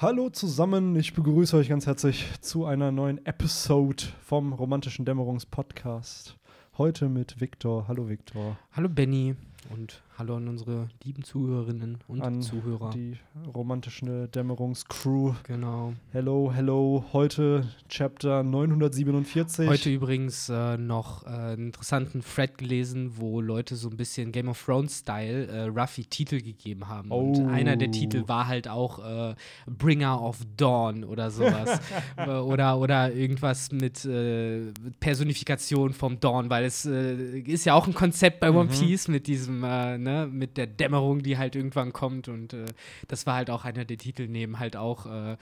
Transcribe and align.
Hallo 0.00 0.30
zusammen, 0.30 0.94
ich 0.94 1.12
begrüße 1.12 1.56
euch 1.56 1.70
ganz 1.70 1.88
herzlich 1.88 2.24
zu 2.40 2.66
einer 2.66 2.92
neuen 2.92 3.26
Episode 3.26 4.04
vom 4.24 4.52
Romantischen 4.52 5.04
Dämmerungspodcast. 5.04 6.38
Heute 6.78 7.08
mit 7.08 7.40
Viktor. 7.40 7.88
Hallo 7.88 8.08
Viktor. 8.08 8.56
Hallo 8.70 8.88
Benny 8.88 9.34
und 9.70 10.00
hallo 10.16 10.36
an 10.36 10.48
unsere 10.48 10.88
lieben 11.04 11.22
Zuhörerinnen 11.22 11.98
und 12.08 12.22
An 12.22 12.42
Zuhörer. 12.42 12.90
Die 12.90 13.16
romantische 13.54 14.28
Dämmerungscrew. 14.28 15.34
Genau. 15.44 15.92
Hello, 16.12 16.50
hello. 16.52 17.04
Heute 17.12 17.68
Chapter 17.88 18.42
947. 18.42 19.68
Heute 19.68 19.90
übrigens 19.90 20.48
äh, 20.48 20.76
noch 20.76 21.24
äh, 21.24 21.28
einen 21.28 21.66
interessanten 21.66 22.22
Thread 22.22 22.58
gelesen, 22.58 23.12
wo 23.16 23.40
Leute 23.40 23.76
so 23.76 23.88
ein 23.90 23.96
bisschen 23.96 24.32
Game 24.32 24.48
of 24.48 24.64
Thrones-Style 24.64 25.46
äh, 25.46 25.62
Ruffy 25.66 26.04
Titel 26.04 26.40
gegeben 26.40 26.88
haben. 26.88 27.10
Oh. 27.10 27.18
Und 27.20 27.46
einer 27.48 27.76
der 27.76 27.90
Titel 27.90 28.26
war 28.26 28.48
halt 28.48 28.68
auch 28.68 28.98
äh, 28.98 29.34
Bringer 29.66 30.20
of 30.22 30.38
Dawn 30.56 31.04
oder 31.04 31.30
sowas. 31.30 31.80
Äh, 32.16 32.30
oder, 32.30 32.78
oder 32.78 33.12
irgendwas 33.12 33.70
mit 33.70 34.04
äh, 34.04 34.72
Personifikation 34.98 35.92
vom 35.92 36.18
Dawn, 36.20 36.50
weil 36.50 36.64
es 36.64 36.84
äh, 36.84 37.38
ist 37.40 37.64
ja 37.64 37.74
auch 37.74 37.86
ein 37.86 37.94
Konzept 37.94 38.40
bei 38.40 38.50
One 38.50 38.64
Mhm. 38.64 38.68
Piece 38.70 39.08
mit 39.08 39.26
diesem, 39.26 39.47
äh, 39.64 39.98
ne, 39.98 40.28
mit 40.30 40.56
der 40.56 40.66
Dämmerung, 40.66 41.22
die 41.22 41.38
halt 41.38 41.56
irgendwann 41.56 41.92
kommt. 41.92 42.28
Und 42.28 42.52
äh, 42.52 42.66
das 43.08 43.26
war 43.26 43.34
halt 43.34 43.50
auch 43.50 43.64
einer 43.64 43.84
der 43.84 43.96
Titel, 43.98 44.26
neben 44.28 44.58
halt 44.58 44.76
auch 44.76 45.06
äh, 45.06 45.36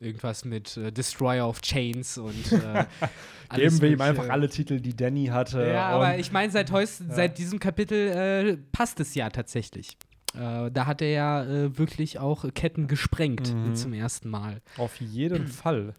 irgendwas 0.00 0.44
mit 0.44 0.76
äh, 0.76 0.92
Destroyer 0.92 1.48
of 1.48 1.60
Chains 1.62 2.18
und 2.18 2.52
äh, 2.52 2.84
Geben 3.54 3.80
wir 3.80 3.90
ihm 3.90 4.00
einfach 4.00 4.28
alle 4.28 4.48
Titel, 4.48 4.80
die 4.80 4.94
Danny 4.94 5.26
hatte. 5.26 5.64
Ja, 5.72 5.88
aber 5.88 6.18
ich 6.18 6.32
meine, 6.32 6.50
seit, 6.52 6.70
heus- 6.72 7.00
Ja. 7.08 7.14
seit 7.14 7.38
diesem 7.38 7.58
Kapitel 7.60 7.96
äh, 8.08 8.56
passt 8.72 9.00
es 9.00 9.14
ja 9.14 9.30
tatsächlich. 9.30 9.96
Äh, 10.34 10.70
da 10.70 10.84
hat 10.86 11.00
er 11.00 11.10
ja 11.10 11.44
äh, 11.44 11.78
wirklich 11.78 12.18
auch 12.18 12.44
Ketten 12.52 12.88
gesprengt 12.88 13.54
Mhm. 13.54 13.74
zum 13.74 13.92
ersten 13.94 14.28
Mal. 14.28 14.60
Auf 14.76 15.00
jeden 15.00 15.46
Fall. 15.48 15.94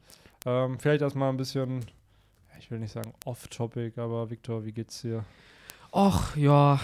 Ähm, 0.46 0.78
vielleicht 0.80 1.02
erstmal 1.02 1.30
ein 1.30 1.38
bisschen, 1.38 1.80
ich 2.60 2.70
will 2.70 2.78
nicht 2.80 2.92
sagen 2.92 3.14
off-topic, 3.26 4.00
aber 4.00 4.30
Viktor, 4.30 4.64
wie 4.64 4.74
geht's 4.74 5.02
dir? 5.02 5.24
Och, 5.92 6.36
ja, 6.36 6.80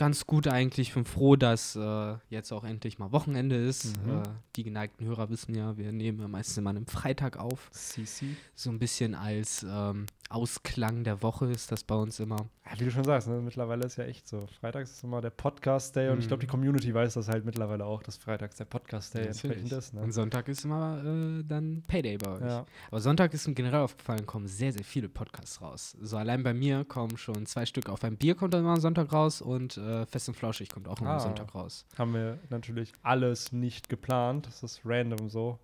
ganz 0.00 0.26
gut 0.26 0.48
eigentlich. 0.48 0.88
Ich 0.88 0.94
bin 0.94 1.04
froh, 1.04 1.36
dass 1.36 1.76
äh, 1.76 2.14
jetzt 2.30 2.52
auch 2.52 2.64
endlich 2.64 2.98
mal 2.98 3.12
Wochenende 3.12 3.54
ist. 3.54 4.02
Mhm. 4.02 4.10
Äh, 4.10 4.22
die 4.56 4.64
geneigten 4.64 5.04
Hörer 5.04 5.28
wissen 5.28 5.54
ja, 5.54 5.76
wir 5.76 5.92
nehmen 5.92 6.20
ja 6.20 6.26
meistens 6.26 6.56
immer 6.56 6.70
einem 6.70 6.86
Freitag 6.86 7.36
auf. 7.36 7.68
Sisi. 7.70 8.34
So 8.54 8.70
ein 8.70 8.78
bisschen 8.78 9.14
als 9.14 9.62
ähm, 9.62 10.06
Ausklang 10.30 11.02
der 11.04 11.22
Woche 11.22 11.46
ist 11.46 11.72
das 11.72 11.82
bei 11.82 11.94
uns 11.96 12.20
immer. 12.20 12.46
Ja, 12.64 12.78
wie 12.78 12.84
du 12.84 12.90
schon 12.92 13.02
sagst, 13.04 13.26
ne, 13.26 13.40
mittlerweile 13.40 13.84
ist 13.84 13.96
ja 13.96 14.04
echt 14.04 14.28
so. 14.28 14.46
Freitags 14.60 14.92
ist 14.92 15.02
immer 15.04 15.20
der 15.20 15.30
Podcast-Day 15.30 16.08
und 16.10 16.20
ich 16.20 16.28
glaube, 16.28 16.40
die 16.40 16.46
Mhm. 16.46 16.50
Community 16.52 16.94
weiß 16.94 17.14
das 17.14 17.28
halt 17.28 17.44
mittlerweile 17.44 17.84
auch, 17.84 18.02
dass 18.04 18.16
Freitags 18.16 18.54
der 18.56 18.64
Podcast-Day 18.66 19.26
entsprechend 19.26 19.72
ist. 19.72 19.92
Ne? 19.92 20.00
Und 20.02 20.12
Sonntag 20.12 20.46
ist 20.48 20.64
immer 20.64 21.02
äh, 21.04 21.42
dann 21.42 21.82
Payday 21.86 22.16
bei 22.16 22.30
euch. 22.30 22.40
Ja. 22.42 22.64
Aber 22.92 23.00
Sonntag 23.00 23.34
ist 23.34 23.48
mir 23.48 23.54
generell 23.54 23.80
aufgefallen, 23.80 24.24
kommen 24.24 24.46
sehr, 24.46 24.72
sehr 24.72 24.84
viele 24.84 25.08
Podcasts 25.08 25.60
raus. 25.60 25.96
So 26.00 26.16
allein 26.16 26.44
bei 26.44 26.54
mir 26.54 26.84
kommen 26.84 27.16
schon 27.16 27.44
zwei 27.46 27.66
Stück 27.66 27.88
auf 27.88 28.04
ein 28.04 28.16
Bier 28.16 28.36
kommt 28.36 28.54
dann 28.54 28.60
immer 28.60 28.74
am 28.74 28.80
Sonntag 28.80 29.12
raus 29.12 29.42
und 29.42 29.76
äh, 29.78 30.06
Fest 30.06 30.28
und 30.28 30.34
Flauschig 30.36 30.68
kommt 30.68 30.86
auch 30.86 31.00
immer 31.00 31.10
Ah. 31.10 31.14
am 31.14 31.20
Sonntag 31.20 31.54
raus. 31.56 31.84
Haben 31.98 32.14
wir 32.14 32.38
natürlich 32.50 32.92
alles 33.02 33.50
nicht 33.50 33.88
geplant. 33.88 34.46
Das 34.46 34.62
ist 34.62 34.82
random 34.84 35.28
so. 35.28 35.58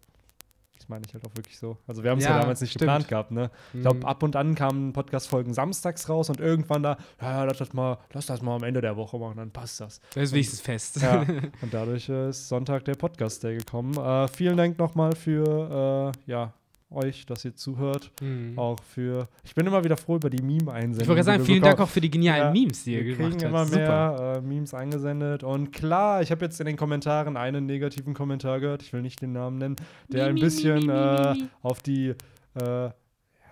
Das 0.79 0.89
meine 0.89 1.05
ich 1.07 1.15
halt 1.15 1.25
auch 1.27 1.35
wirklich 1.35 1.59
so. 1.59 1.77
Also 1.87 2.03
wir 2.03 2.11
haben 2.11 2.19
es 2.19 2.25
ja, 2.25 2.31
Ja, 2.33 2.41
damals 2.41 2.61
nicht 2.61 2.71
stimmt. 2.71 2.81
geplant 2.83 3.09
gehabt, 3.09 3.31
ne? 3.31 3.51
Ich 3.75 3.81
glaube, 3.81 3.99
Mhm. 3.99 4.05
ab 4.05 4.23
und 4.23 4.37
an 4.37 4.55
kamen 4.55 4.93
Podcast-Folgen 4.93 5.55
samstags 5.55 6.09
raus 6.09 6.29
und 6.31 6.39
irgendwann 6.41 6.83
da, 6.83 6.97
ja, 7.21 7.45
lass 7.45 7.59
das 7.59 7.73
mal, 7.73 7.99
lass 8.13 8.27
das 8.27 8.43
mal 8.43 8.57
am 8.57 8.63
Ende 8.63 8.81
der 8.81 8.97
Woche 8.97 9.19
machen, 9.19 9.37
dann 9.37 9.51
passt 9.51 9.81
das. 9.81 10.01
Das 10.15 10.25
ist 10.25 10.33
wenigstens 10.33 10.61
fest. 10.61 11.01
Ja, 11.03 11.21
und 11.63 11.73
dadurch 11.73 12.09
ist 12.09 12.49
Sonntag 12.49 12.85
der 12.85 12.95
Podcast-Day 12.95 13.57
gekommen. 13.59 13.97
Äh, 13.97 14.29
vielen 14.29 14.57
Dank 14.57 14.79
nochmal 14.79 15.15
für 15.17 16.13
äh, 16.27 16.31
ja, 16.31 16.53
euch, 16.91 17.27
dass 17.27 17.45
ihr 17.45 17.55
zuhört. 17.55 18.13
Mhm. 18.21 18.59
Auch 18.59 18.79
für. 18.83 19.29
Ich 19.45 19.55
bin 19.55 19.67
immer 19.67 19.83
wieder 19.85 19.97
froh 19.97 20.17
über 20.17 20.31
die 20.31 20.43
Meme-Einsendungen. 20.43 21.03
Ich 21.03 21.09
wollte 21.09 21.15
gerade 21.23 21.25
sagen, 21.25 21.39
wir 21.41 21.47
vielen 21.47 21.63
Dank 21.63 21.81
auch 21.81 21.89
für 21.89 22.01
die 22.01 22.11
genialen 22.11 22.43
Ja, 22.43 22.51
Memes, 22.53 22.85
die 22.85 22.95
ihr 22.95 23.05
Wir 23.05 23.17
gemacht 23.17 23.39
kriegen 23.39 23.45
habt. 23.45 23.51
immer 23.51 23.65
Super. 23.67 23.79
mehr 24.19 24.37
äh, 24.37 24.41
Memes 24.41 24.75
eingesendet. 24.75 25.43
Und 25.43 25.73
klar, 25.73 26.23
ich 26.23 26.31
habe 26.31 26.45
jetzt 26.45 26.61
in 26.61 26.67
den 26.67 26.77
Kommentaren 26.77 27.37
einen 27.37 27.67
negativen 27.67 28.15
Kommentar 28.15 28.61
gehört. 28.61 28.83
Ich 28.83 28.93
will 28.93 29.03
nicht 29.03 29.21
den 29.21 29.33
Namen 29.33 29.59
nennen, 29.59 29.77
der 30.09 30.27
ein 30.27 30.37
bisschen 30.37 30.89
äh, 30.89 31.35
auf 31.63 31.81
die, 31.81 32.15
äh, 32.55 32.85
ja, 32.85 32.95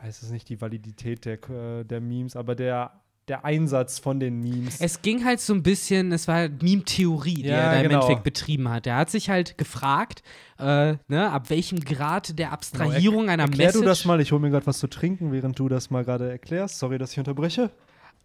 es 0.06 0.30
nicht 0.30 0.48
die 0.48 0.60
Validität 0.60 1.24
der, 1.24 1.38
äh, 1.50 1.84
der 1.84 2.00
Memes, 2.00 2.36
aber 2.36 2.54
der, 2.54 2.92
der 3.28 3.44
Einsatz 3.44 3.98
von 3.98 4.20
den 4.20 4.40
Memes. 4.40 4.80
Es 4.80 5.00
ging 5.02 5.24
halt 5.24 5.40
so 5.40 5.54
ein 5.54 5.62
bisschen, 5.62 6.12
es 6.12 6.28
war 6.28 6.34
halt 6.36 6.62
Meme-Theorie, 6.62 7.42
die 7.42 7.48
Ja, 7.48 7.56
er 7.56 7.70
da 7.70 7.76
im 7.76 7.82
genau. 7.88 7.94
Endeffekt 8.00 8.24
betrieben 8.24 8.68
hat. 8.68 8.86
Er 8.86 8.96
hat 8.96 9.10
sich 9.10 9.30
halt 9.30 9.56
gefragt, 9.56 10.22
äh, 10.58 10.94
ne, 11.08 11.30
ab 11.30 11.48
welchem 11.50 11.80
Grad 11.80 12.38
der 12.38 12.52
Abstrahierung 12.52 13.28
einer 13.30 13.44
Erklär 13.44 13.66
Message 13.68 13.82
du 13.82 13.86
das 13.88 14.04
mal, 14.04 14.20
ich 14.20 14.30
hole 14.32 14.40
mir 14.42 14.50
gerade 14.50 14.66
was 14.66 14.78
zu 14.78 14.88
trinken, 14.88 15.32
während 15.32 15.58
du 15.58 15.68
das 15.68 15.90
mal 15.90 16.04
gerade 16.04 16.30
erklärst. 16.30 16.78
Sorry, 16.78 16.98
dass 16.98 17.12
ich 17.12 17.18
unterbreche. 17.18 17.70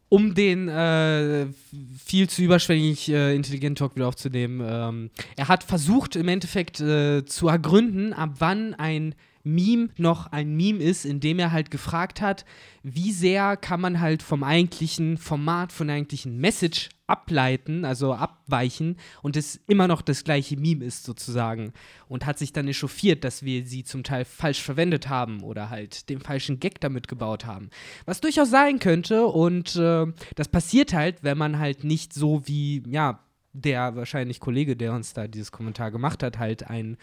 um 0.09 0.33
den 0.33 0.67
äh, 0.67 1.45
viel 2.03 2.27
zu 2.27 2.41
überschwänglich 2.41 3.09
äh, 3.09 3.35
intelligenten 3.35 3.75
Talk 3.75 3.95
wieder 3.95 4.07
aufzunehmen. 4.07 4.61
Ähm, 4.67 5.11
er 5.35 5.47
hat 5.47 5.63
versucht 5.63 6.15
im 6.15 6.27
Endeffekt 6.27 6.79
äh, 6.81 7.23
zu 7.25 7.47
ergründen, 7.47 8.11
ab 8.13 8.31
wann 8.39 8.73
ein 8.73 9.13
Meme 9.43 9.89
noch 9.97 10.27
ein 10.27 10.55
Meme 10.55 10.79
ist, 10.79 11.05
indem 11.05 11.39
er 11.39 11.51
halt 11.51 11.71
gefragt 11.71 12.21
hat, 12.21 12.45
wie 12.83 13.11
sehr 13.11 13.57
kann 13.57 13.81
man 13.81 13.99
halt 13.99 14.23
vom 14.23 14.43
eigentlichen 14.43 15.17
Format, 15.17 15.71
von 15.71 15.87
der 15.87 15.97
eigentlichen 15.97 16.37
Message 16.37 16.89
ableiten, 17.07 17.85
also 17.85 18.13
abweichen 18.13 18.97
und 19.23 19.35
es 19.35 19.59
immer 19.67 19.87
noch 19.87 20.01
das 20.01 20.23
gleiche 20.23 20.57
Meme 20.57 20.85
ist 20.85 21.03
sozusagen 21.03 21.73
und 22.07 22.25
hat 22.25 22.37
sich 22.37 22.53
dann 22.53 22.67
echauffiert, 22.67 23.23
dass 23.23 23.43
wir 23.43 23.65
sie 23.65 23.83
zum 23.83 24.03
Teil 24.03 24.25
falsch 24.25 24.61
verwendet 24.61 25.09
haben 25.09 25.41
oder 25.41 25.69
halt 25.69 26.09
den 26.09 26.21
falschen 26.21 26.59
Gag 26.59 26.79
damit 26.79 27.07
gebaut 27.07 27.45
haben. 27.45 27.71
Was 28.05 28.21
durchaus 28.21 28.51
sein 28.51 28.79
könnte 28.79 29.25
und 29.25 29.75
äh, 29.75 30.05
das 30.35 30.47
passiert 30.47 30.93
halt, 30.93 31.23
wenn 31.23 31.37
man 31.37 31.57
halt 31.57 31.83
nicht 31.83 32.13
so 32.13 32.47
wie, 32.47 32.83
ja, 32.87 33.19
der 33.53 33.95
wahrscheinlich 33.95 34.39
Kollege, 34.39 34.75
der 34.75 34.93
uns 34.93 35.13
da 35.13 35.27
dieses 35.27 35.51
Kommentar 35.51 35.91
gemacht 35.91 36.23
hat, 36.23 36.37
halt 36.39 36.69
ein 36.69 36.97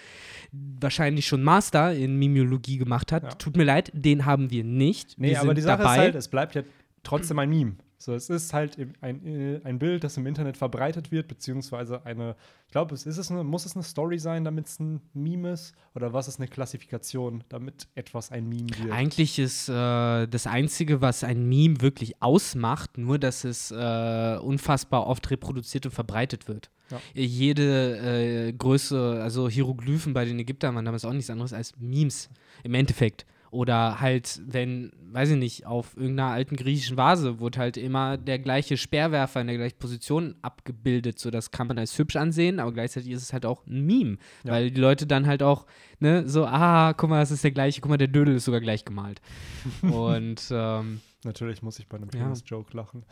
wahrscheinlich 0.52 1.26
schon 1.26 1.42
Master 1.42 1.92
in 1.94 2.16
Mimiologie 2.16 2.78
gemacht 2.78 3.12
hat. 3.12 3.22
Ja. 3.24 3.30
Tut 3.30 3.56
mir 3.56 3.64
leid, 3.64 3.90
den 3.94 4.26
haben 4.26 4.50
wir 4.50 4.64
nicht. 4.64 5.18
Nee, 5.18 5.30
wir 5.30 5.40
aber 5.40 5.54
die 5.54 5.62
Sache 5.62 5.78
dabei. 5.78 5.94
ist 5.94 6.00
halt, 6.00 6.14
es 6.14 6.28
bleibt 6.28 6.54
ja 6.54 6.62
trotzdem 7.02 7.38
ein 7.38 7.50
Meme. 7.50 7.76
So, 7.98 8.14
es 8.14 8.28
ist 8.28 8.52
halt 8.52 8.76
ein, 9.00 9.26
äh, 9.26 9.60
ein 9.64 9.78
Bild, 9.78 10.04
das 10.04 10.16
im 10.18 10.26
Internet 10.26 10.56
verbreitet 10.56 11.10
wird, 11.10 11.28
beziehungsweise 11.28 12.04
eine, 12.04 12.36
ich 12.66 12.72
glaube, 12.72 12.94
es 12.94 13.06
ist 13.06 13.16
es 13.16 13.30
eine, 13.30 13.42
muss 13.42 13.64
es 13.64 13.74
eine 13.74 13.82
Story 13.82 14.18
sein, 14.18 14.44
damit 14.44 14.66
es 14.66 14.78
ein 14.78 15.00
Meme 15.14 15.52
ist? 15.52 15.74
Oder 15.94 16.12
was 16.12 16.28
ist 16.28 16.38
eine 16.38 16.48
Klassifikation, 16.48 17.42
damit 17.48 17.88
etwas 17.94 18.30
ein 18.30 18.48
Meme 18.48 18.68
wird? 18.78 18.92
Eigentlich 18.92 19.38
ist 19.38 19.68
äh, 19.70 20.26
das 20.26 20.46
Einzige, 20.46 21.00
was 21.00 21.24
ein 21.24 21.48
Meme 21.48 21.80
wirklich 21.80 22.22
ausmacht, 22.22 22.98
nur, 22.98 23.18
dass 23.18 23.44
es 23.44 23.70
äh, 23.70 24.38
unfassbar 24.42 25.06
oft 25.06 25.30
reproduziert 25.30 25.86
und 25.86 25.92
verbreitet 25.92 26.48
wird. 26.48 26.70
Ja. 26.90 27.00
Jede 27.14 28.48
äh, 28.48 28.52
Größe, 28.52 29.20
also 29.22 29.48
Hieroglyphen 29.48 30.12
bei 30.12 30.24
den 30.24 30.38
Ägyptern 30.38 30.74
waren 30.74 30.84
damals 30.84 31.04
auch 31.04 31.12
nichts 31.12 31.30
anderes 31.30 31.52
als 31.52 31.72
Memes 31.78 32.28
im 32.62 32.74
Endeffekt. 32.74 33.26
Oder 33.50 34.00
halt, 34.00 34.40
wenn, 34.46 34.92
weiß 35.12 35.30
ich 35.30 35.36
nicht, 35.36 35.66
auf 35.66 35.96
irgendeiner 35.96 36.30
alten 36.30 36.56
griechischen 36.56 36.96
Vase 36.96 37.40
wurde 37.40 37.58
halt 37.58 37.76
immer 37.76 38.16
der 38.16 38.38
gleiche 38.38 38.76
Speerwerfer 38.76 39.40
in 39.40 39.46
der 39.46 39.56
gleichen 39.56 39.78
Position 39.78 40.34
abgebildet. 40.42 41.18
So, 41.18 41.30
das 41.30 41.50
kann 41.50 41.66
man 41.66 41.78
als 41.78 41.98
hübsch 41.98 42.16
ansehen, 42.16 42.60
aber 42.60 42.72
gleichzeitig 42.72 43.10
ist 43.10 43.22
es 43.22 43.32
halt 43.32 43.46
auch 43.46 43.66
ein 43.66 43.86
Meme. 43.86 44.18
Ja. 44.44 44.52
Weil 44.52 44.70
die 44.70 44.80
Leute 44.80 45.06
dann 45.06 45.26
halt 45.26 45.42
auch, 45.42 45.66
ne, 46.00 46.28
so, 46.28 46.46
ah, 46.46 46.92
guck 46.94 47.10
mal, 47.10 47.20
das 47.20 47.30
ist 47.30 47.44
der 47.44 47.52
gleiche, 47.52 47.80
guck 47.80 47.90
mal, 47.90 47.96
der 47.96 48.08
Dödel 48.08 48.36
ist 48.36 48.44
sogar 48.44 48.60
gleich 48.60 48.84
gemalt. 48.84 49.20
Und 49.82 50.42
ähm, 50.50 51.00
Natürlich 51.26 51.62
muss 51.62 51.78
ich 51.78 51.86
bei 51.88 51.96
einem 51.98 52.08
Ja. 52.14 52.22
Penis-Joke 52.22 52.74
lachen. 52.76 53.04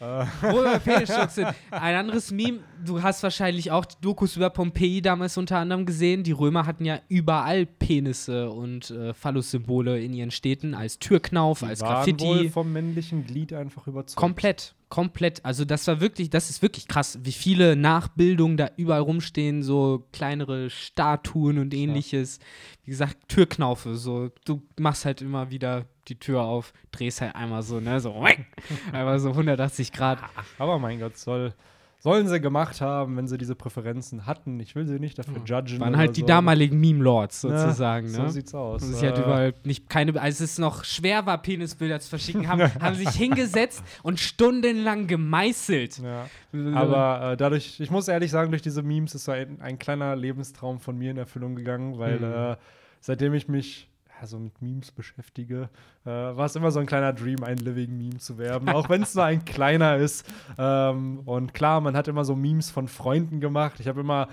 Äh, 0.00 0.04
wo 0.42 0.62
wir 0.62 0.78
Penisjokes 0.84 1.36
sind. 1.36 1.48
Ein 1.70 1.94
anderes 1.94 2.30
Meme, 2.32 2.58
du 2.84 3.02
hast 3.02 3.22
wahrscheinlich 3.22 3.70
auch 3.70 3.84
Dokus 3.86 4.36
über 4.36 4.50
Pompeji 4.50 5.00
damals 5.00 5.38
unter 5.38 5.58
anderem 5.58 5.86
gesehen. 5.86 6.22
Die 6.24 6.32
Römer 6.32 6.66
hatten 6.66 6.84
ja 6.84 6.98
überall 7.08 7.64
Penisse 7.66 8.50
und 8.50 8.90
äh, 8.90 9.14
Phallus-Symbole 9.14 10.00
in 10.02 10.12
ihren 10.12 10.30
Städten 10.30 10.74
als 10.74 10.98
Türknauf, 10.98 11.60
die 11.60 11.66
als 11.66 11.80
waren 11.80 11.94
Graffiti. 11.94 12.24
wohl 12.24 12.48
vom 12.50 12.72
männlichen 12.72 13.24
Glied 13.24 13.52
einfach 13.52 13.86
überzeugt. 13.86 14.16
Komplett, 14.18 14.74
komplett. 14.90 15.42
Also 15.44 15.64
das 15.64 15.86
war 15.86 16.00
wirklich, 16.00 16.28
das 16.28 16.50
ist 16.50 16.60
wirklich 16.60 16.86
krass, 16.86 17.18
wie 17.22 17.32
viele 17.32 17.76
Nachbildungen 17.76 18.58
da 18.58 18.68
überall 18.76 19.00
rumstehen, 19.00 19.62
so 19.62 20.06
kleinere 20.12 20.68
Statuen 20.68 21.58
und 21.58 21.72
ähnliches. 21.72 22.40
Wie 22.84 22.90
gesagt, 22.90 23.16
Türknaufe, 23.28 23.94
so 23.94 24.30
du 24.44 24.62
machst 24.78 25.06
halt 25.06 25.22
immer 25.22 25.50
wieder 25.50 25.86
die 26.08 26.18
Tür 26.18 26.42
auf, 26.42 26.72
drehst 26.90 27.20
halt 27.20 27.36
einmal 27.36 27.62
so, 27.62 27.80
ne, 27.80 28.00
so 28.00 28.20
einfach 28.92 29.18
so 29.20 29.30
180 29.30 29.92
Grad. 29.92 30.18
Aber 30.58 30.78
mein 30.78 30.98
Gott, 30.98 31.16
soll, 31.16 31.54
Sollen 32.02 32.26
sie 32.28 32.40
gemacht 32.40 32.80
haben, 32.80 33.18
wenn 33.18 33.28
sie 33.28 33.36
diese 33.36 33.54
Präferenzen 33.54 34.24
hatten. 34.24 34.58
Ich 34.58 34.74
will 34.74 34.86
sie 34.86 34.98
nicht 34.98 35.18
dafür 35.18 35.36
judgen. 35.44 35.80
Waren 35.80 35.98
halt 35.98 36.16
die 36.16 36.22
so. 36.22 36.26
damaligen 36.26 36.80
Meme-Lords 36.80 37.42
Ja, 37.42 37.58
sozusagen. 37.58 38.08
So 38.08 38.22
ne? 38.22 38.30
sieht's 38.30 38.54
aus. 38.54 38.82
Und 38.82 38.94
halt 39.02 39.18
Äh, 39.18 39.20
überall 39.20 39.54
nicht 39.64 39.90
keine, 39.90 40.18
als 40.18 40.40
es 40.40 40.56
noch 40.58 40.84
schwer 40.84 41.26
war, 41.26 41.36
Penisbilder 41.42 42.00
zu 42.00 42.08
verschicken, 42.08 42.48
haben, 42.48 42.62
haben 42.80 42.94
sich 42.96 43.10
hingesetzt 43.10 43.84
und 44.02 44.18
stundenlang 44.18 45.08
gemeißelt. 45.08 45.98
Ja. 45.98 46.26
Aber 46.74 47.32
äh, 47.32 47.36
dadurch, 47.36 47.78
ich 47.80 47.90
muss 47.90 48.08
ehrlich 48.08 48.30
sagen, 48.30 48.50
durch 48.50 48.62
diese 48.62 48.82
Memes 48.82 49.14
ist 49.14 49.26
so 49.26 49.32
ein, 49.32 49.60
ein 49.60 49.78
kleiner 49.78 50.16
Lebenstraum 50.16 50.80
von 50.80 50.96
mir 50.96 51.10
in 51.10 51.18
Erfüllung 51.18 51.54
gegangen, 51.54 51.98
weil 51.98 52.18
Mhm. 52.18 52.24
äh, 52.52 52.56
seitdem 53.00 53.34
ich 53.34 53.46
mich 53.46 53.84
ja, 53.84 53.89
so 54.26 54.38
mit 54.38 54.60
Memes 54.62 54.90
beschäftige, 54.90 55.68
äh, 56.04 56.08
war 56.08 56.46
es 56.46 56.56
immer 56.56 56.70
so 56.70 56.80
ein 56.80 56.86
kleiner 56.86 57.12
Dream, 57.12 57.44
ein 57.44 57.58
Living 57.58 57.96
Meme 57.96 58.18
zu 58.18 58.38
werden, 58.38 58.68
auch 58.68 58.88
wenn 58.88 59.02
es 59.02 59.14
nur 59.14 59.24
ein 59.24 59.44
kleiner 59.44 59.96
ist. 59.96 60.26
Ähm, 60.58 61.20
und 61.24 61.54
klar, 61.54 61.80
man 61.80 61.96
hat 61.96 62.08
immer 62.08 62.24
so 62.24 62.36
Memes 62.36 62.70
von 62.70 62.88
Freunden 62.88 63.40
gemacht. 63.40 63.80
Ich 63.80 63.88
habe 63.88 64.00
immer 64.00 64.28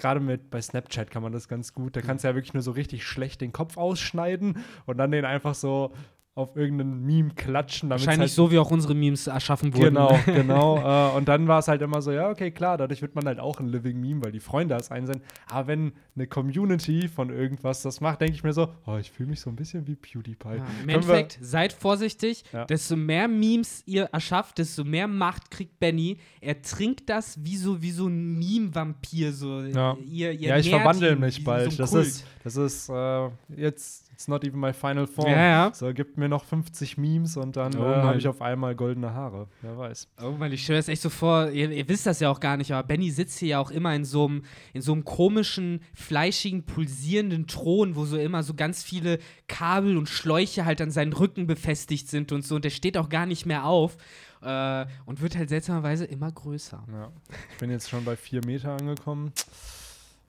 Gerade 0.00 0.20
mit 0.20 0.50
bei 0.50 0.62
Snapchat 0.62 1.10
kann 1.10 1.22
man 1.22 1.32
das 1.32 1.46
ganz 1.46 1.74
gut. 1.74 1.94
Da 1.94 2.00
kannst 2.00 2.24
du 2.24 2.28
ja 2.28 2.34
wirklich 2.34 2.54
nur 2.54 2.62
so 2.62 2.70
richtig 2.70 3.04
schlecht 3.04 3.42
den 3.42 3.52
Kopf 3.52 3.76
ausschneiden 3.76 4.64
und 4.86 4.96
dann 4.96 5.10
den 5.10 5.26
einfach 5.26 5.54
so 5.54 5.92
auf 6.40 6.56
irgendeinen 6.56 7.04
Meme 7.04 7.30
klatschen. 7.34 7.90
Wahrscheinlich 7.90 8.20
halt 8.20 8.30
so, 8.30 8.50
wie 8.50 8.58
auch 8.58 8.70
unsere 8.70 8.94
Memes 8.94 9.26
erschaffen 9.26 9.74
wurden. 9.74 9.94
Genau, 9.94 10.18
genau. 10.26 11.12
äh, 11.12 11.16
und 11.16 11.28
dann 11.28 11.46
war 11.48 11.58
es 11.58 11.68
halt 11.68 11.82
immer 11.82 12.02
so, 12.02 12.10
ja, 12.12 12.30
okay, 12.30 12.50
klar, 12.50 12.78
dadurch 12.78 13.02
wird 13.02 13.14
man 13.14 13.26
halt 13.26 13.38
auch 13.38 13.60
ein 13.60 13.68
Living 13.68 14.00
Meme, 14.00 14.22
weil 14.22 14.32
die 14.32 14.40
Freunde 14.40 14.74
das 14.74 14.90
einsenden. 14.90 15.22
Aber 15.48 15.68
wenn 15.68 15.92
eine 16.16 16.26
Community 16.26 17.08
von 17.08 17.30
irgendwas 17.30 17.82
das 17.82 18.00
macht, 18.00 18.20
denke 18.20 18.34
ich 18.34 18.42
mir 18.42 18.52
so, 18.52 18.72
oh, 18.86 18.96
ich 18.96 19.10
fühle 19.10 19.28
mich 19.28 19.40
so 19.40 19.50
ein 19.50 19.56
bisschen 19.56 19.86
wie 19.86 19.94
PewDiePie. 19.94 20.56
Ja, 20.56 20.66
Im 20.82 20.88
Endeffekt, 20.88 21.38
seid 21.40 21.72
vorsichtig. 21.72 22.44
Ja. 22.52 22.64
Desto 22.64 22.96
mehr 22.96 23.28
Memes 23.28 23.82
ihr 23.86 24.04
erschafft, 24.04 24.58
desto 24.58 24.84
mehr 24.84 25.06
Macht 25.06 25.50
kriegt 25.50 25.78
Benny. 25.78 26.18
Er 26.40 26.62
trinkt 26.62 27.08
das 27.08 27.42
wie 27.44 27.56
so, 27.56 27.82
wie 27.82 27.90
so 27.90 28.06
ein 28.06 28.38
Meme-Vampir. 28.38 29.32
So. 29.32 29.60
Ja. 29.62 29.96
Ihr, 30.04 30.32
ihr 30.32 30.48
ja, 30.48 30.56
ich 30.56 30.70
verwandle 30.70 31.16
mich 31.16 31.44
bald. 31.44 31.72
So 31.72 31.78
das, 31.78 31.92
ist, 31.92 32.24
das 32.42 32.56
ist 32.56 32.88
äh, 32.88 33.28
jetzt, 33.56 34.09
it's 34.20 34.28
not 34.28 34.44
even 34.44 34.60
my 34.60 34.72
final 34.72 35.06
form. 35.06 35.30
Ja, 35.30 35.38
ja. 35.38 35.70
So, 35.72 35.94
gibt 35.94 36.18
mir 36.18 36.28
noch 36.28 36.44
50 36.44 36.98
Memes 36.98 37.38
und 37.38 37.56
dann 37.56 37.74
Oh 37.74 37.82
äh, 37.82 38.02
habe 38.02 38.18
ich 38.18 38.28
auf 38.28 38.42
einmal 38.42 38.74
goldene 38.74 39.14
Haare. 39.14 39.48
Wer 39.62 39.78
weiß. 39.78 40.08
Oh 40.22 40.32
Mann, 40.32 40.52
ich 40.52 40.62
stelle 40.62 40.78
das 40.78 40.88
echt 40.88 41.00
so 41.00 41.08
vor, 41.08 41.48
ihr, 41.48 41.70
ihr 41.70 41.88
wisst 41.88 42.04
das 42.04 42.20
ja 42.20 42.28
auch 42.28 42.38
gar 42.38 42.58
nicht, 42.58 42.70
aber 42.70 42.86
Benny 42.86 43.10
sitzt 43.10 43.38
hier 43.38 43.48
ja 43.48 43.58
auch 43.58 43.70
immer 43.70 43.94
in 43.94 44.04
so 44.04 44.26
einem 44.26 44.42
in 44.74 44.82
so 44.82 44.92
einem 44.92 45.06
komischen, 45.06 45.80
fleischigen, 45.94 46.66
pulsierenden 46.66 47.46
Thron, 47.46 47.96
wo 47.96 48.04
so 48.04 48.18
immer 48.18 48.42
so 48.42 48.52
ganz 48.52 48.82
viele 48.82 49.20
Kabel 49.48 49.96
und 49.96 50.06
Schläuche 50.06 50.66
halt 50.66 50.82
an 50.82 50.90
seinen 50.90 51.14
Rücken 51.14 51.46
befestigt 51.46 52.08
sind 52.08 52.30
und 52.30 52.44
so. 52.44 52.56
Und 52.56 52.66
der 52.66 52.70
steht 52.70 52.98
auch 52.98 53.08
gar 53.08 53.24
nicht 53.24 53.46
mehr 53.46 53.64
auf 53.64 53.96
äh, 54.42 54.84
und 55.06 55.22
wird 55.22 55.34
halt 55.34 55.48
seltsamerweise 55.48 56.04
immer 56.04 56.30
größer. 56.30 56.84
Ja. 56.92 57.10
Ich 57.52 57.58
bin 57.58 57.70
jetzt 57.70 57.88
schon 57.88 58.04
bei 58.04 58.16
vier 58.16 58.44
Meter 58.44 58.72
angekommen. 58.72 59.32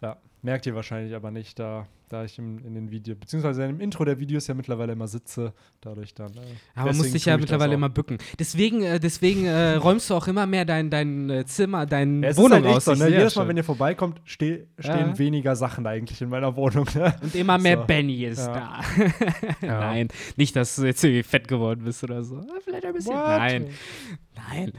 Ja, 0.02 0.18
merkt 0.42 0.66
ihr 0.66 0.74
wahrscheinlich 0.76 1.14
aber 1.16 1.30
nicht, 1.30 1.60
da, 1.60 1.86
da 2.10 2.24
ich 2.26 2.40
im, 2.40 2.58
in 2.66 2.74
den 2.74 2.90
Video, 2.90 3.14
beziehungsweise 3.16 3.64
im 3.66 3.80
Intro 3.80 4.04
der 4.04 4.20
Videos 4.20 4.48
ja 4.48 4.56
mittlerweile 4.56 4.94
immer 4.94 5.08
sitze, 5.08 5.54
dadurch 5.80 6.16
dann. 6.16 6.32
Äh, 6.32 6.40
Aber 6.74 6.88
man 6.88 6.98
muss 6.98 7.12
dich 7.12 7.26
ja 7.26 7.38
mittlerweile 7.38 7.76
immer 7.76 7.90
bücken. 7.90 8.18
Deswegen, 8.40 8.82
äh, 8.82 9.00
deswegen 9.00 9.46
äh, 9.46 9.76
räumst 9.76 10.10
du 10.10 10.16
auch 10.16 10.28
immer 10.28 10.48
mehr 10.48 10.66
dein, 10.66 10.90
dein 10.90 11.30
äh, 11.30 11.46
Zimmer, 11.46 11.86
deine 11.86 12.26
Ja, 12.30 12.36
Wohnung 12.38 12.64
halt 12.64 12.78
aus. 12.78 12.86
so, 12.86 12.96
ne? 12.96 13.10
Jedes 13.10 13.36
Mal, 13.36 13.48
wenn 13.48 13.58
ihr 13.58 13.64
vorbeikommt, 13.64 14.20
ste 14.26 14.66
stehen 14.80 15.10
Ja. 15.10 15.18
weniger 15.20 15.56
Sachen 15.56 15.86
eigentlich 15.86 16.20
in 16.22 16.30
meiner 16.30 16.56
Wohnung. 16.56 16.88
Ne? 16.96 17.14
Und 17.22 17.36
immer 17.36 17.60
mehr 17.60 17.78
So. 17.78 17.86
Benny 17.86 18.24
ist 18.26 18.40
Ja. 18.40 18.82
da. 19.62 19.62
Nein, 19.62 20.08
nicht, 20.36 20.56
dass 20.56 20.76
du 20.78 20.86
jetzt 20.86 21.04
irgendwie 21.04 21.22
fett 21.24 21.48
geworden 21.48 21.84
bist 21.84 22.04
oder 22.04 22.24
so. 22.24 22.42
Vielleicht 22.66 22.86
ein 22.86 22.94
bisschen. 22.94 23.14
What? 23.14 23.28
Nein, 23.28 23.68
nein. 24.50 24.72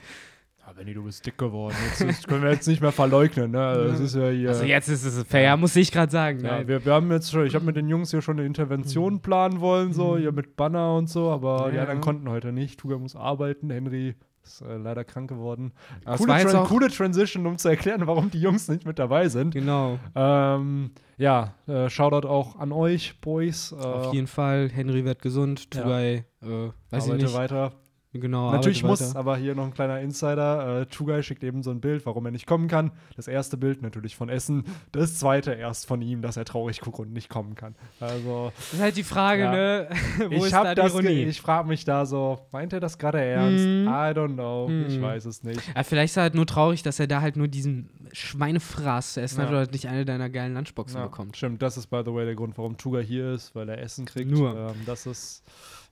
Ja, 0.66 0.72
Benni, 0.74 0.94
du 0.94 1.02
bist 1.04 1.26
dick 1.26 1.36
geworden. 1.38 1.74
Jetzt, 1.88 2.00
das 2.02 2.22
können 2.26 2.42
wir 2.44 2.50
jetzt 2.52 2.68
nicht 2.68 2.80
mehr 2.80 2.92
verleugnen. 2.92 3.50
Ne? 3.50 3.60
Also, 3.60 4.04
ist 4.04 4.14
ja 4.14 4.28
hier. 4.28 4.48
Also 4.50 4.64
jetzt 4.64 4.88
ist 4.88 5.04
es 5.04 5.22
fair, 5.24 5.42
ja, 5.42 5.56
muss 5.56 5.74
ich 5.76 5.90
gerade 5.90 6.10
sagen. 6.12 6.40
ja, 6.44 6.58
Nein. 6.58 6.68
wir, 6.68 6.84
wir 6.84 6.92
haben 6.94 7.10
jetzt 7.10 7.30
schon, 7.32 7.46
ich 7.46 7.54
habe 7.54 7.64
mit 7.64 7.76
den 7.76 7.88
Jungs 7.88 8.10
hier 8.12 8.22
schon 8.22 8.38
eine 8.38 8.46
Intervention 8.46 9.20
planen 9.20 9.60
wollen, 9.60 9.92
so, 9.92 10.16
hier 10.16 10.30
mit 10.32 10.54
Banner 10.56 10.94
und 10.96 11.08
so, 11.08 11.30
aber 11.30 11.64
die 11.66 11.70
Mhm. 11.70 11.74
Ja. 11.76 11.80
anderen 11.82 12.00
konnten 12.00 12.28
heute 12.30 12.52
nicht. 12.52 12.78
Tuga 12.78 12.96
muss 12.96 13.16
arbeiten, 13.16 13.70
Henry 13.70 14.14
ist 14.44 14.60
äh, 14.62 14.76
leider 14.76 15.04
krank 15.04 15.28
geworden. 15.28 15.72
Aber 16.04 16.14
es 16.14 16.20
Coole, 16.20 16.60
auch- 16.60 16.68
coole 16.68 16.88
Transition, 16.90 17.46
um 17.46 17.58
zu 17.58 17.68
erklären, 17.68 18.06
warum 18.06 18.30
die 18.30 18.40
Jungs 18.40 18.68
nicht 18.68 18.86
mit 18.86 18.98
dabei 18.98 19.28
sind. 19.28 19.54
Genau. 19.54 19.98
Ähm, 20.14 20.90
ja, 21.16 21.54
äh, 21.68 21.88
Shoutout 21.88 22.26
auch 22.26 22.58
an 22.58 22.72
euch, 22.72 23.20
Boys. 23.20 23.72
Äh, 23.72 23.76
Auf 23.84 24.14
jeden 24.14 24.26
Fall, 24.26 24.68
Henry 24.72 25.04
wird 25.04 25.22
gesund, 25.22 25.68
Ja. 25.74 25.82
Tugai, 25.82 26.24
äh, 26.42 26.70
weiß 26.90 27.06
ich 27.08 27.12
nicht. 27.14 27.34
weiter. 27.34 27.72
Genau, 28.14 28.52
Natürlich 28.52 28.82
muss, 28.82 29.00
weiter. 29.00 29.18
aber 29.18 29.38
hier 29.38 29.54
noch 29.54 29.64
ein 29.64 29.72
kleiner 29.72 29.98
Insider. 30.00 30.82
Äh, 30.82 30.86
Tugai 30.86 31.22
schickt 31.22 31.42
eben 31.42 31.62
so 31.62 31.70
ein 31.70 31.80
Bild, 31.80 32.04
warum 32.04 32.26
er 32.26 32.30
nicht 32.30 32.46
kommen 32.46 32.68
kann. 32.68 32.90
Das 33.16 33.26
erste 33.26 33.56
Bild 33.56 33.80
natürlich 33.80 34.16
von 34.16 34.28
Essen. 34.28 34.64
Das 34.92 35.18
zweite 35.18 35.52
erst 35.54 35.86
von 35.86 36.02
ihm, 36.02 36.20
dass 36.20 36.36
er 36.36 36.44
traurig 36.44 36.80
guckt 36.82 36.98
und 36.98 37.12
nicht 37.14 37.30
kommen 37.30 37.54
kann. 37.54 37.74
Also, 38.00 38.52
Das 38.56 38.74
ist 38.74 38.80
halt 38.82 38.96
die 38.98 39.02
Frage, 39.02 39.42
Ja. 39.44 39.50
ne? 39.52 39.88
Wo 40.28 40.34
ich 40.34 40.44
ist 40.44 40.52
habe 40.52 40.66
da 40.66 40.74
die 40.74 40.80
das. 40.82 40.92
Ironie? 40.92 41.22
Ich 41.24 41.40
frage 41.40 41.66
mich 41.68 41.86
da 41.86 42.04
so, 42.04 42.38
meint 42.52 42.74
er 42.74 42.80
das 42.80 42.98
gerade 42.98 43.18
ernst? 43.18 43.64
Mhm. 43.64 43.86
I 43.86 44.12
don't 44.14 44.34
know. 44.34 44.68
Ich 44.86 44.98
Mhm. 44.98 45.02
weiß 45.02 45.24
es 45.24 45.42
nicht. 45.42 45.60
Ja, 45.74 45.82
vielleicht 45.82 46.10
ist 46.12 46.16
er 46.18 46.24
halt 46.24 46.34
nur 46.34 46.46
traurig, 46.46 46.82
dass 46.82 47.00
er 47.00 47.06
da 47.06 47.22
halt 47.22 47.36
nur 47.38 47.48
diesen 47.48 47.88
Schweinefraß 48.12 49.14
zu 49.14 49.22
essen 49.22 49.38
Ja. 49.40 49.44
hat 49.46 49.50
oder 49.52 49.66
nicht 49.70 49.86
eine 49.88 50.04
deiner 50.04 50.28
geilen 50.28 50.52
Lunchboxen 50.54 50.98
Ja, 50.98 51.06
bekommt. 51.06 51.36
Stimmt, 51.36 51.62
das 51.62 51.76
ist 51.78 51.86
by 51.86 52.02
the 52.04 52.12
way 52.12 52.24
der 52.26 52.34
Grund, 52.34 52.58
warum 52.58 52.76
Tugai 52.76 53.02
hier 53.04 53.32
ist, 53.32 53.54
weil 53.54 53.68
er 53.70 53.78
Essen 53.78 54.04
kriegt. 54.04 54.30
Nur. 54.30 54.54
Ähm, 54.54 54.82
das 54.84 55.06
ist, 55.06 55.42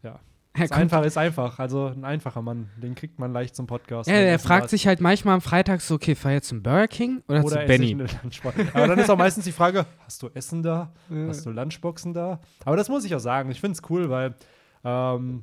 ja. 0.02 0.18
Er 0.60 0.64
Ist 0.66 0.72
einfach, 0.72 1.04
ist 1.04 1.18
einfach. 1.18 1.58
Also 1.58 1.86
ein 1.86 2.04
einfacher 2.04 2.42
Mann. 2.42 2.70
Den 2.76 2.94
kriegt 2.94 3.18
man 3.18 3.32
leicht 3.32 3.56
zum 3.56 3.66
Podcast. 3.66 4.08
Ja, 4.08 4.16
er 4.16 4.34
Essen 4.34 4.46
fragt 4.46 4.70
sich 4.70 4.86
halt 4.86 5.00
manchmal 5.00 5.34
am 5.34 5.40
Freitag 5.40 5.80
so, 5.80 5.94
okay, 5.94 6.14
fahr 6.14 6.32
jetzt 6.32 6.48
zum 6.48 6.62
Burger 6.62 6.88
King 6.88 7.22
oder, 7.28 7.44
Oder 7.44 7.60
zu 7.60 7.66
Benny? 7.66 7.96
Aber 8.72 8.86
dann 8.88 8.98
ist 8.98 9.10
auch 9.10 9.18
meistens 9.18 9.44
die 9.44 9.52
Frage, 9.52 9.86
hast 10.04 10.22
du 10.22 10.28
Essen 10.34 10.62
da? 10.62 10.92
Hast 11.28 11.46
du 11.46 11.50
Lunchboxen 11.50 12.14
da? 12.14 12.40
Aber 12.64 12.76
das 12.76 12.88
muss 12.88 13.04
ich 13.04 13.14
auch 13.14 13.20
sagen. 13.20 13.50
Ich 13.50 13.60
finde 13.60 13.78
es 13.80 13.90
cool, 13.90 14.10
weil 14.10 14.34
ähm, 14.84 15.42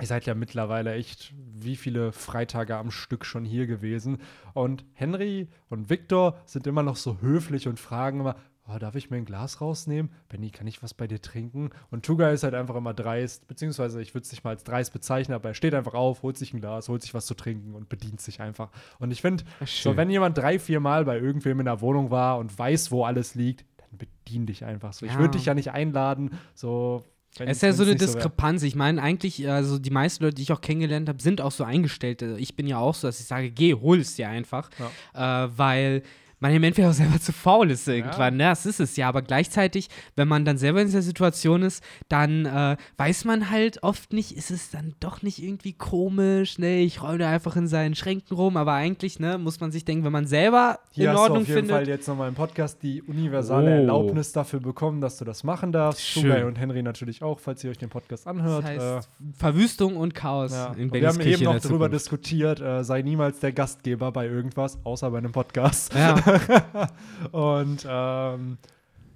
ihr 0.00 0.06
seid 0.06 0.26
ja 0.26 0.34
mittlerweile 0.34 0.94
echt 0.94 1.32
wie 1.36 1.76
viele 1.76 2.12
Freitage 2.12 2.76
am 2.76 2.90
Stück 2.90 3.24
schon 3.24 3.44
hier 3.44 3.66
gewesen. 3.66 4.18
Und 4.52 4.84
Henry 4.92 5.48
und 5.68 5.90
Victor 5.90 6.36
sind 6.46 6.66
immer 6.66 6.82
noch 6.82 6.96
so 6.96 7.18
höflich 7.20 7.68
und 7.68 7.78
fragen 7.78 8.20
immer, 8.20 8.36
oh, 8.68 8.78
darf 8.78 8.94
ich 8.94 9.10
mir 9.10 9.16
ein 9.18 9.24
Glas 9.24 9.60
rausnehmen? 9.60 10.10
Benny, 10.28 10.50
kann 10.50 10.66
ich 10.66 10.82
was 10.82 10.94
bei 10.94 11.06
dir 11.06 11.20
trinken? 11.20 11.70
Und 11.90 12.04
Tuga 12.04 12.30
ist 12.30 12.42
halt 12.44 12.54
einfach 12.54 12.74
immer 12.76 12.94
dreist, 12.94 13.46
beziehungsweise 13.46 14.00
ich 14.00 14.14
würde 14.14 14.24
es 14.24 14.32
nicht 14.32 14.44
mal 14.44 14.50
als 14.50 14.64
dreist 14.64 14.92
bezeichnen, 14.92 15.34
aber 15.34 15.50
er 15.50 15.54
steht 15.54 15.74
einfach 15.74 15.94
auf, 15.94 16.22
holt 16.22 16.38
sich 16.38 16.54
ein 16.54 16.60
Glas, 16.60 16.88
holt 16.88 17.02
sich 17.02 17.12
was 17.14 17.26
zu 17.26 17.34
trinken 17.34 17.74
und 17.74 17.88
bedient 17.88 18.20
sich 18.20 18.40
einfach. 18.40 18.70
Und 18.98 19.10
ich 19.10 19.20
finde, 19.20 19.44
so, 19.66 19.96
wenn 19.96 20.08
jemand 20.10 20.38
drei, 20.38 20.58
vier 20.58 20.80
Mal 20.80 21.04
bei 21.04 21.18
irgendwem 21.18 21.60
in 21.60 21.66
der 21.66 21.80
Wohnung 21.80 22.10
war 22.10 22.38
und 22.38 22.58
weiß, 22.58 22.90
wo 22.90 23.04
alles 23.04 23.34
liegt, 23.34 23.64
dann 23.78 23.98
bedien 23.98 24.46
dich 24.46 24.64
einfach 24.64 24.92
so. 24.92 25.04
Ich 25.06 25.12
Ja. 25.12 25.18
würde 25.18 25.36
dich 25.36 25.46
ja 25.46 25.54
nicht 25.54 25.70
einladen, 25.72 26.30
so. 26.54 27.04
wenn- 27.36 27.48
Es 27.48 27.56
ist 27.58 27.62
ja 27.64 27.72
so 27.72 27.82
eine. 27.82 27.96
Diskrepanz. 27.96 28.62
ich 28.62 28.76
meine, 28.76 29.02
eigentlich, 29.02 29.48
also 29.50 29.78
die 29.78 29.90
meisten 29.90 30.22
Leute, 30.22 30.36
die 30.36 30.42
ich 30.42 30.52
auch 30.52 30.60
kennengelernt 30.60 31.08
habe, 31.08 31.20
sind 31.20 31.40
auch 31.40 31.50
so 31.50 31.64
eingestellt. 31.64 32.22
Ich 32.22 32.54
bin 32.56 32.66
ja 32.68 32.78
auch 32.78 32.94
so, 32.94 33.08
dass 33.08 33.18
ich 33.20 33.26
sage, 33.26 33.50
geh, 33.50 33.74
hol 33.74 33.98
es 33.98 34.14
dir 34.14 34.28
einfach. 34.28 34.70
Äh, 35.14 35.18
weil 35.58 36.02
man 36.44 36.54
im 36.54 36.62
Endeffekt 36.62 36.88
auch 36.88 36.92
selber 36.92 37.18
zu 37.20 37.32
faul 37.32 37.70
ist 37.70 37.88
irgendwann. 37.88 38.36
Ne? 38.36 38.44
Das 38.44 38.66
ist 38.66 38.78
es 38.78 38.96
ja. 38.96 39.08
Aber 39.08 39.22
gleichzeitig, 39.22 39.88
wenn 40.14 40.28
man 40.28 40.44
dann 40.44 40.58
selber 40.58 40.80
in 40.82 40.88
dieser 40.88 41.00
Situation 41.00 41.62
ist, 41.62 41.82
dann 42.08 42.44
äh, 42.44 42.76
weiß 42.98 43.24
man 43.24 43.50
halt 43.50 43.82
oft 43.82 44.12
nicht, 44.12 44.36
ist 44.36 44.50
es 44.50 44.70
dann 44.70 44.94
doch 45.00 45.22
nicht 45.22 45.42
irgendwie 45.42 45.72
komisch. 45.72 46.58
Ne? 46.58 46.80
Ich 46.80 47.02
räume 47.02 47.18
da 47.18 47.30
einfach 47.30 47.56
in 47.56 47.66
seinen 47.66 47.94
Schränken 47.94 48.36
rum. 48.36 48.58
Aber 48.58 48.74
eigentlich 48.74 49.18
ne, 49.18 49.38
muss 49.38 49.60
man 49.60 49.72
sich 49.72 49.86
denken, 49.86 50.04
wenn 50.04 50.12
man 50.12 50.26
selber 50.26 50.80
Hier 50.90 51.04
in 51.06 51.10
hast 51.14 51.20
Ordnung 51.20 51.38
du 51.38 51.42
auf 51.42 51.48
jeden 51.48 51.58
findet. 51.60 51.76
Fall 51.76 51.88
jetzt 51.88 52.08
nochmal 52.08 52.28
im 52.28 52.34
Podcast 52.34 52.82
die 52.82 53.00
universale 53.02 53.64
Oh. 53.64 53.74
Erlaubnis 53.76 54.32
dafür 54.32 54.60
bekommen, 54.60 55.00
dass 55.00 55.16
du 55.16 55.24
das 55.24 55.44
machen 55.44 55.72
darfst. 55.72 56.02
Schön. 56.02 56.44
Und 56.44 56.58
Henry 56.58 56.82
natürlich 56.82 57.22
auch, 57.22 57.38
falls 57.40 57.64
ihr 57.64 57.70
euch 57.70 57.78
den 57.78 57.88
Podcast 57.88 58.26
anhört. 58.26 58.64
das 58.64 58.70
heißt, 58.70 59.08
äh, 59.08 59.32
Verwüstung 59.38 59.96
und 59.96 60.14
Chaos 60.14 60.52
ja. 60.52 60.74
in 60.76 60.90
Und 60.90 60.92
wir 60.92 61.08
haben 61.08 61.16
Küche 61.16 61.30
eben 61.30 61.44
noch 61.44 61.54
darüber 61.54 61.86
Zukunft. 61.86 61.94
diskutiert, 61.94 62.60
äh, 62.60 62.84
sei 62.84 63.00
niemals 63.00 63.40
der 63.40 63.52
Gastgeber 63.52 64.12
bei 64.12 64.26
irgendwas, 64.26 64.78
außer 64.84 65.10
bei 65.10 65.18
einem 65.18 65.32
Podcast. 65.32 65.94
Ja, 65.94 66.16
Und 67.32 67.86
ähm, 67.88 68.58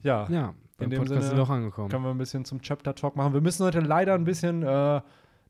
ja, 0.02 0.26
ja. 0.30 0.54
In 0.80 0.90
dem 0.90 0.98
Podcast 1.00 1.08
Sinne 1.08 1.22
sind 1.22 1.36
wir 1.36 1.42
auch 1.42 1.50
angekommen. 1.50 1.88
können 1.88 2.04
wir 2.04 2.10
ein 2.10 2.18
bisschen 2.18 2.44
zum 2.44 2.62
Chapter 2.62 2.94
Talk 2.94 3.16
machen. 3.16 3.32
Wir 3.34 3.40
müssen 3.40 3.64
heute 3.64 3.80
leider 3.80 4.14
ein 4.14 4.24
bisschen 4.24 4.62
äh, 4.62 5.00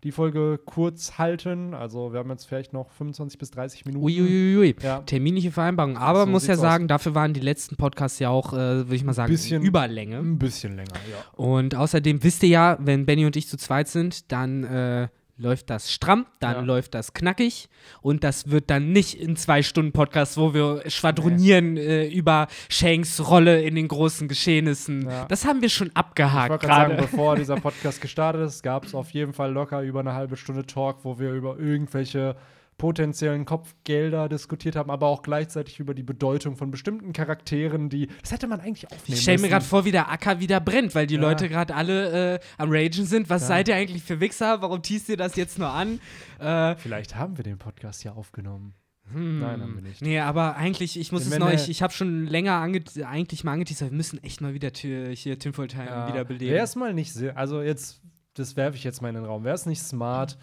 die 0.04 0.10
Folge 0.12 0.58
kurz 0.64 1.18
halten. 1.18 1.74
Also 1.74 2.12
wir 2.12 2.20
haben 2.20 2.30
jetzt 2.30 2.46
vielleicht 2.46 2.72
noch 2.72 2.90
25 2.92 3.38
bis 3.38 3.50
30 3.50 3.84
Minuten. 3.84 4.04
Uiuiui. 4.06 4.74
Ja. 4.82 5.00
Terminliche 5.00 5.50
Vereinbarung. 5.50 5.98
Aber 5.98 6.20
So 6.20 6.26
man 6.26 6.32
muss 6.32 6.46
ja 6.46 6.56
sagen, 6.56 6.88
dafür 6.88 7.14
waren 7.14 7.34
die 7.34 7.40
letzten 7.40 7.76
Podcasts 7.76 8.18
ja 8.20 8.30
auch, 8.30 8.54
äh, 8.54 8.56
würde 8.56 8.94
ich 8.94 9.04
mal 9.04 9.12
sagen, 9.12 9.30
Bisschen- 9.30 9.62
Überlänge. 9.62 10.16
Ein 10.18 10.38
bisschen 10.38 10.76
länger, 10.76 10.94
ja. 11.10 11.18
Und 11.36 11.74
außerdem 11.74 12.22
wisst 12.24 12.42
ihr 12.44 12.48
ja, 12.48 12.78
wenn 12.80 13.04
Benny 13.04 13.26
und 13.26 13.36
ich 13.36 13.48
zu 13.48 13.58
zweit 13.58 13.88
sind, 13.88 14.32
dann 14.32 14.64
äh, 14.64 15.08
läuft 15.38 15.70
das 15.70 15.92
stramm, 15.92 16.26
dann 16.40 16.54
Ja. 16.54 16.60
läuft 16.62 16.94
das 16.94 17.14
knackig 17.14 17.68
und 18.00 18.24
das 18.24 18.50
wird 18.50 18.70
dann 18.70 18.90
nicht 18.92 19.14
in 19.14 19.36
zwei 19.36 19.62
Stunden 19.62 19.92
Podcast, 19.92 20.36
wo 20.36 20.52
wir 20.52 20.82
schwadronieren 20.90 21.76
äh, 21.76 22.06
über 22.08 22.48
Shanks 22.68 23.20
Rolle 23.30 23.62
in 23.62 23.76
den 23.76 23.88
großen 23.88 24.26
Geschehnissen. 24.28 25.08
Ja. 25.08 25.26
Das 25.26 25.44
haben 25.46 25.62
wir 25.62 25.68
schon 25.68 25.88
Ich 25.88 25.96
abgehakt 25.96 26.50
wollte 26.50 26.66
gerade 26.66 26.96
sagen, 26.96 27.00
bevor 27.02 27.36
dieser 27.36 27.56
Podcast 27.60 28.00
gestartet 28.00 28.42
ist, 28.42 28.62
gab 28.62 28.84
es 28.84 28.94
auf 28.94 29.10
jeden 29.10 29.32
Fall 29.32 29.52
locker 29.52 29.80
über 29.82 30.00
eine 30.00 30.14
halbe 30.14 30.36
Stunde 30.36 30.66
Talk, 30.66 31.04
wo 31.04 31.18
wir 31.18 31.32
über 31.32 31.56
irgendwelche 31.58 32.34
potenziellen 32.78 33.44
Kopfgelder 33.44 34.28
diskutiert 34.28 34.76
haben, 34.76 34.90
aber 34.90 35.08
auch 35.08 35.22
gleichzeitig 35.22 35.80
über 35.80 35.92
die 35.94 36.02
Bedeutung 36.02 36.56
von 36.56 36.70
bestimmten 36.70 37.12
Charakteren, 37.12 37.90
die. 37.90 38.06
Das 38.22 38.30
hätte 38.32 38.46
man 38.46 38.60
eigentlich 38.60 38.86
aufnehmen 38.86 39.02
Ich 39.16 39.20
stelle 39.22 39.38
mir 39.38 39.48
gerade 39.48 39.64
vor, 39.64 39.84
wie 39.84 39.90
der 39.92 40.10
Acker 40.10 40.40
wieder 40.40 40.60
brennt, 40.60 40.94
weil 40.94 41.06
die 41.06 41.16
Ja. 41.16 41.20
Leute 41.20 41.48
gerade 41.48 41.74
alle 41.74 42.36
äh, 42.36 42.40
am 42.56 42.70
Ragen 42.72 43.04
sind. 43.04 43.28
Was 43.28 43.42
Ja. 43.42 43.48
seid 43.48 43.68
ihr 43.68 43.74
eigentlich 43.74 44.02
für 44.02 44.20
Wichser? 44.20 44.62
Warum 44.62 44.80
teast 44.82 45.08
ihr 45.08 45.16
das 45.16 45.36
jetzt 45.36 45.58
nur 45.58 45.68
an? 45.68 46.00
Äh, 46.38 46.76
Vielleicht 46.76 47.16
haben 47.16 47.36
wir 47.36 47.44
den 47.44 47.58
Podcast 47.58 48.04
ja 48.04 48.12
aufgenommen. 48.12 48.74
hm. 49.12 49.40
Nein, 49.40 49.60
haben 49.60 49.74
wir 49.74 49.82
nicht. 49.82 50.00
Nee, 50.00 50.20
aber 50.20 50.56
eigentlich, 50.56 50.98
ich 50.98 51.10
muss 51.12 51.30
Wenn 51.30 51.42
es 51.42 51.48
ne- 51.48 51.54
ich, 51.54 51.68
ich 51.68 51.82
habe 51.82 51.92
schon 51.92 52.26
länger 52.26 52.52
ange 52.54 52.82
eigentlich 53.04 53.42
mal 53.42 53.52
angeteasert, 53.54 53.90
wir 53.90 53.96
müssen 53.96 54.22
echt 54.22 54.40
mal 54.40 54.54
wieder 54.54 54.70
hier 54.72 55.38
Tinfoil 55.38 55.66
Time 55.66 56.06
wieder 56.08 56.24
beleben. 56.24 56.52
Wäre 56.52 56.64
es 56.64 56.76
mal 56.76 56.94
nicht 56.94 57.16
also 57.34 57.60
jetzt, 57.62 58.00
das 58.34 58.54
werfe 58.56 58.76
ich 58.76 58.84
jetzt 58.84 59.02
mal 59.02 59.08
in 59.08 59.16
den 59.16 59.24
Raum, 59.24 59.42
wäre 59.44 59.54
es 59.56 59.66
nicht 59.66 59.82
smart, 59.82 60.38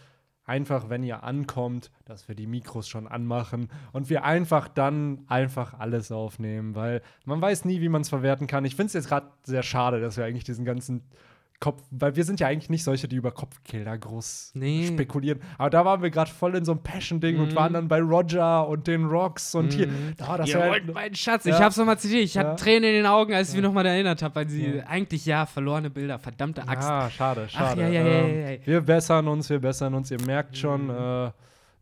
einfach, 0.46 0.90
wenn 0.90 1.04
ihr 1.04 1.24
ankommt, 1.24 1.92
dass 2.06 2.28
wir 2.28 2.36
die 2.36 2.48
Mikros 2.48 2.88
schon 2.88 3.08
anmachen 3.08 3.70
und 3.94 4.10
wir 4.10 4.24
einfach 4.24 4.68
dann 4.68 5.26
einfach 5.28 5.78
alles 5.80 6.12
aufnehmen, 6.12 6.76
weil 6.76 7.02
man 7.26 7.42
weiß 7.42 7.66
nie, 7.66 7.82
wie 7.82 7.90
man 7.90 8.02
es 8.02 8.10
verwerten 8.10 8.48
kann. 8.48 8.66
Ich 8.66 8.76
finde 8.76 8.88
es 8.88 8.94
jetzt 8.94 9.10
gerade 9.10 9.28
sehr 9.44 9.64
schade, 9.64 10.00
dass 10.00 10.18
wir 10.18 10.26
eigentlich 10.26 10.44
diesen 10.44 10.66
ganzen 10.66 11.04
Kopf, 11.66 11.82
weil 11.90 12.16
wir 12.16 12.24
sind 12.24 12.40
ja 12.40 12.46
eigentlich 12.48 12.70
nicht 12.70 12.84
solche, 12.84 13.08
die 13.08 13.16
über 13.16 13.32
Kopfgelder 13.32 13.98
groß 13.98 14.52
Nee. 14.54 14.86
spekulieren. 14.86 15.40
Aber 15.58 15.72
da 15.72 15.84
waren 15.84 16.04
wir 16.04 16.12
gerade 16.12 16.30
voll 16.30 16.56
in 16.56 16.64
so 16.64 16.74
einem 16.74 16.84
Passion-Ding 16.84 17.40
und 17.40 17.54
Mhm. 17.54 17.56
waren 17.56 17.74
dann 17.74 17.88
bei 17.88 18.00
Roger 18.02 18.68
und 18.68 18.86
den 18.86 19.06
Rocks 19.06 19.56
und 19.56 19.74
hier. 19.74 19.90
Da, 20.18 20.38
das 20.38 20.48
Ihr 20.50 20.60
wär- 20.60 20.70
wollt 20.70 20.94
meinen 20.94 21.16
Schatz. 21.16 21.44
Ja. 21.46 21.56
Ich 21.56 21.62
hab's 21.64 21.78
nochmal 21.78 21.98
zitiert. 21.98 22.24
Ich 22.24 22.36
Ja. 22.36 22.44
hatte 22.44 22.64
Tränen 22.64 22.84
in 22.92 22.96
den 22.98 23.06
Augen, 23.08 23.34
als 23.34 23.50
ich 23.50 23.56
mich 23.56 23.64
nochmal 23.64 23.86
erinnert 23.88 24.22
habe, 24.22 24.36
weil 24.36 24.48
sie 24.48 24.84
eigentlich 24.86 25.26
ja 25.26 25.48
verlorene 25.48 25.90
Bilder, 25.90 26.20
verdammte 26.20 26.68
Axt. 26.68 26.88
Ah, 26.88 27.10
schade, 27.10 27.50
schade. 27.50 27.82
ja, 27.82 27.88
ja, 27.88 28.02
ja, 28.04 28.08
Ähm, 28.20 28.42
ja, 28.42 28.50
ja. 28.52 28.58
Wir 28.64 28.82
bessern 28.82 29.28
uns, 29.28 29.50
wir 29.50 29.60
bessern 29.60 29.96
uns. 29.96 30.12
Ihr 30.12 30.22
merkt 30.22 30.56
schon, 30.56 30.84
Mhm. 30.86 30.90
äh, 30.92 31.32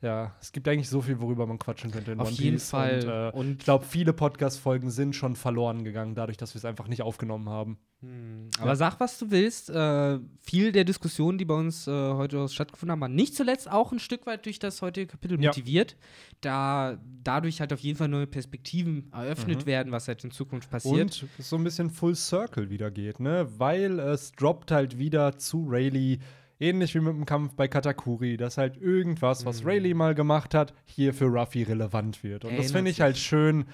ja, 0.04 0.36
es 0.42 0.52
gibt 0.52 0.68
eigentlich 0.68 0.90
so 0.90 1.02
viel, 1.02 1.20
worüber 1.22 1.48
man 1.48 1.58
quatschen 1.58 1.90
könnte 1.90 2.12
in 2.12 2.20
Auf 2.20 2.28
One 2.28 2.36
jeden 2.38 2.58
Piece. 2.58 2.70
Fall. 2.70 3.00
Und, 3.04 3.10
äh, 3.10 3.38
Und- 3.38 3.52
ich 3.60 3.66
glaube, 3.66 3.86
viele 3.86 4.14
Podcast-Folgen 4.14 4.92
sind 4.92 5.16
schon 5.16 5.36
verloren 5.36 5.84
gegangen, 5.84 6.14
dadurch, 6.14 6.38
dass 6.38 6.54
wir 6.54 6.58
es 6.60 6.66
einfach 6.66 6.88
nicht 6.90 7.02
aufgenommen 7.02 7.48
haben. 7.50 7.78
Hm, 8.02 8.50
Aber 8.60 8.76
sag, 8.76 9.00
was 9.00 9.18
du 9.18 9.32
willst. 9.32 9.70
Äh, 9.70 10.20
viel 10.42 10.74
der 10.74 10.84
Diskussionen, 10.84 11.38
die 11.38 11.46
bei 11.46 11.54
uns 11.54 11.88
äh, 11.88 11.92
heute 11.92 12.50
stattgefunden 12.50 12.92
haben, 12.92 13.00
waren 13.00 13.16
nicht 13.16 13.34
zuletzt 13.34 13.72
auch 13.72 13.94
ein 13.94 14.00
Stück 14.00 14.26
weit 14.26 14.46
durch 14.46 14.60
das 14.60 14.82
heutige 14.82 15.08
Kapitel 15.08 15.42
Ja. 15.42 15.50
motiviert, 15.52 15.96
da 16.42 16.98
dadurch 17.24 17.62
halt 17.62 17.72
auf 17.72 17.80
jeden 17.80 17.98
Fall 17.98 18.10
neue 18.10 18.28
Perspektiven 18.28 19.10
eröffnet 19.14 19.66
werden, 19.66 19.94
was 19.94 20.10
halt 20.10 20.22
in 20.26 20.32
Zukunft 20.32 20.70
passiert. 20.70 21.24
Und 21.24 21.30
es 21.40 21.50
so 21.50 21.56
ein 21.56 21.64
bisschen 21.64 21.90
Full 21.90 22.16
Circle 22.16 22.70
wieder 22.70 22.92
geht, 22.92 23.22
ne? 23.22 23.48
Weil 23.58 24.00
es 24.00 24.34
droppt 24.34 24.72
halt 24.72 24.98
wieder 25.00 25.38
zu 25.38 25.66
Rayleigh. 25.70 26.20
Ähnlich 26.64 26.96
wie 26.96 27.02
mit 27.02 27.14
dem 27.14 27.26
Kampf 27.26 27.56
bei 27.56 27.68
Katakuri, 27.68 28.38
dass 28.38 28.58
halt 28.58 28.78
irgendwas, 28.78 29.46
was 29.46 29.66
Rayleigh 29.66 29.94
mal 29.94 30.16
gemacht 30.16 30.54
hat, 30.54 30.74
hier 30.86 31.14
für 31.14 31.26
Ruffy 31.26 31.64
relevant 31.64 32.24
wird. 32.24 32.46
Und 32.46 32.52
das 32.52 32.52
Mhm. 32.52 32.56
Erinnert 32.58 32.72
finde 32.78 32.92
ich 32.92 33.02
halt 33.02 33.18
schön, 33.18 33.66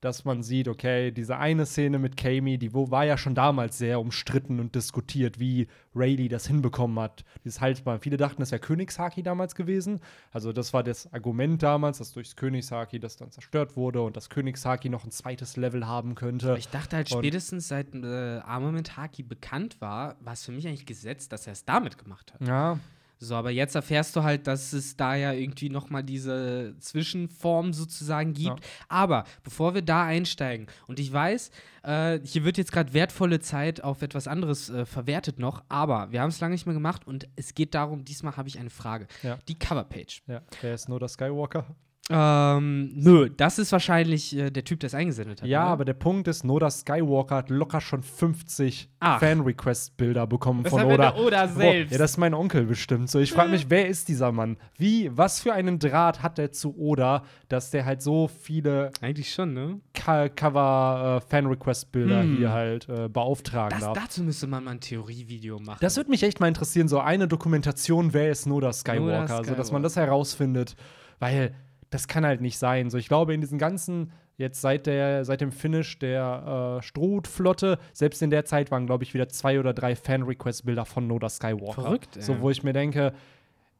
dass 0.00 0.24
man 0.24 0.42
sieht, 0.42 0.66
okay, 0.66 1.10
diese 1.10 1.36
eine 1.36 1.66
Szene 1.66 1.98
mit 1.98 2.16
Kami, 2.16 2.56
die 2.58 2.72
wo, 2.72 2.90
war 2.90 3.04
ja 3.04 3.18
schon 3.18 3.34
damals 3.34 3.76
sehr 3.78 4.00
umstritten 4.00 4.58
und 4.58 4.74
diskutiert, 4.74 5.38
wie 5.38 5.68
Rayleigh 5.94 6.28
das 6.28 6.46
hinbekommen 6.46 6.98
hat. 6.98 7.24
Dieses 7.44 7.60
Halsband. 7.60 8.02
Viele 8.02 8.16
dachten, 8.16 8.40
das 8.40 8.50
wäre 8.50 8.60
Königshaki 8.60 9.22
damals 9.22 9.54
gewesen. 9.54 10.00
Also 10.32 10.52
das 10.52 10.72
war 10.72 10.82
das 10.82 11.12
Argument 11.12 11.62
damals, 11.62 11.98
dass 11.98 12.12
durchs 12.12 12.36
Königshaki 12.36 12.98
das 12.98 13.16
dann 13.16 13.30
zerstört 13.30 13.76
wurde 13.76 14.00
und 14.02 14.16
das 14.16 14.30
Königshaki 14.30 14.88
noch 14.88 15.04
ein 15.04 15.10
zweites 15.10 15.56
Level 15.56 15.86
haben 15.86 16.14
könnte. 16.14 16.54
Ich 16.58 16.68
dachte 16.68 16.96
halt 16.96 17.12
Und- 17.12 17.18
spätestens 17.18 17.68
seit 17.68 17.94
äh, 17.94 18.38
Armament 18.38 18.96
Haki 18.96 19.22
bekannt 19.22 19.80
war, 19.80 20.16
war 20.20 20.32
es 20.32 20.44
für 20.44 20.52
mich 20.52 20.66
eigentlich 20.66 20.86
gesetzt, 20.86 21.32
dass 21.32 21.46
er 21.46 21.52
es 21.52 21.64
damit 21.64 21.98
gemacht 21.98 22.32
hat. 22.32 22.46
Ja, 22.48 22.78
So, 23.22 23.34
aber 23.34 23.50
jetzt 23.50 23.74
erfährst 23.74 24.16
du 24.16 24.22
halt, 24.22 24.46
dass 24.46 24.72
es 24.72 24.96
da 24.96 25.14
ja 25.14 25.32
irgendwie 25.32 25.68
noch 25.68 25.90
mal 25.90 26.02
diese 26.02 26.74
Zwischenform 26.80 27.74
sozusagen 27.74 28.32
gibt. 28.32 28.60
Ja. 28.60 28.70
Aber 28.88 29.24
bevor 29.44 29.74
wir 29.74 29.82
da 29.82 30.04
einsteigen, 30.04 30.66
und 30.86 30.98
ich 30.98 31.12
weiß, 31.12 31.50
äh, 31.82 32.18
hier 32.24 32.44
wird 32.44 32.56
jetzt 32.56 32.72
gerade 32.72 32.94
wertvolle 32.94 33.40
Zeit 33.40 33.84
auf 33.84 34.00
etwas 34.00 34.26
anderes 34.26 34.70
äh, 34.70 34.86
verwertet 34.86 35.38
noch, 35.38 35.62
aber 35.68 36.10
wir 36.12 36.22
haben 36.22 36.30
es 36.30 36.40
lange 36.40 36.54
nicht 36.54 36.64
mehr 36.64 36.74
gemacht 36.74 37.06
und 37.06 37.28
es 37.36 37.54
geht 37.54 37.74
darum, 37.74 38.06
diesmal 38.06 38.38
habe 38.38 38.48
ich 38.48 38.58
eine 38.58 38.70
Frage. 38.70 39.06
Ja. 39.22 39.38
Die 39.48 39.58
Coverpage. 39.58 40.22
ja. 40.26 40.40
Wer 40.62 40.74
ist 40.74 40.88
nur 40.88 40.98
der 40.98 41.08
Skywalker? 41.08 41.66
Ähm, 42.10 42.90
nö, 42.94 43.30
das 43.36 43.58
ist 43.58 43.72
wahrscheinlich 43.72 44.36
äh, 44.36 44.50
der 44.50 44.64
Typ, 44.64 44.80
der 44.80 44.88
es 44.88 44.94
eingesendet 44.94 45.42
hat. 45.42 45.48
Ja, 45.48 45.62
oder? 45.64 45.70
aber 45.72 45.84
der 45.84 45.94
Punkt 45.94 46.26
ist, 46.28 46.44
Noda 46.44 46.70
Skywalker 46.70 47.36
hat 47.36 47.50
locker 47.50 47.80
schon 47.80 48.02
50 48.02 48.88
Ach. 49.00 49.20
Fan-Request-Bilder 49.20 50.26
bekommen 50.26 50.62
Das 50.64 50.72
von 50.72 50.82
Oda. 50.84 51.14
Oda 51.16 51.46
Boah, 51.46 51.52
selbst. 51.54 51.92
Ja, 51.92 51.98
das 51.98 52.12
ist 52.12 52.16
mein 52.18 52.34
Onkel 52.34 52.64
bestimmt. 52.64 53.08
So, 53.10 53.18
ich 53.20 53.32
frage 53.32 53.50
mich, 53.50 53.70
wer 53.70 53.86
ist 53.88 54.08
dieser 54.08 54.32
Mann? 54.32 54.56
Wie, 54.76 55.10
was 55.16 55.40
für 55.40 55.52
einen 55.52 55.78
Draht 55.78 56.22
hat 56.22 56.38
der 56.38 56.52
zu 56.52 56.76
Oda, 56.76 57.22
dass 57.48 57.70
der 57.70 57.84
halt 57.84 58.02
so 58.02 58.28
viele 58.28 58.90
Eigentlich 59.00 59.32
schon, 59.32 59.52
ne? 59.54 59.80
Ka 59.94 60.28
Cover-Fan-Request-Bilder 60.28 62.22
Hm. 62.22 62.36
hier 62.36 62.50
halt 62.52 62.88
äh, 62.88 63.08
beauftragen 63.08 63.70
Das, 63.78 63.80
darf? 63.80 63.94
dazu 64.04 64.22
müsste 64.22 64.46
man 64.46 64.64
mal 64.64 64.72
ein 64.72 64.80
Theorievideo 64.80 65.58
machen. 65.58 65.78
Das 65.80 65.96
würde 65.96 66.10
mich 66.10 66.22
echt 66.22 66.40
mal 66.40 66.48
interessieren, 66.48 66.88
so 66.88 66.98
eine 66.98 67.28
Dokumentation, 67.28 68.12
wer 68.12 68.30
ist 68.30 68.46
Noda 68.46 68.72
Skywalker, 68.72 69.36
Noda 69.38 69.44
so 69.44 69.54
dass 69.54 69.72
man 69.72 69.82
das 69.82 69.96
herausfindet, 69.96 70.74
weil 71.18 71.54
das 71.90 72.08
kann 72.08 72.24
halt 72.24 72.40
nicht 72.40 72.58
sein. 72.58 72.88
So, 72.90 72.98
ich 72.98 73.08
glaube, 73.08 73.34
in 73.34 73.40
diesen 73.40 73.58
ganzen, 73.58 74.12
jetzt 74.36 74.60
seit 74.60 74.86
der, 74.86 75.24
seit 75.24 75.40
dem 75.40 75.52
Finish 75.52 75.98
der 75.98 76.78
äh, 76.78 76.82
Strohflotte, 76.82 77.78
selbst 77.92 78.22
in 78.22 78.30
der 78.30 78.44
Zeit 78.44 78.70
waren, 78.70 78.86
glaube 78.86 79.04
ich, 79.04 79.12
wieder 79.12 79.28
zwei 79.28 79.58
oder 79.60 79.74
drei 79.74 79.96
Fan-Request-Bilder 79.96 80.84
von 80.84 81.06
Noda 81.06 81.28
Skywalker. 81.28 81.82
Verrückt, 81.82 82.16
ey. 82.16 82.22
So, 82.22 82.40
wo 82.40 82.50
ich 82.50 82.62
mir 82.62 82.72
denke, 82.72 83.12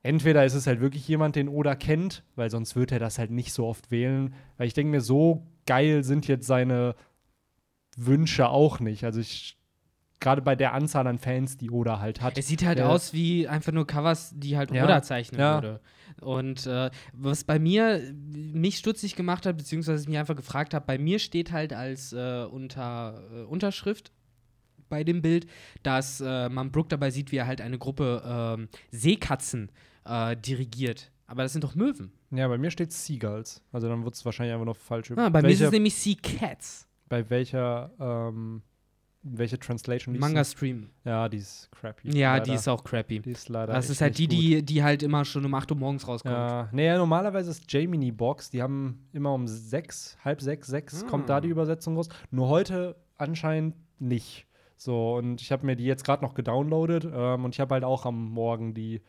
entweder 0.03 0.45
ist 0.45 0.55
es 0.55 0.67
halt 0.67 0.81
wirklich 0.81 1.07
jemand, 1.07 1.37
den 1.37 1.49
Oda 1.49 1.75
kennt, 1.77 2.25
weil 2.37 2.51
sonst 2.51 2.75
wird 2.77 2.91
er 2.93 2.99
das 2.99 3.19
halt 3.19 3.31
nicht 3.31 3.53
so 3.53 3.67
oft 3.67 3.91
wählen. 3.91 4.35
Weil 4.59 4.67
ich 4.67 4.75
denke 4.75 4.91
mir, 4.91 5.01
so 5.01 5.47
geil 5.67 6.03
sind 6.05 6.27
jetzt 6.27 6.47
seine 6.47 6.95
Wünsche 7.97 8.49
auch 8.49 8.81
nicht. 8.81 9.05
Also 9.05 9.21
ich 9.21 9.57
gerade 10.21 10.43
bei 10.43 10.55
der 10.55 10.75
Anzahl 10.75 11.07
an 11.07 11.19
Fans, 11.19 11.57
die 11.57 11.71
Oda 11.71 11.99
halt 11.99 12.21
hat. 12.21 12.37
Es 12.37 12.47
sieht 12.47 12.65
halt 12.65 12.79
Ja. 12.79 12.89
aus 12.89 13.15
wie 13.15 13.49
einfach 13.49 13.73
nur 13.73 13.87
Covers, 13.87 14.35
die 14.37 14.57
halt 14.57 14.71
Ja. 14.71 14.85
Oda 14.85 15.03
zeichnen 15.03 15.41
Ja. 15.41 15.55
würde. 15.55 15.81
Und 16.21 16.67
äh, 16.67 16.91
was 17.13 17.45
bei 17.45 17.59
mir 17.59 18.01
mich 18.13 18.79
stutzig 18.79 19.17
gemacht 19.17 19.47
hat, 19.47 19.57
beziehungsweise 19.57 20.03
ich 20.03 20.09
mich 20.09 20.19
einfach 20.19 20.37
gefragt 20.37 20.75
habe, 20.75 20.85
bei 20.87 20.99
mir 20.99 21.19
steht 21.19 21.53
halt 21.53 21.73
als 21.73 22.13
äh, 22.13 22.45
unter, 22.51 23.23
äh, 23.33 23.43
Unterschrift 23.43 24.13
bei 24.89 25.05
dem 25.05 25.23
Bild, 25.23 25.47
dass 25.83 26.21
äh, 26.21 26.49
man 26.49 26.71
Brooke 26.73 26.89
dabei 26.89 27.11
sieht, 27.11 27.33
wie 27.33 27.37
er 27.37 27.47
halt 27.47 27.61
eine 27.61 27.79
Gruppe 27.79 28.23
ähm, 28.27 28.69
Seekatzen 28.91 29.71
äh, 30.05 30.37
dirigiert. 30.37 31.11
Aber 31.27 31.45
das 31.45 31.53
sind 31.53 31.63
doch 31.63 31.75
Möwen. 31.75 32.13
Ja, 32.33 32.49
bei 32.49 32.59
mir 32.59 32.71
steht 32.71 32.93
Seagulls. 32.93 33.63
Also 33.73 33.89
dann 33.89 34.05
wird 34.05 34.15
es 34.15 34.25
wahrscheinlich 34.25 34.53
einfach 34.53 34.67
noch 34.67 34.77
falsch. 34.77 35.13
Ah, 35.13 35.29
bei 35.29 35.43
mir 35.43 35.49
ist 35.49 35.61
welcher, 35.61 35.67
es 35.67 35.73
nämlich 35.73 35.95
Sea 35.95 36.17
Cats. 36.21 36.89
bei 37.09 37.29
welcher, 37.31 37.93
ähm, 38.01 38.63
welche 39.23 39.59
Translation 39.59 40.15
liest 40.15 40.21
Manga? 40.21 40.45
Stream. 40.45 40.91
Ja, 41.05 41.29
die 41.29 41.39
ist 41.39 41.69
crappy. 41.73 42.17
Ja, 42.17 42.35
leider. 42.35 42.45
die 42.45 42.55
ist 42.55 42.69
auch 42.69 42.83
crappy. 42.83 43.21
Die 43.21 43.33
ist 43.33 43.49
leider. 43.49 43.73
Das 43.73 43.91
ist 43.91 44.01
halt 44.01 44.17
die, 44.19 44.27
gut. 44.27 44.33
die, 44.33 44.63
die 44.63 44.83
halt 44.83 45.03
immer 45.03 45.25
schon 45.25 45.45
um 45.45 45.55
8 45.55 45.71
Uhr 45.71 45.77
morgens 45.77 46.09
rauskommt. 46.09 46.35
Ja, 46.35 46.69
nee, 46.73 46.87
ja, 46.87 46.97
normalerweise 46.97 47.51
ist 47.51 47.71
Jamie 47.71 48.13
Box, 48.13 48.51
die 48.51 48.63
haben 48.63 49.07
immer 49.13 49.35
um 49.35 49.47
sechs, 49.47 50.17
halb 50.25 50.41
sechs, 50.41 50.69
sechs 50.69 51.05
Ah. 51.05 51.07
kommt 51.09 51.29
da 51.29 51.41
die 51.41 51.49
Übersetzung 51.49 51.97
raus. 51.97 52.09
Nur 52.31 52.49
heute 52.49 52.97
anscheinend 53.19 53.75
nicht. 53.99 54.47
So, 54.77 55.17
und 55.17 55.43
ich 55.43 55.53
habe 55.53 55.67
mir 55.67 55.77
die 55.77 55.85
jetzt 55.85 56.05
gerade 56.05 56.25
noch 56.25 56.33
gedownloadet 56.33 57.07
ähm, 57.13 57.45
und 57.45 57.55
ich 57.55 57.61
habe 57.61 57.75
halt 57.75 57.85
auch 57.85 58.07
am 58.07 58.31
Morgen 58.31 58.73
die 58.73 59.03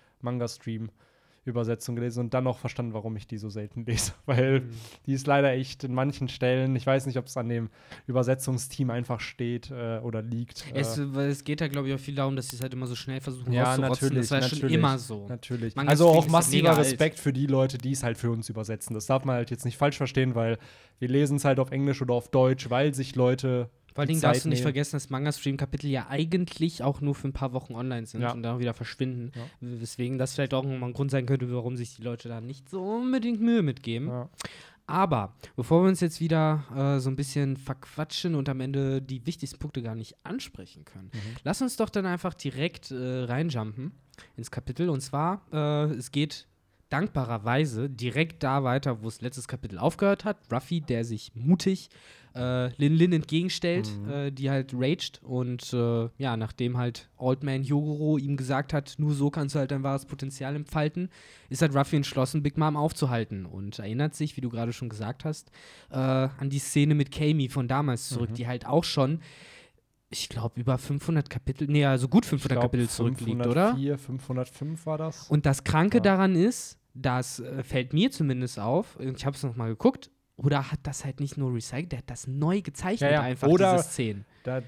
Manga-Stream-Übersetzung 1.45 1.95
gelesen 1.95 2.19
und 2.21 2.33
dann 2.33 2.43
noch 2.43 2.59
verstanden, 2.59 2.93
warum 2.93 3.15
ich 3.15 3.27
die 3.27 3.37
so 3.37 3.49
selten 3.49 3.85
lese. 3.85 4.13
Weil 4.25 4.61
Mhm. 4.61 4.69
die 5.05 5.13
ist 5.13 5.27
leider 5.27 5.51
echt 5.51 5.83
in 5.83 5.93
manchen 5.93 6.27
Stellen, 6.29 6.75
ich 6.75 6.85
weiß 6.85 7.05
nicht, 7.05 7.17
ob 7.17 7.25
es 7.25 7.37
an 7.37 7.49
dem 7.49 7.69
Übersetzungsteam 8.07 8.89
einfach 8.89 9.19
steht 9.19 9.71
äh, 9.71 9.99
weil 9.99 10.21
liegt. 10.21 10.65
Es, 10.73 10.97
äh, 10.97 11.03
es 11.21 11.43
geht 11.43 11.61
ja, 11.61 11.67
glaube 11.67 11.87
ich, 11.89 11.95
auch 11.95 11.99
viel 11.99 12.15
darum, 12.15 12.35
dass 12.35 12.49
sie 12.49 12.57
es 12.57 12.61
halt 12.61 12.73
immer 12.73 12.87
so 12.87 12.95
schnell 12.95 13.21
versuchen 13.21 13.51
Ja, 13.53 13.77
natürlich, 13.77 14.19
Das 14.19 14.31
war 14.31 14.39
ja 14.41 14.47
schon 14.49 14.57
natürlich. 14.59 14.75
immer 14.75 14.97
so. 14.97 15.27
Natürlich. 15.27 15.75
Manga 15.75 15.89
also 15.89 16.07
auch 16.09 16.27
massiver 16.27 16.57
mega 16.69 16.73
alt. 16.77 16.85
Respekt 16.85 17.19
für 17.19 17.33
die 17.33 17.47
Leute, 17.47 17.77
die 17.77 17.91
es 17.91 18.03
halt 18.03 18.17
für 18.17 18.29
uns 18.31 18.49
übersetzen. 18.49 18.93
Das 18.93 19.05
darf 19.05 19.25
man 19.25 19.35
halt 19.35 19.51
jetzt 19.51 19.65
nicht 19.65 19.77
falsch 19.77 19.97
verstehen, 19.97 20.35
weil 20.35 20.57
wir 20.99 21.07
lesen 21.07 21.37
es 21.37 21.45
halt 21.45 21.59
auf 21.59 21.71
Englisch 21.71 22.01
oder 22.01 22.13
auf 22.13 22.29
Deutsch, 22.29 22.69
weil 22.69 22.93
sich 22.93 23.15
Leute. 23.15 23.69
Vor 23.93 24.01
allen 24.01 24.07
Dingen 24.09 24.21
darfst 24.21 24.45
du 24.45 24.49
nicht 24.49 24.59
nehmen. 24.59 24.63
vergessen, 24.63 24.95
dass 24.95 25.09
Manga-Stream-Kapitel 25.09 25.89
ja 25.89 26.07
eigentlich 26.09 26.81
auch 26.83 27.01
nur 27.01 27.13
für 27.15 27.27
ein 27.27 27.33
paar 27.33 27.53
Wochen 27.53 27.75
online 27.75 28.05
sind 28.07 28.21
Ja. 28.21 28.31
und 28.31 28.43
dann 28.43 28.59
wieder 28.59 28.73
verschwinden. 28.73 29.31
Ja. 29.35 29.41
Weswegen 29.59 30.17
das 30.17 30.33
vielleicht 30.33 30.53
auch 30.53 30.65
ein 30.65 30.93
Grund 30.93 31.11
sein 31.11 31.25
könnte, 31.25 31.51
warum 31.53 31.75
sich 31.77 31.95
die 31.95 32.01
Leute 32.03 32.29
da 32.29 32.39
nicht 32.41 32.69
so 32.69 32.81
unbedingt 32.81 33.41
Mühe 33.41 33.61
mitgeben. 33.61 34.07
Ja. 34.07 34.29
Aber 34.87 35.35
bevor 35.55 35.83
wir 35.83 35.89
uns 35.89 36.01
jetzt 36.01 36.19
wieder 36.19 36.65
äh, 36.75 36.99
so 36.99 37.09
ein 37.09 37.15
bisschen 37.15 37.55
verquatschen 37.55 38.35
und 38.35 38.49
am 38.49 38.59
Ende 38.59 39.01
die 39.01 39.25
wichtigsten 39.25 39.57
Punkte 39.59 39.81
gar 39.81 39.95
nicht 39.95 40.15
ansprechen 40.23 40.83
können, 40.85 41.11
Mhm. 41.13 41.19
lass 41.43 41.61
uns 41.61 41.77
doch 41.77 41.89
dann 41.89 42.05
einfach 42.05 42.33
direkt 42.33 42.91
äh, 42.91 43.23
reinjumpen 43.23 43.91
ins 44.35 44.51
Kapitel. 44.51 44.89
Und 44.89 45.01
zwar, 45.01 45.41
äh, 45.53 45.93
es 45.93 46.11
geht 46.11 46.47
dankbarerweise 46.91 47.89
direkt 47.89 48.43
da 48.43 48.63
weiter, 48.63 49.01
wo 49.01 49.07
es 49.07 49.21
letztes 49.21 49.47
Kapitel 49.47 49.77
aufgehört 49.79 50.25
hat. 50.25 50.37
Ruffy, 50.51 50.81
der 50.81 51.03
sich 51.05 51.31
mutig 51.35 51.89
äh, 52.33 52.67
Lin 52.77 52.93
Lin 52.95 53.11
entgegenstellt, 53.11 53.89
Mhm. 54.05 54.09
äh, 54.09 54.31
die 54.31 54.49
halt 54.49 54.71
raged. 54.73 55.19
Und 55.21 55.73
äh, 55.73 56.07
ja, 56.17 56.37
nachdem 56.37 56.77
halt 56.77 57.09
Old 57.17 57.43
Man 57.43 57.63
Yogoro 57.63 58.17
ihm 58.17 58.37
gesagt 58.37 58.71
hat, 58.73 58.95
nur 58.99 59.13
so 59.13 59.29
kannst 59.29 59.53
du 59.55 59.59
halt 59.59 59.71
dein 59.71 59.83
wahres 59.83 60.05
Potenzial 60.05 60.55
entfalten, 60.55 61.09
ist 61.49 61.61
halt 61.61 61.75
Ruffy 61.75 61.97
entschlossen, 61.97 62.41
Big 62.41 62.57
Mom 62.57 62.77
aufzuhalten. 62.77 63.45
Und 63.45 63.79
erinnert 63.79 64.15
sich, 64.15 64.37
wie 64.37 64.41
du 64.41 64.47
gerade 64.49 64.71
schon 64.71 64.87
gesagt 64.87 65.25
hast, 65.25 65.51
äh, 65.89 65.95
an 65.97 66.49
die 66.49 66.59
Szene 66.59 66.95
mit 66.95 67.11
Kami 67.11 67.49
von 67.49 67.67
damals 67.67 68.07
zurück, 68.07 68.29
Mhm. 68.29 68.35
die 68.35 68.47
halt 68.47 68.65
auch 68.65 68.85
schon 68.85 69.19
ich 70.13 70.27
glaube, 70.27 70.59
über 70.59 70.77
500 70.77 71.29
Kapitel, 71.29 71.67
nee, 71.69 71.85
also 71.85 72.09
gut 72.09 72.25
500 72.25 72.59
glaub, 72.59 72.63
Kapitel 72.71 72.89
zurückliegt, 72.89 73.47
oder? 73.47 73.69
504, 73.69 73.97
505 73.97 74.85
war 74.85 74.97
das. 74.97 75.29
Und 75.29 75.45
das 75.45 75.63
Kranke 75.63 75.97
Ja. 75.99 76.01
daran 76.03 76.35
ist, 76.35 76.77
das 76.93 77.39
äh, 77.39 77.63
fällt 77.63 77.93
mir 77.93 78.11
zumindest 78.11 78.59
auf, 78.59 78.97
ich 78.99 79.25
habe 79.25 79.35
es 79.35 79.43
nochmal 79.43 79.69
geguckt, 79.69 80.09
oder 80.37 80.71
hat 80.71 80.79
das 80.83 81.05
halt 81.05 81.19
nicht 81.19 81.37
nur 81.37 81.53
recycelt, 81.53 81.91
der 81.91 81.99
hat 81.99 82.09
das 82.09 82.27
neu 82.27 82.61
gezeichnet 82.61 83.11
Ja, 83.11 83.17
ja. 83.17 83.21
einfach, 83.21 83.47
Oder- 83.47 83.73
diese 83.73 83.83
Szenen. 83.89 84.25
da, 84.43 84.61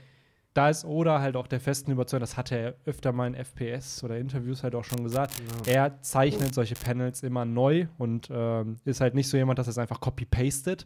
da 0.53 0.69
ist 0.69 0.85
Oda 0.85 1.19
halt 1.19 1.35
auch 1.35 1.47
der 1.47 1.59
festen 1.59 1.91
Überzeugung, 1.91 2.21
das 2.21 2.37
hat 2.37 2.51
er 2.51 2.75
öfter 2.85 3.11
mal 3.11 3.25
in 3.25 3.33
FPS 3.33 4.03
oder 4.03 4.17
Interviews 4.19 4.61
halt 4.61 4.75
auch 4.75 4.83
schon 4.83 5.03
gesagt. 5.03 5.33
Er 5.65 5.99
zeichnet 6.03 6.53
solche 6.53 6.75
Panels 6.75 7.23
immer 7.23 7.43
neu 7.43 7.87
und 7.97 8.29
ähm, 8.31 8.77
ist 8.85 9.01
halt 9.01 9.15
nicht 9.15 9.27
so 9.29 9.35
jemand, 9.35 9.57
dass 9.57 9.65
er 9.67 9.71
es 9.71 9.77
einfach 9.79 9.99
copy-pastet, 9.99 10.85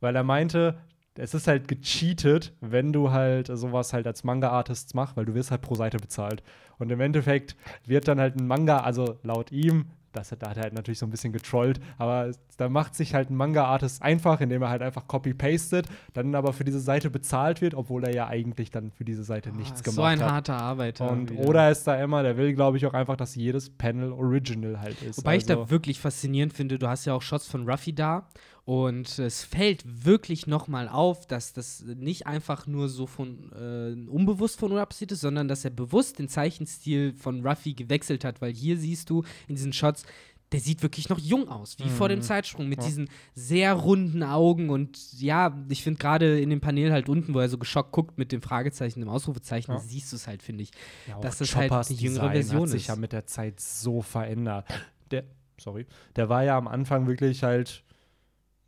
weil 0.00 0.14
er 0.14 0.22
meinte, 0.22 0.76
es 1.14 1.32
ist 1.32 1.48
halt 1.48 1.66
gecheatet, 1.66 2.52
wenn 2.60 2.92
du 2.92 3.10
halt 3.10 3.46
sowas 3.50 3.94
halt 3.94 4.06
als 4.06 4.22
Manga-Artist 4.22 4.94
machst, 4.94 5.16
weil 5.16 5.24
du 5.24 5.32
wirst 5.32 5.50
halt 5.50 5.62
pro 5.62 5.74
Seite 5.74 5.96
bezahlt. 5.96 6.42
Und 6.78 6.92
im 6.92 7.00
Endeffekt 7.00 7.56
wird 7.86 8.06
dann 8.08 8.20
halt 8.20 8.36
ein 8.36 8.46
Manga, 8.46 8.80
also 8.80 9.18
laut 9.22 9.50
ihm, 9.50 9.86
das, 10.16 10.32
hat- 10.32 10.42
da 10.42 10.50
hat 10.50 10.56
er 10.56 10.64
halt 10.64 10.74
natürlich 10.74 10.98
so 10.98 11.06
ein 11.06 11.10
bisschen 11.10 11.32
getrollt, 11.32 11.78
aber 11.98 12.32
da 12.56 12.68
macht 12.68 12.94
sich 12.94 13.14
halt 13.14 13.30
ein 13.30 13.36
Manga-Artist 13.36 14.02
einfach, 14.02 14.40
indem 14.40 14.62
er 14.62 14.70
halt 14.70 14.82
einfach 14.82 15.06
copy-pastet, 15.06 15.86
dann 16.14 16.34
aber 16.34 16.52
für 16.52 16.64
diese 16.64 16.80
Seite 16.80 17.10
bezahlt 17.10 17.60
wird, 17.60 17.74
obwohl 17.74 18.04
er 18.04 18.14
ja 18.14 18.26
eigentlich 18.26 18.70
dann 18.70 18.90
für 18.90 19.04
diese 19.04 19.24
Seite 19.24 19.50
nichts 19.52 19.80
Ah, 19.80 19.84
gemacht 19.84 19.94
so 19.96 20.02
ein 20.02 20.20
hat. 20.22 20.30
harter 20.32 20.56
Arbeiter. 20.56 21.10
Und 21.10 21.30
wieder. 21.30 21.46
oder 21.46 21.70
ist 21.70 21.84
da 21.86 21.94
immer, 22.02 22.22
der 22.22 22.36
will, 22.36 22.54
glaube 22.54 22.76
ich, 22.78 22.86
auch 22.86 22.94
einfach, 22.94 23.16
dass 23.16 23.34
jedes 23.34 23.70
Panel 23.70 24.12
original 24.12 24.80
halt 24.80 25.00
ist. 25.02 25.18
Wobei 25.18 25.36
ich 25.36 25.48
also, 25.48 25.64
da 25.64 25.70
wirklich 25.70 26.00
faszinierend 26.00 26.52
finde, 26.52 26.78
du 26.78 26.88
hast 26.88 27.04
ja 27.04 27.14
auch 27.14 27.22
Shots 27.22 27.46
von 27.48 27.68
Ruffy 27.68 27.92
da 27.94 28.26
und 28.66 29.20
es 29.20 29.44
fällt 29.44 29.84
wirklich 30.04 30.48
nochmal 30.48 30.88
auf, 30.88 31.28
dass 31.28 31.52
das 31.52 31.84
nicht 31.84 32.26
einfach 32.26 32.66
nur 32.66 32.88
so 32.88 33.06
von 33.06 33.52
äh, 33.52 34.10
unbewusst 34.10 34.58
von 34.58 34.72
passiert 34.72 35.12
ist, 35.12 35.20
sondern 35.20 35.46
dass 35.46 35.64
er 35.64 35.70
bewusst 35.70 36.18
den 36.18 36.28
Zeichenstil 36.28 37.14
von 37.14 37.46
Ruffy 37.46 37.74
gewechselt 37.74 38.24
hat, 38.24 38.40
weil 38.42 38.52
hier 38.52 38.76
siehst 38.76 39.08
du 39.08 39.22
in 39.46 39.54
diesen 39.54 39.72
Shots, 39.72 40.04
der 40.50 40.58
sieht 40.58 40.82
wirklich 40.82 41.08
noch 41.08 41.20
jung 41.20 41.48
aus, 41.48 41.78
wie 41.78 41.88
vor 41.90 42.08
dem 42.08 42.18
Mhm. 42.18 42.22
Zeitsprung, 42.24 42.68
mit 42.68 42.80
Ja. 42.80 42.86
diesen 42.86 43.08
sehr 43.36 43.72
runden 43.72 44.24
Augen 44.24 44.68
und 44.70 45.12
ja, 45.20 45.56
ich 45.68 45.84
finde 45.84 45.98
gerade 46.00 46.40
in 46.40 46.50
dem 46.50 46.60
Panel 46.60 46.90
halt 46.90 47.08
unten, 47.08 47.34
wo 47.34 47.38
er 47.38 47.48
so 47.48 47.58
geschockt 47.58 47.92
guckt 47.92 48.18
mit 48.18 48.32
dem 48.32 48.42
Fragezeichen, 48.42 48.98
dem 48.98 49.08
Ausrufezeichen, 49.08 49.74
Ja. 49.74 49.78
siehst 49.80 50.10
du 50.10 50.16
es 50.16 50.26
halt, 50.26 50.42
finde 50.42 50.64
ich. 50.64 50.72
ja, 51.06 51.20
dass 51.20 51.38
das 51.38 51.54
halt 51.54 51.68
Choppers 51.70 51.90
eine 51.90 51.98
jüngere 52.00 52.30
Design 52.30 52.32
Version 52.32 52.62
hat 52.62 52.68
sich 52.70 52.82
ist. 52.82 52.88
ja 52.88 52.96
mit 52.96 53.12
der 53.12 53.26
Zeit 53.26 53.60
so 53.60 54.02
verändert. 54.02 54.66
Der, 55.12 55.22
sorry, 55.56 55.86
der 56.16 56.28
war 56.28 56.42
ja 56.42 56.58
am 56.58 56.66
Anfang 56.66 57.06
wirklich 57.06 57.44
halt 57.44 57.84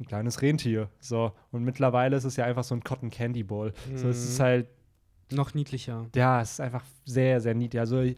ein 0.00 0.06
kleines 0.06 0.42
Rentier. 0.42 0.88
So. 1.00 1.32
Und 1.50 1.64
mittlerweile 1.64 2.16
ist 2.16 2.24
es 2.24 2.36
ja 2.36 2.44
einfach 2.44 2.64
so 2.64 2.74
ein 2.74 2.82
Cotton 2.84 3.10
Candy 3.10 3.42
Ball. 3.42 3.72
So, 3.94 4.08
es 4.08 4.22
ist 4.24 4.38
Mhm. 4.38 4.42
halt, 4.42 4.66
Noch 5.32 5.54
niedlicher. 5.54 6.06
ja, 6.14 6.40
es 6.40 6.52
ist 6.52 6.60
einfach 6.60 6.84
sehr, 7.04 7.40
sehr 7.40 7.54
niedlich. 7.54 7.80
Also 7.80 8.00
ich, 8.00 8.16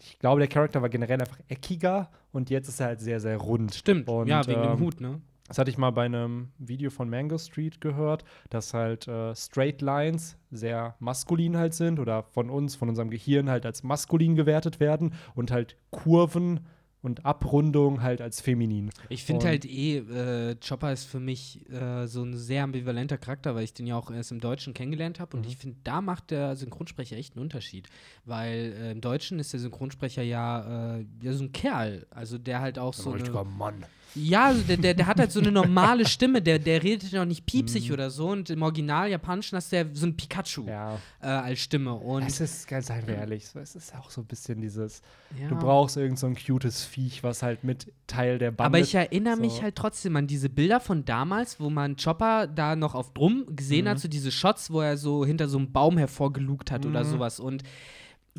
ich 0.00 0.18
glaube, 0.18 0.38
der 0.40 0.48
Charakter 0.48 0.80
war 0.80 0.88
generell 0.88 1.20
einfach 1.20 1.38
eckiger 1.48 2.08
und 2.32 2.50
jetzt 2.50 2.68
ist 2.68 2.80
er 2.80 2.86
halt 2.88 3.00
sehr, 3.00 3.20
sehr 3.20 3.36
rund. 3.36 3.74
Stimmt, 3.74 4.08
Und, 4.08 4.28
ja, 4.28 4.46
wegen 4.46 4.62
dem 4.62 4.72
ähm, 4.72 4.80
Hut, 4.80 5.00
ne? 5.00 5.20
Das 5.48 5.56
hatte 5.56 5.70
ich 5.70 5.78
mal 5.78 5.90
bei 5.92 6.04
einem 6.04 6.48
Video 6.58 6.90
von 6.90 7.08
Mango 7.08 7.38
Street 7.38 7.80
gehört, 7.80 8.22
dass 8.50 8.74
halt 8.74 9.08
äh, 9.08 9.34
Straight 9.34 9.80
Lines 9.80 10.36
sehr 10.50 10.94
maskulin 11.00 11.56
halt 11.56 11.72
sind 11.72 11.98
oder 11.98 12.22
von 12.22 12.50
uns, 12.50 12.76
von 12.76 12.90
unserem 12.90 13.08
Gehirn 13.08 13.48
halt 13.48 13.64
als 13.64 13.82
maskulin 13.82 14.36
gewertet 14.36 14.78
werden 14.78 15.14
und 15.34 15.50
halt 15.50 15.76
Kurven 15.90 16.60
und 17.00 17.24
Abrundung 17.24 18.02
halt 18.02 18.20
als 18.20 18.40
feminin. 18.40 18.90
Ich 19.08 19.22
finde 19.24 19.46
halt 19.46 19.64
eh, 19.64 19.98
äh, 19.98 20.56
Chopper 20.56 20.92
ist 20.92 21.04
für 21.04 21.20
mich 21.20 21.68
äh, 21.70 22.06
so 22.06 22.22
ein 22.22 22.36
sehr 22.36 22.64
ambivalenter 22.64 23.18
Charakter, 23.18 23.54
weil 23.54 23.64
ich 23.64 23.72
den 23.72 23.86
ja 23.86 23.96
auch 23.96 24.10
erst 24.10 24.32
im 24.32 24.40
Deutschen 24.40 24.74
kennengelernt 24.74 25.20
habe. 25.20 25.36
Und 25.36 25.44
Mhm. 25.44 25.48
ich 25.48 25.56
finde, 25.56 25.76
da 25.84 26.00
macht 26.00 26.30
der 26.30 26.56
Synchronsprecher 26.56 27.16
echt 27.16 27.34
einen 27.36 27.42
Unterschied. 27.42 27.88
Weil 28.24 28.74
äh, 28.78 28.92
im 28.92 29.00
Deutschen 29.00 29.38
ist 29.38 29.52
der 29.52 29.60
Synchronsprecher 29.60 30.22
ja, 30.22 30.96
äh, 30.98 31.06
ja 31.22 31.32
so 31.32 31.44
ein 31.44 31.52
Kerl. 31.52 32.06
Also 32.10 32.36
der 32.38 32.60
halt 32.60 32.78
auch 32.78 32.94
so. 32.94 33.12
Eine, 33.12 33.44
Mann. 33.44 33.84
Ja, 34.14 34.46
also 34.46 34.62
der, 34.62 34.76
der, 34.78 34.94
der 34.94 35.06
hat 35.06 35.18
halt 35.20 35.30
so 35.30 35.38
eine 35.40 35.52
normale 35.52 36.06
Stimme. 36.06 36.42
Der, 36.42 36.58
der 36.58 36.82
redet 36.82 37.10
ja 37.12 37.22
auch 37.22 37.26
nicht 37.26 37.46
piepsig 37.46 37.88
Mhm. 37.88 37.94
oder 37.94 38.10
so. 38.10 38.28
Und 38.30 38.50
im 38.50 38.62
Original 38.62 39.08
Japanischen 39.10 39.56
hast 39.56 39.70
du 39.70 39.76
ja 39.76 39.84
so 39.92 40.06
ein 40.06 40.16
Pikachu 40.16 40.64
Ja, 40.66 40.98
äh, 41.20 41.26
als 41.26 41.60
Stimme. 41.60 41.94
Und 41.94 42.24
es 42.26 42.40
ist, 42.40 42.66
ganz 42.66 42.86
seien 42.88 43.06
wir 43.06 43.14
ehrlich, 43.16 43.46
so, 43.46 43.58
es 43.58 43.74
ist 43.76 43.94
auch 43.94 44.10
so 44.10 44.22
ein 44.22 44.26
bisschen 44.26 44.60
dieses, 44.60 45.02
ja. 45.40 45.48
du 45.48 45.56
brauchst 45.56 45.96
irgend 45.96 46.18
so 46.18 46.26
ein 46.26 46.36
cutes 46.36 46.84
Viech, 46.84 47.22
was 47.22 47.42
halt 47.42 47.64
mit 47.64 47.92
Teil 48.06 48.38
der 48.38 48.50
Bande 48.50 48.64
Aber 48.66 48.78
ich 48.80 48.94
erinnere 48.94 49.36
mich 49.36 49.52
so. 49.54 49.62
halt 49.62 49.76
trotzdem 49.76 50.16
an 50.16 50.26
diese 50.26 50.48
Bilder 50.48 50.80
von 50.80 51.04
damals, 51.04 51.60
wo 51.60 51.70
man 51.70 51.96
Chopper 51.96 52.46
da 52.46 52.74
noch 52.76 52.94
auf 52.94 53.12
Drum 53.12 53.44
gesehen 53.54 53.84
Mhm. 53.84 53.90
hat, 53.90 53.98
so 54.00 54.08
diese 54.08 54.32
Shots, 54.32 54.70
wo 54.70 54.80
er 54.80 54.96
so 54.96 55.24
hinter 55.26 55.48
so 55.48 55.58
einem 55.58 55.70
Baum 55.70 55.98
hervorgelugt 55.98 56.70
hat 56.70 56.86
oder 56.86 57.04
Mhm. 57.04 57.08
sowas. 57.10 57.38
Und 57.40 57.62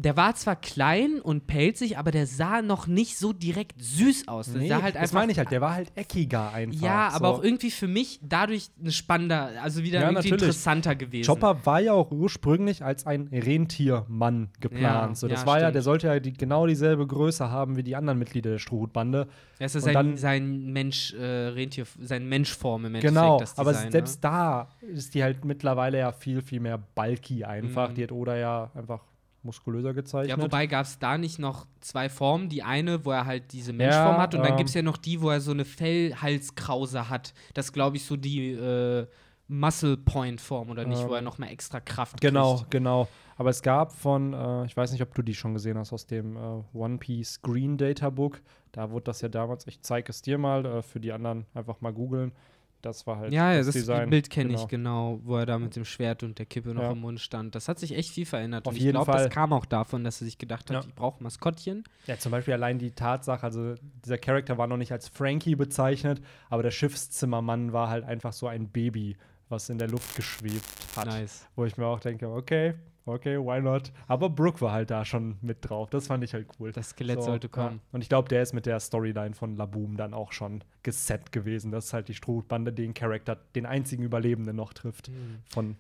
der 0.02 0.16
war 0.16 0.34
zwar 0.36 0.56
klein 0.56 1.20
und 1.22 1.46
pelzig, 1.46 1.98
aber 1.98 2.12
der 2.12 2.26
sah 2.26 2.62
noch 2.62 2.88
nicht 2.88 3.18
so 3.18 3.34
direkt 3.34 3.82
süß 3.82 4.30
aus. 4.30 4.54
Der 4.54 4.62
Nee, 4.62 4.72
halt 4.74 4.96
das 4.96 5.12
meine 5.12 5.32
ich 5.32 5.38
halt, 5.38 5.52
der 5.52 5.60
war 5.60 5.76
halt 5.76 5.92
eckiger 5.96 6.54
einfach. 6.54 6.82
ja, 6.82 7.10
aber 7.10 7.28
so. 7.28 7.34
auch 7.36 7.44
irgendwie 7.44 7.70
für 7.70 7.88
mich 7.90 8.20
dadurch 8.24 8.70
ein 8.82 8.92
spannender, 8.92 9.52
also 9.62 9.84
wieder 9.84 10.00
Ja, 10.00 10.06
irgendwie 10.08 10.30
natürlich. 10.30 10.44
interessanter 10.44 10.96
gewesen. 10.96 11.28
Chopper 11.30 11.66
war 11.66 11.82
ja 11.82 11.92
auch 11.94 12.12
ursprünglich 12.12 12.84
als 12.84 13.06
ein 13.06 13.28
Rentiermann 13.32 14.50
geplant. 14.60 15.10
Ja, 15.10 15.16
so, 15.16 15.28
das 15.28 15.42
ja, 15.42 15.48
war 15.48 15.56
ja, 15.58 15.64
stimmt. 15.66 15.76
der 15.76 15.82
sollte 15.82 16.08
ja 16.08 16.20
die, 16.20 16.34
genau 16.34 16.66
dieselbe 16.66 17.06
Größe 17.06 17.50
haben 17.52 17.76
wie 17.76 17.84
die 17.84 17.96
anderen 17.96 18.20
Mitglieder 18.20 18.52
der 18.52 18.60
Strohhutbande. 18.60 19.28
Das 19.60 19.76
ist 19.76 19.84
und 19.84 19.86
sein, 19.86 19.94
dann- 19.94 20.18
sein 20.18 20.72
Mensch, 20.72 21.14
äh, 21.14 21.24
Rentier, 21.50 21.86
sein 22.00 22.28
Menschform 22.28 22.86
im 22.86 22.96
Endeffekt. 22.96 23.14
Genau, 23.14 23.38
das 23.40 23.58
aber 23.58 23.72
Design, 23.72 23.86
ne? 23.88 23.92
selbst 23.92 24.24
da 24.24 24.70
ist 24.82 25.14
die 25.14 25.24
halt 25.24 25.44
mittlerweile 25.46 26.00
ja 26.00 26.12
viel, 26.12 26.42
viel 26.42 26.60
mehr 26.62 26.78
bulky 26.78 27.44
einfach. 27.44 27.90
Mhm. 27.90 27.96
Die 27.96 28.04
hat 28.04 28.12
Oda 28.12 28.38
ja 28.38 28.72
einfach 28.74 29.02
muskulöser 29.44 29.94
gezeichnet. 29.94 30.38
Ja, 30.38 30.44
wobei 30.44 30.68
gab 30.68 30.86
es 30.86 31.00
da 31.00 31.18
nicht 31.18 31.40
noch 31.40 31.66
zwei 31.80 32.10
Formen. 32.10 32.50
Die 32.50 32.64
eine, 32.64 33.06
wo 33.06 33.12
er 33.12 33.26
halt 33.26 33.52
diese 33.54 33.74
Menschform 33.74 34.18
hat, 34.18 34.36
und 34.36 34.42
dann 34.42 34.52
ähm, 34.52 34.58
gibt 34.58 34.70
es 34.70 34.76
ja 34.76 34.82
noch 34.82 34.98
die, 34.98 35.22
wo 35.22 35.30
er 35.30 35.40
so 35.42 35.52
eine 35.52 35.66
Fellhalskrause 35.66 37.10
hat. 37.10 37.34
Das 37.54 37.72
glaube 37.74 37.98
ich 37.98 38.06
so 38.06 38.16
die 38.16 38.52
äh, 38.52 39.08
Muscle 39.48 39.98
Point 39.98 40.42
Form 40.42 40.70
oder 40.70 40.86
nicht, 40.86 41.08
wo 41.08 41.14
er 41.14 41.20
Ähm, 41.20 41.26
noch 41.26 41.38
mal 41.38 41.48
extra 41.48 41.80
Kraft 41.80 42.22
Genau, 42.22 42.58
kriegt. 42.58 42.72
genau. 42.72 43.08
Aber 43.38 43.50
es 43.50 43.62
gab 43.62 43.94
von, 43.94 44.34
äh, 44.34 44.66
ich 44.66 44.76
weiß 44.76 44.92
nicht, 44.92 45.02
ob 45.02 45.16
du 45.16 45.22
die 45.22 45.34
schon 45.34 45.54
gesehen 45.54 45.78
hast, 45.78 45.94
aus 45.94 46.06
dem 46.06 46.36
äh, 46.36 46.40
One 46.74 46.98
Piece 46.98 47.42
Green 47.42 47.78
Data 47.78 48.10
Book. 48.10 48.42
Da 48.74 48.92
wurde 48.92 49.06
das 49.06 49.22
ja 49.22 49.30
damals, 49.30 49.66
ich 49.66 49.82
zeige 49.82 50.10
es 50.12 50.22
dir 50.22 50.38
mal, 50.38 50.66
äh, 50.66 50.82
für 50.82 51.00
die 51.00 51.12
anderen 51.12 51.46
einfach 51.54 51.82
mal 51.82 51.94
googeln. 51.94 52.34
Das 52.82 53.06
war 53.06 53.18
halt 53.18 53.34
Ja, 53.34 53.52
ja, 53.52 53.58
das, 53.58 53.68
das 53.68 53.76
Design. 53.76 54.10
Bild 54.10 54.30
kenne 54.30 54.50
genau. 54.52 54.62
ich 54.62 54.68
genau, 54.70 55.20
wo 55.24 55.36
er 55.38 55.46
da 55.46 55.60
mit 55.60 55.76
dem 55.76 55.84
Schwert 55.84 56.24
und 56.24 56.40
der 56.40 56.46
Kippe 56.46 56.70
noch 56.74 56.84
Ja. 56.84 56.92
im 56.92 57.00
Mund 57.02 57.20
stand. 57.20 57.54
Das 57.56 57.68
hat 57.68 57.78
sich 57.78 57.94
echt 57.94 58.12
viel 58.12 58.26
verändert. 58.26 58.66
Auf 58.66 58.72
und 58.72 58.78
ich 58.78 58.84
jeden 58.84 58.94
glaube, 58.96 59.12
Fall. 59.12 59.26
das 59.26 59.34
kam 59.34 59.52
auch 59.52 59.66
davon, 59.66 60.04
dass 60.06 60.22
er 60.22 60.26
sich 60.26 60.38
gedacht 60.38 60.70
hat, 60.70 60.84
Ja. 60.84 60.88
ich 60.90 60.96
brauche 60.96 61.22
Maskottchen. 61.22 61.84
Ja, 62.08 62.18
zum 62.18 62.32
Beispiel 62.32 62.54
allein 62.54 62.80
die 62.80 62.92
Tatsache, 62.92 63.44
also 63.44 63.76
dieser 64.06 64.18
Charakter 64.18 64.58
war 64.58 64.68
noch 64.68 64.78
nicht 64.78 64.92
als 64.94 65.10
Frankie 65.10 65.56
bezeichnet, 65.56 66.22
aber 66.50 66.64
der 66.64 66.72
Schiffszimmermann 66.72 67.74
war 67.74 67.90
halt 67.90 68.06
einfach 68.06 68.32
so 68.32 68.48
ein 68.48 68.70
Baby, 68.70 69.18
was 69.50 69.68
in 69.70 69.78
der 69.78 69.90
Luft 69.90 70.16
geschwebt 70.16 70.64
hat. 70.96 71.08
Nice. 71.08 71.48
Wo 71.56 71.66
ich 71.66 71.76
mir 71.76 71.86
auch 71.86 72.00
denke, 72.00 72.30
okay, 72.30 72.76
okay, 73.06 73.38
why 73.38 73.62
not? 73.62 73.92
Aber 74.08 74.30
Brooke 74.30 74.62
war 74.62 74.72
halt 74.72 74.92
da 74.92 75.04
schon 75.06 75.38
mit 75.42 75.58
drauf. 75.70 75.90
Das 75.90 76.08
fand 76.08 76.24
ich 76.24 76.34
halt 76.34 76.48
cool. 76.60 76.72
Das 76.72 76.90
Skelett 76.90 77.20
So, 77.20 77.26
sollte 77.28 77.50
kommen. 77.50 77.78
Ja. 77.78 77.90
Und 77.94 78.02
ich 78.02 78.10
glaube, 78.10 78.30
der 78.30 78.42
ist 78.42 78.54
mit 78.54 78.66
der 78.66 78.80
Storyline 78.80 79.34
von 79.34 79.56
Laboom 79.56 79.98
dann 79.98 80.14
auch 80.14 80.32
schon 80.32 80.64
geset 80.84 81.32
gewesen, 81.32 81.72
dass 81.72 81.94
halt 81.94 82.08
die 82.08 82.14
Strohbande 82.14 82.72
den 82.74 82.94
Charakter, 82.94 83.38
den 83.56 83.66
einzigen 83.66 84.04
Überlebenden 84.04 84.56
noch 84.56 84.74
trifft. 84.74 85.08
Hm. 85.08 85.40
Von, 85.50 85.76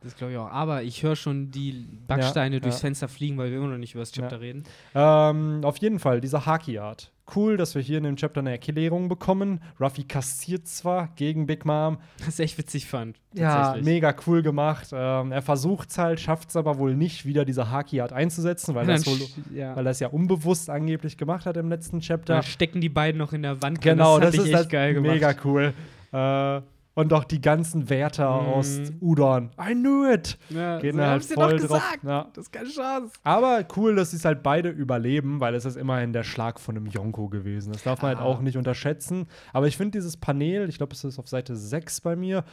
Das 0.00 0.16
glaube 0.16 0.32
ich 0.32 0.38
auch. 0.38 0.50
Aber 0.50 0.82
ich 0.82 1.02
höre 1.04 1.14
schon 1.16 1.50
die 1.52 1.86
Backsteine 2.08 2.56
Ja, 2.56 2.60
durchs 2.60 2.78
ja. 2.78 2.88
Fenster 2.88 3.06
fliegen, 3.08 3.38
weil 3.38 3.50
wir 3.50 3.58
immer 3.58 3.68
noch 3.68 3.78
nicht 3.78 3.94
über 3.94 4.02
das 4.02 4.10
Chapter 4.12 4.36
Ja. 4.36 4.40
reden. 4.40 4.64
ähm, 4.94 5.60
auf 5.62 5.76
jeden 5.76 5.98
Fall, 6.00 6.20
dieser 6.20 6.44
Haki-Art. 6.46 7.12
Cool, 7.34 7.56
dass 7.56 7.74
wir 7.74 7.82
hier 7.82 7.98
in 7.98 8.04
dem 8.04 8.16
Chapter 8.16 8.40
eine 8.40 8.50
Erklärung 8.50 9.08
bekommen. 9.08 9.60
Ruffy 9.80 10.04
kassiert 10.04 10.66
zwar 10.68 11.08
gegen 11.16 11.46
Big 11.46 11.64
Mom. 11.64 11.98
Was 12.24 12.38
ich 12.38 12.44
echt 12.44 12.58
witzig 12.58 12.86
fand. 12.86 13.16
Ja, 13.34 13.76
mega 13.80 14.14
cool 14.26 14.42
gemacht. 14.42 14.88
Ähm, 14.92 15.32
er 15.32 15.42
versucht 15.42 15.90
es 15.90 15.98
halt, 15.98 16.18
schafft 16.20 16.50
es 16.50 16.56
aber 16.56 16.78
wohl 16.78 16.96
nicht, 16.96 17.26
wieder 17.26 17.44
diese 17.44 17.70
Haki-Art 17.70 18.12
einzusetzen, 18.12 18.74
weil 18.74 18.88
er 18.88 18.96
sch- 18.96 19.30
ja. 19.54 19.76
weil 19.76 19.86
es 19.86 20.00
ja 20.00 20.08
unbewusst 20.08 20.68
angeblich 20.68 21.16
gemacht 21.16 21.46
hat 21.46 21.56
im 21.56 21.68
letzten 21.68 22.00
Chapter. 22.00 22.34
Dann 22.34 22.42
stecken 22.42 22.80
die 22.80 22.88
beiden 22.88 23.18
noch 23.18 23.32
in 23.32 23.42
der 23.42 23.62
Wand. 23.62 23.80
Genau, 23.80 24.18
das, 24.18 24.34
das, 24.34 24.44
ist 24.44 24.46
echt 24.48 24.56
halt 24.56 24.70
geil 24.70 24.94
gemacht. 24.94 25.12
mega 25.14 25.34
cool. 25.44 25.72
Äh, 26.12 26.60
Und 27.00 27.12
auch 27.12 27.24
die 27.24 27.40
ganzen 27.40 27.88
Wärter 27.90 28.40
Mhm. 28.42 28.48
aus 28.48 28.80
Udon. 29.00 29.50
I 29.60 29.72
knew 29.74 30.10
it! 30.12 30.38
Ja, 30.50 30.78
Gehen 30.78 30.96
so 30.96 31.02
halt 31.02 31.24
voll 31.24 31.56
doch 31.58 31.66
drauf. 31.68 31.80
gesagt. 31.90 32.04
Ja. 32.04 32.28
Das 32.34 32.44
ist 32.46 32.52
keine 32.52 32.68
Chance. 32.68 33.12
Aber 33.24 33.64
cool, 33.76 33.96
dass 33.96 34.10
sie 34.10 34.16
es 34.18 34.24
halt 34.24 34.42
beide 34.42 34.68
überleben, 34.68 35.40
weil 35.40 35.54
es 35.54 35.64
ist 35.64 35.76
immerhin 35.76 36.12
der 36.12 36.24
Schlag 36.24 36.60
von 36.60 36.76
einem 36.76 36.86
Yonko 36.86 37.28
gewesen. 37.28 37.72
Das 37.72 37.82
darf 37.84 38.02
man 38.02 38.14
Ah. 38.14 38.18
halt 38.18 38.26
auch 38.26 38.40
nicht 38.40 38.56
unterschätzen. 38.56 39.26
Aber 39.52 39.66
ich 39.66 39.76
finde 39.76 39.92
dieses 39.98 40.16
Panel, 40.16 40.68
ich 40.68 40.76
glaube, 40.78 40.92
es 40.94 41.02
ist 41.04 41.18
auf 41.18 41.28
Seite 41.28 41.56
6 41.56 42.00
bei 42.00 42.16
mir, 42.16 42.44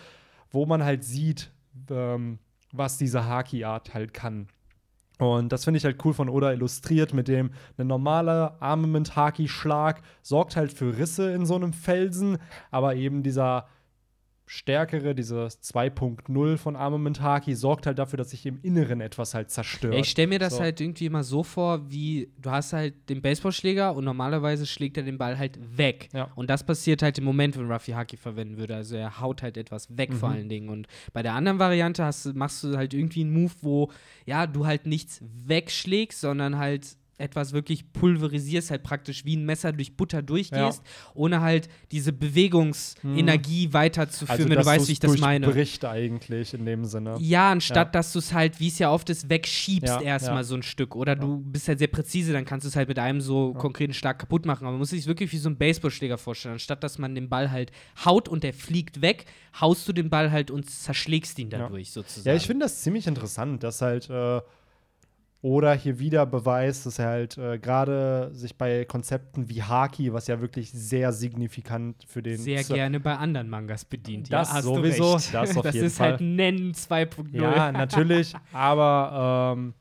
wo 0.52 0.66
man 0.66 0.84
halt 0.84 1.04
sieht, 1.04 1.52
ähm, 1.92 2.40
was 2.72 2.98
diese 2.98 3.26
Haki-Art 3.26 3.94
halt 3.94 4.14
kann. 4.14 4.48
Und 5.20 5.52
das 5.52 5.64
finde 5.64 5.80
ich 5.80 5.84
halt 5.86 6.04
cool 6.06 6.14
von 6.14 6.30
Oda 6.30 6.52
illustriert, 6.54 7.12
mit 7.14 7.28
dem 7.28 7.50
ein 7.80 7.88
normaler 7.88 8.56
Armament-Haki-Schlag 8.60 10.02
sorgt 10.22 10.56
halt 10.56 10.72
für 10.72 10.98
Risse 10.98 11.32
in 11.32 11.46
so 11.46 11.56
einem 11.56 11.74
Felsen, 11.74 12.38
aber 12.72 12.96
eben 12.96 13.24
dieser 13.24 13.66
stärkere, 14.50 15.14
dieses 15.14 15.62
2.0 15.62 16.58
von 16.58 16.76
Armament 16.78 17.20
Haki 17.22 17.54
sorgt 17.54 17.86
halt 17.86 18.00
dafür, 18.00 18.16
dass 18.18 18.30
sich 18.32 18.46
im 18.46 18.60
Inneren 18.64 19.02
etwas 19.02 19.34
halt 19.34 19.52
zerstört. 19.52 19.94
Ja, 19.94 20.00
ich 20.00 20.10
stelle 20.10 20.30
mir 20.30 20.40
das 20.40 20.56
So. 20.56 20.62
halt 20.62 20.80
irgendwie 20.80 21.06
immer 21.06 21.24
so 21.24 21.44
vor, 21.44 21.92
wie 21.92 22.32
du 22.42 22.50
hast 22.50 22.72
halt 22.74 23.10
den 23.10 23.22
Baseballschläger 23.22 23.94
und 23.94 24.06
normalerweise 24.06 24.66
schlägt 24.66 24.96
er 24.98 25.04
den 25.04 25.18
Ball 25.18 25.38
halt 25.38 25.60
weg. 25.78 26.08
Ja. 26.14 26.32
Und 26.36 26.50
das 26.50 26.64
passiert 26.66 27.02
halt 27.02 27.18
im 27.18 27.26
Moment, 27.26 27.58
wenn 27.58 27.70
Ruffy 27.70 27.92
Haki 27.92 28.16
verwenden 28.18 28.58
würde. 28.58 28.76
Also 28.76 28.96
er 28.96 29.20
haut 29.20 29.42
halt 29.44 29.58
etwas 29.58 29.96
weg 29.98 30.14
vor 30.14 30.30
Mhm. 30.30 30.36
allen 30.36 30.50
Dingen. 30.50 30.70
Und 30.70 30.88
bei 31.12 31.22
der 31.22 31.34
anderen 31.34 31.60
Variante 31.60 32.06
hast, 32.06 32.34
machst 32.34 32.64
du 32.64 32.78
halt 32.78 32.94
irgendwie 32.94 33.22
einen 33.22 33.34
Move, 33.34 33.54
wo 33.62 33.92
ja, 34.26 34.48
du 34.48 34.66
halt 34.66 34.86
nichts 34.86 35.22
wegschlägst, 35.46 36.22
sondern 36.22 36.58
halt 36.58 36.96
etwas 37.18 37.52
wirklich 37.54 37.92
pulverisierst, 37.94 38.72
halt 38.72 38.84
praktisch 38.84 39.26
wie 39.26 39.36
ein 39.36 39.46
Messer 39.46 39.74
durch 39.74 39.96
Butter 39.98 40.22
durchgehst, 40.22 40.82
ohne 41.16 41.42
halt 41.42 41.68
diese 41.92 42.14
Bewegungsenergie 42.14 43.74
weiterzuführen, 43.74 44.50
wenn 44.50 44.58
du 44.60 44.66
weißt, 44.66 44.88
wie 44.88 44.92
ich 44.94 45.00
das 45.00 45.18
meine. 45.18 45.46
durchbricht 45.46 45.86
eigentlich 45.86 46.54
in 46.54 46.66
dem 46.66 46.86
Sinne. 46.86 47.18
Ja, 47.20 47.52
anstatt 47.52 47.88
Ja. 47.88 47.92
dass 47.92 48.14
du 48.14 48.20
es 48.20 48.34
halt, 48.34 48.60
wie 48.60 48.68
es 48.68 48.80
ja 48.80 48.92
oft 48.92 49.10
ist, 49.10 49.30
wegschiebst 49.30 49.88
Ja, 49.96 50.02
erstmal 50.02 50.38
ja. 50.38 50.44
so 50.44 50.56
ein 50.56 50.64
Stück. 50.64 50.96
Oder 50.96 51.16
du 51.16 51.40
bist 51.40 51.68
halt 51.68 51.80
sehr 51.80 51.88
präzise, 51.88 52.34
dann 52.34 52.46
kannst 52.46 52.66
du 52.66 52.70
es 52.70 52.76
halt 52.76 52.88
mit 52.88 53.00
einem 53.00 53.22
so 53.22 53.54
konkreten 53.54 53.94
Schlag 53.94 54.20
kaputt 54.20 54.46
machen. 54.46 54.64
Aber 54.66 54.72
man 54.72 54.80
muss 54.80 54.90
sich 54.90 55.06
wirklich 55.08 55.32
wie 55.32 55.38
so 55.38 55.50
ein 55.50 55.58
Baseballschläger 55.58 56.18
vorstellen. 56.18 56.54
Anstatt 56.54 56.84
dass 56.84 56.98
man 56.98 57.16
den 57.16 57.30
Ball 57.30 57.52
halt 57.52 57.72
haut 58.06 58.28
und 58.30 58.44
der 58.44 58.54
fliegt 58.54 59.02
weg, 59.02 59.26
haust 59.60 59.88
du 59.88 59.94
den 59.94 60.10
Ball 60.10 60.32
halt 60.32 60.52
und 60.52 60.70
zerschlägst 60.70 61.40
ihn 61.40 61.50
dadurch 61.50 61.92
sozusagen. 61.92 62.28
Ja, 62.30 62.36
ich 62.36 62.46
finde 62.48 62.66
das 62.66 62.82
ziemlich 62.82 63.08
interessant, 63.08 63.64
dass 63.64 63.82
halt 63.82 64.10
äh, 64.10 64.42
oder 65.42 65.74
hier 65.74 66.00
wieder 66.00 66.26
beweist, 66.26 66.86
dass 66.86 67.00
er 67.00 67.08
halt 67.08 67.38
äh, 67.38 67.60
gerade 67.60 68.32
sich 68.34 68.58
bei 68.58 68.86
Konzepten 68.86 69.50
wie 69.50 69.62
Haki, 69.62 70.12
was 70.12 70.28
ja 70.28 70.42
wirklich 70.42 70.72
sehr 70.72 71.14
signifikant 71.14 72.04
für 72.08 72.24
den 72.24 72.38
sehr 72.38 72.64
Zu- 72.64 72.74
gerne 72.74 73.00
bei 73.00 73.16
anderen 73.16 73.50
Mangas 73.50 73.86
bedient. 73.86 74.32
Das 74.34 74.50
ja, 74.50 74.56
hast 74.56 74.64
sowieso, 74.64 75.04
du 75.04 75.14
recht. 75.16 75.34
das 75.34 75.58
auf 75.58 75.66
jeden 75.66 75.86
ist 75.86 75.98
Fall. 75.98 76.12
halt 76.12 76.22
Nennen 76.22 76.74
2.0. 76.74 77.40
Ja, 77.40 77.72
natürlich, 77.72 78.34
aber 78.52 79.56
ähm, 79.58 79.74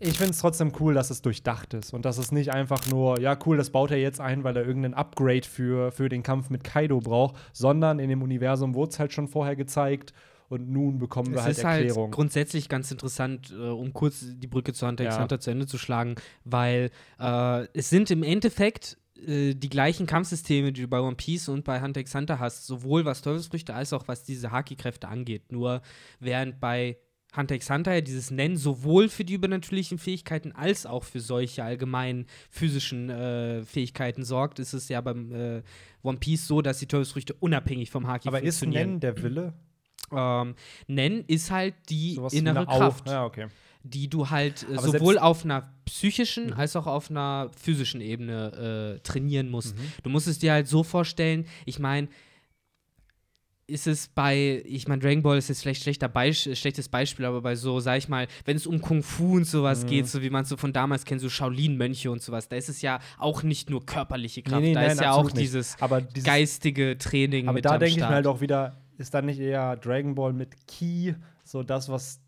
ich 0.00 0.16
finde 0.16 0.32
es 0.32 0.38
trotzdem 0.38 0.72
cool, 0.80 0.94
dass 0.94 1.10
es 1.10 1.22
durchdacht 1.22 1.74
ist 1.74 1.92
und 1.92 2.04
dass 2.04 2.18
es 2.18 2.30
nicht 2.32 2.52
einfach 2.52 2.86
nur, 2.88 3.20
ja, 3.20 3.36
cool, 3.46 3.56
das 3.56 3.70
baut 3.70 3.90
er 3.90 3.98
jetzt 3.98 4.20
ein, 4.20 4.44
weil 4.44 4.56
er 4.56 4.66
irgendein 4.66 4.94
Upgrade 4.94 5.46
für, 5.46 5.92
für 5.92 6.08
den 6.08 6.22
Kampf 6.22 6.50
mit 6.50 6.64
Kaido 6.64 7.00
braucht, 7.00 7.36
sondern 7.52 7.98
in 7.98 8.08
dem 8.08 8.22
Universum 8.22 8.74
wurde 8.74 8.92
es 8.92 8.98
halt 8.98 9.12
schon 9.12 9.28
vorher 9.28 9.56
gezeigt 9.56 10.12
und 10.50 10.68
nun 10.70 10.98
bekommen 10.98 11.30
wir 11.32 11.38
Es 11.38 11.44
halt 11.44 11.56
ist 11.56 11.64
halt 11.64 11.84
Erklärung. 11.86 12.10
grundsätzlich 12.10 12.68
ganz 12.68 12.90
interessant, 12.90 13.50
äh, 13.52 13.62
um 13.68 13.92
kurz 13.94 14.22
die 14.28 14.46
Brücke 14.46 14.72
zu 14.74 14.86
Hunter 14.86 15.04
x 15.04 15.14
Ja. 15.14 15.20
Hunter 15.22 15.40
zu 15.40 15.50
Ende 15.50 15.66
zu 15.66 15.78
schlagen, 15.78 16.16
weil 16.44 16.90
äh, 17.18 17.66
es 17.72 17.88
sind 17.88 18.10
im 18.10 18.22
Endeffekt 18.22 18.98
äh, 19.26 19.54
die 19.54 19.68
gleichen 19.68 20.06
Kampfsysteme, 20.06 20.72
die 20.72 20.82
du 20.82 20.88
bei 20.88 21.00
One 21.00 21.16
Piece 21.16 21.48
und 21.48 21.64
bei 21.64 21.80
Hunter 21.80 22.00
x 22.00 22.14
Hunter 22.14 22.38
hast, 22.38 22.66
sowohl 22.66 23.04
was 23.04 23.22
Teufelsfrüchte 23.22 23.72
als 23.74 23.92
auch 23.92 24.08
was 24.08 24.24
diese 24.24 24.50
Haki-Kräfte 24.50 25.08
angeht. 25.08 25.52
Nur 25.52 25.82
während 26.18 26.58
bei 26.60 26.98
Hunter 27.36 27.54
x 27.54 27.70
Hunter 27.70 27.94
ja 27.94 28.00
dieses 28.00 28.32
Nennen 28.32 28.56
sowohl 28.56 29.08
für 29.08 29.24
die 29.24 29.34
übernatürlichen 29.34 29.98
Fähigkeiten 29.98 30.50
als 30.50 30.84
auch 30.84 31.04
für 31.04 31.20
solche 31.20 31.62
allgemeinen 31.62 32.26
physischen 32.50 33.08
äh, 33.08 33.62
Fähigkeiten 33.62 34.24
sorgt, 34.24 34.58
ist 34.58 34.72
es 34.72 34.88
ja 34.88 35.00
beim 35.00 35.30
äh, 35.32 35.62
One 36.02 36.18
Piece 36.18 36.48
so, 36.48 36.60
dass 36.60 36.80
die 36.80 36.86
Teufelsfrüchte 36.86 37.34
unabhängig 37.34 37.90
vom 37.92 38.08
Haki 38.08 38.26
aber 38.26 38.42
ist 38.42 38.58
funktionieren. 38.58 38.94
Nen 38.94 39.00
der 39.00 39.22
Wille? 39.22 39.52
Ähm, 40.12 40.54
Nen 40.88 41.24
ist 41.26 41.50
halt 41.50 41.74
die 41.88 42.14
Sowas 42.14 42.32
innere 42.32 42.66
Kraft, 42.66 43.06
Ja, 43.06 43.24
okay. 43.24 43.46
die 43.82 44.08
du 44.08 44.28
halt 44.30 44.68
äh, 44.68 44.78
sowohl 44.78 45.18
auf 45.18 45.44
einer 45.44 45.72
psychischen 45.84 46.48
Mhm. 46.48 46.52
als 46.54 46.76
auch 46.76 46.86
auf 46.86 47.10
einer 47.10 47.50
physischen 47.60 48.00
Ebene 48.00 48.96
äh, 48.96 49.00
trainieren 49.00 49.48
musst. 49.50 49.76
Mhm. 49.76 49.92
Du 50.02 50.10
musst 50.10 50.26
es 50.28 50.38
dir 50.38 50.52
halt 50.52 50.68
so 50.68 50.82
vorstellen, 50.82 51.46
ich 51.66 51.78
meine, 51.78 52.08
ist 53.66 53.86
es 53.86 54.08
bei, 54.08 54.62
ich 54.66 54.88
meine, 54.88 55.00
Dragon 55.00 55.22
Ball 55.22 55.38
ist 55.38 55.48
jetzt 55.48 55.62
vielleicht 55.62 55.84
schlechter 55.84 56.08
Beisch 56.08 56.48
schlechtes 56.54 56.88
Beispiel, 56.88 57.24
aber 57.24 57.40
bei 57.40 57.54
so, 57.54 57.78
sag 57.78 57.98
ich 57.98 58.08
mal, 58.08 58.26
wenn 58.44 58.56
es 58.56 58.66
um 58.66 58.80
Kung 58.80 59.04
Fu 59.04 59.36
und 59.36 59.44
sowas 59.44 59.84
Mhm. 59.84 59.88
geht, 59.88 60.08
so 60.08 60.22
wie 60.22 60.30
man 60.30 60.42
es 60.42 60.48
so 60.48 60.56
von 60.56 60.72
damals 60.72 61.04
kennt, 61.04 61.20
so 61.20 61.28
Shaolin-Mönche 61.28 62.10
und 62.10 62.20
sowas, 62.20 62.48
da 62.48 62.56
ist 62.56 62.68
es 62.68 62.82
ja 62.82 62.98
auch 63.16 63.44
nicht 63.44 63.70
nur 63.70 63.86
körperliche 63.86 64.42
Kraft, 64.42 64.60
Nee, 64.60 64.68
nee, 64.70 64.74
da 64.74 64.80
nein, 64.80 64.90
ist 64.90 65.00
ja 65.00 65.12
auch 65.12 65.30
dieses 65.30 65.76
Aber 65.80 66.00
dieses, 66.00 66.24
geistige 66.26 66.98
Training 66.98 67.46
aber 67.46 67.54
mit 67.54 67.64
da 67.64 67.78
denke 67.78 67.94
ich 67.94 68.00
mir 68.00 68.08
halt 68.08 68.26
auch 68.26 68.40
wieder, 68.40 68.76
ist 69.00 69.14
da 69.14 69.22
nicht 69.22 69.40
eher 69.40 69.76
Dragon 69.76 70.14
Ball 70.14 70.32
mit 70.32 70.66
Ki, 70.68 71.14
so 71.44 71.62
das, 71.62 71.88
was 71.88 72.20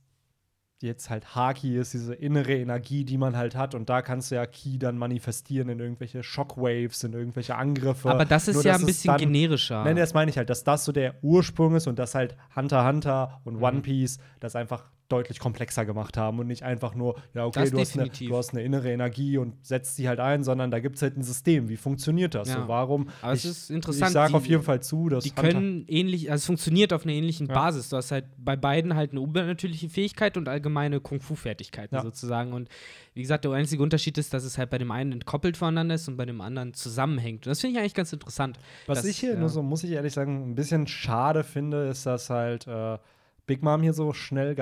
jetzt 0.81 1.11
halt 1.11 1.37
Haki 1.37 1.77
ist, 1.77 1.93
diese 1.93 2.13
innere 2.15 2.55
Energie, 2.55 3.05
die 3.05 3.17
man 3.17 3.37
halt 3.37 3.55
hat. 3.55 3.77
Und 3.77 3.89
da 3.89 4.03
kannst 4.03 4.31
du 4.33 4.35
ja 4.35 4.47
Ki 4.47 4.79
dann 4.81 4.99
manifestieren 4.99 5.69
in 5.69 5.79
irgendwelche 5.79 6.25
Shockwaves, 6.25 7.05
in 7.05 7.13
irgendwelche 7.13 7.55
Angriffe. 7.55 8.11
aber 8.11 8.25
das 8.25 8.49
ist 8.49 8.57
Nur, 8.57 8.65
ja 8.65 8.75
ein 8.75 8.85
bisschen 8.87 9.13
dann- 9.13 9.21
generischer. 9.21 9.85
Nein, 9.85 9.95
das 9.97 10.13
meine 10.13 10.31
ich 10.31 10.39
halt, 10.39 10.51
dass 10.51 10.65
das 10.65 10.85
so 10.85 10.91
der 10.91 11.23
Ursprung 11.23 11.77
ist 11.77 11.87
und 11.87 12.01
dass 12.01 12.17
halt 12.17 12.37
Hunter 12.57 12.85
Hunter 12.85 13.41
und 13.45 13.59
Mhm. 13.59 13.63
One 13.63 13.81
Piece 13.83 14.19
das 14.41 14.57
einfach 14.57 14.91
deutlich 15.09 15.39
komplexer 15.39 15.85
gemacht 15.85 16.17
haben 16.17 16.39
und 16.39 16.47
nicht 16.47 16.63
einfach 16.63 16.95
nur, 16.95 17.17
ja, 17.35 17.45
okay, 17.45 17.69
du 17.71 17.79
hast, 17.79 17.99
eine, 17.99 18.09
du 18.09 18.37
hast 18.37 18.55
eine 18.55 18.63
innere 18.63 18.91
Energie 18.91 19.37
und 19.37 19.55
setzt 19.65 19.97
sie 19.97 20.09
halt 20.09 20.21
ein, 20.21 20.43
sondern 20.43 20.71
da 20.71 20.81
gibt 20.81 20.97
es 20.97 21.03
halt 21.03 21.19
ein 21.19 21.23
System. 21.23 21.69
Wie 21.69 21.77
funktioniert 21.77 22.35
das? 22.35 22.49
Ja. 22.49 22.63
So, 22.63 22.69
warum? 22.69 23.09
Aber 23.21 23.33
es 23.35 23.45
ich, 23.45 23.51
ist 23.51 23.71
interessant, 23.71 24.09
Ich 24.09 24.13
sage 24.15 24.35
auf 24.35 24.47
jeden 24.47 24.63
Fall 24.63 24.83
zu, 24.83 25.11
dass 25.11 25.25
Die 25.25 25.31
Hunter- 25.31 25.43
können 25.53 25.85
ähnlich, 25.87 26.31
also 26.31 26.41
es 26.41 26.47
funktioniert 26.47 26.93
auf 26.95 27.05
einer 27.05 27.13
ähnlichen 27.13 27.47
Ja. 27.49 27.53
Basis. 27.55 27.91
Du 27.91 27.97
hast 27.99 28.11
halt 28.11 28.25
bei 28.39 28.57
beiden 28.57 28.95
halt 28.95 29.11
eine 29.13 29.21
übernatürliche 29.21 29.91
Fähigkeit 29.91 30.37
und 30.39 30.49
allgemeine 30.49 30.99
Kung-Fu-Fertigkeiten 31.01 31.95
Ja. 31.97 32.03
sozusagen. 32.03 32.55
Und 32.55 32.71
wie 33.13 33.21
gesagt, 33.21 33.45
der 33.45 33.53
einzige 33.53 33.83
Unterschied 33.83 34.17
ist, 34.17 34.33
dass 34.33 34.45
es 34.45 34.57
halt 34.57 34.71
bei 34.71 34.79
dem 34.79 34.91
einen 34.91 35.13
entkoppelt 35.13 35.59
voneinander 35.59 35.97
ist 35.97 36.09
und 36.09 36.17
bei 36.17 36.25
dem 36.25 36.41
anderen 36.41 36.73
zusammenhängt. 36.73 37.47
Und 37.47 37.51
das 37.51 37.61
finde 37.61 37.75
ich 37.75 37.81
eigentlich 37.81 37.95
ganz 37.95 38.13
interessant. 38.15 38.59
Was 38.87 39.01
Das, 39.01 39.07
ich 39.07 39.19
hier 39.19 39.37
nur 39.37 39.51
so, 39.51 39.63
muss 39.63 39.85
ich 39.85 39.91
ehrlich 39.91 40.15
sagen, 40.15 40.51
ein 40.51 40.55
bisschen 40.55 40.87
schade 40.87 41.45
finde, 41.45 41.89
ist, 41.89 42.07
dass 42.07 42.31
halt 42.31 42.67
äh, 42.67 42.97
Big 43.47 43.63
Mom 43.63 43.83
hier 43.83 43.93
so 43.93 44.13
schnell 44.13 44.55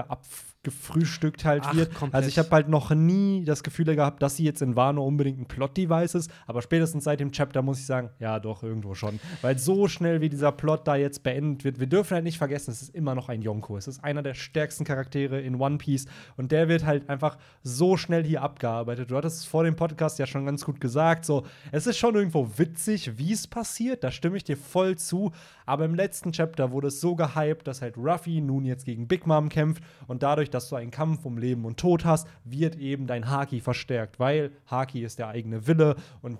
geabgefrühstückt 0.62 1.44
halt 1.44 1.62
Ach, 1.64 1.74
wird. 1.74 1.94
komplett. 1.94 2.14
Also 2.14 2.28
ich 2.28 2.38
habe 2.38 2.50
halt 2.50 2.68
noch 2.68 2.90
nie 2.90 3.44
das 3.44 3.62
Gefühl 3.62 3.84
gehabt, 3.94 4.22
dass 4.22 4.36
sie 4.36 4.44
jetzt 4.44 4.60
in 4.60 4.76
Wano 4.76 5.04
unbedingt 5.04 5.40
ein 5.40 5.46
Plot-Device 5.46 6.14
ist, 6.14 6.30
aber 6.46 6.60
spätestens 6.60 7.04
seit 7.04 7.20
dem 7.20 7.32
Chapter 7.32 7.62
muss 7.62 7.78
ich 7.78 7.86
sagen, 7.86 8.10
ja 8.18 8.38
doch, 8.38 8.62
irgendwo 8.62 8.94
schon. 8.94 9.20
Weil 9.42 9.58
so 9.58 9.88
schnell 9.88 10.20
wie 10.20 10.28
dieser 10.28 10.52
Plot 10.52 10.86
da 10.86 10.96
jetzt 10.96 11.22
beendet 11.22 11.64
wird, 11.64 11.80
wir 11.80 11.86
dürfen 11.86 12.14
halt 12.14 12.24
nicht 12.24 12.38
vergessen, 12.38 12.72
es 12.72 12.82
ist 12.82 12.94
immer 12.94 13.14
noch 13.14 13.28
ein 13.28 13.42
Yonko. 13.42 13.76
Es 13.76 13.88
ist 13.88 14.04
einer 14.04 14.22
der 14.22 14.34
stärksten 14.34 14.84
Charaktere 14.84 15.40
in 15.40 15.60
One 15.60 15.78
Piece 15.78 16.06
und 16.36 16.52
der 16.52 16.68
wird 16.68 16.84
halt 16.84 17.08
einfach 17.08 17.38
so 17.62 17.96
schnell 17.96 18.24
hier 18.24 18.42
abgearbeitet. 18.42 19.10
Du 19.10 19.16
hattest 19.16 19.38
es 19.38 19.44
vor 19.46 19.64
dem 19.64 19.76
Podcast 19.76 20.18
ja 20.18 20.26
schon 20.26 20.44
ganz 20.44 20.64
gut 20.64 20.80
gesagt, 20.80 21.24
so, 21.24 21.46
es 21.72 21.86
ist 21.86 21.98
schon 21.98 22.14
irgendwo 22.14 22.50
witzig, 22.56 23.18
wie 23.18 23.32
es 23.32 23.46
passiert, 23.46 24.04
da 24.04 24.10
stimme 24.10 24.36
ich 24.36 24.44
dir 24.44 24.56
voll 24.56 24.96
zu, 24.96 25.32
aber 25.64 25.84
im 25.84 25.94
letzten 25.94 26.32
Chapter 26.32 26.72
wurde 26.72 26.88
es 26.88 27.00
so 27.00 27.14
gehypt, 27.14 27.66
dass 27.66 27.80
halt 27.80 27.96
Ruffy 27.96 28.40
nun 28.40 28.64
jetzt 28.64 28.84
gegen 28.84 29.08
Big 29.08 29.26
Mom 29.26 29.48
kämpft 29.48 29.82
und 30.06 30.22
dadurch, 30.22 30.49
dass 30.54 30.68
du 30.68 30.76
einen 30.76 30.90
Kampf 30.90 31.24
um 31.24 31.38
Leben 31.38 31.64
und 31.64 31.78
Tod 31.78 32.04
hast, 32.04 32.28
wird 32.44 32.76
eben 32.76 33.06
dein 33.06 33.28
Haki 33.28 33.60
verstärkt, 33.60 34.18
weil 34.18 34.52
Haki 34.66 35.02
ist 35.02 35.18
der 35.18 35.28
eigene 35.28 35.66
Wille 35.66 35.96
und 36.22 36.38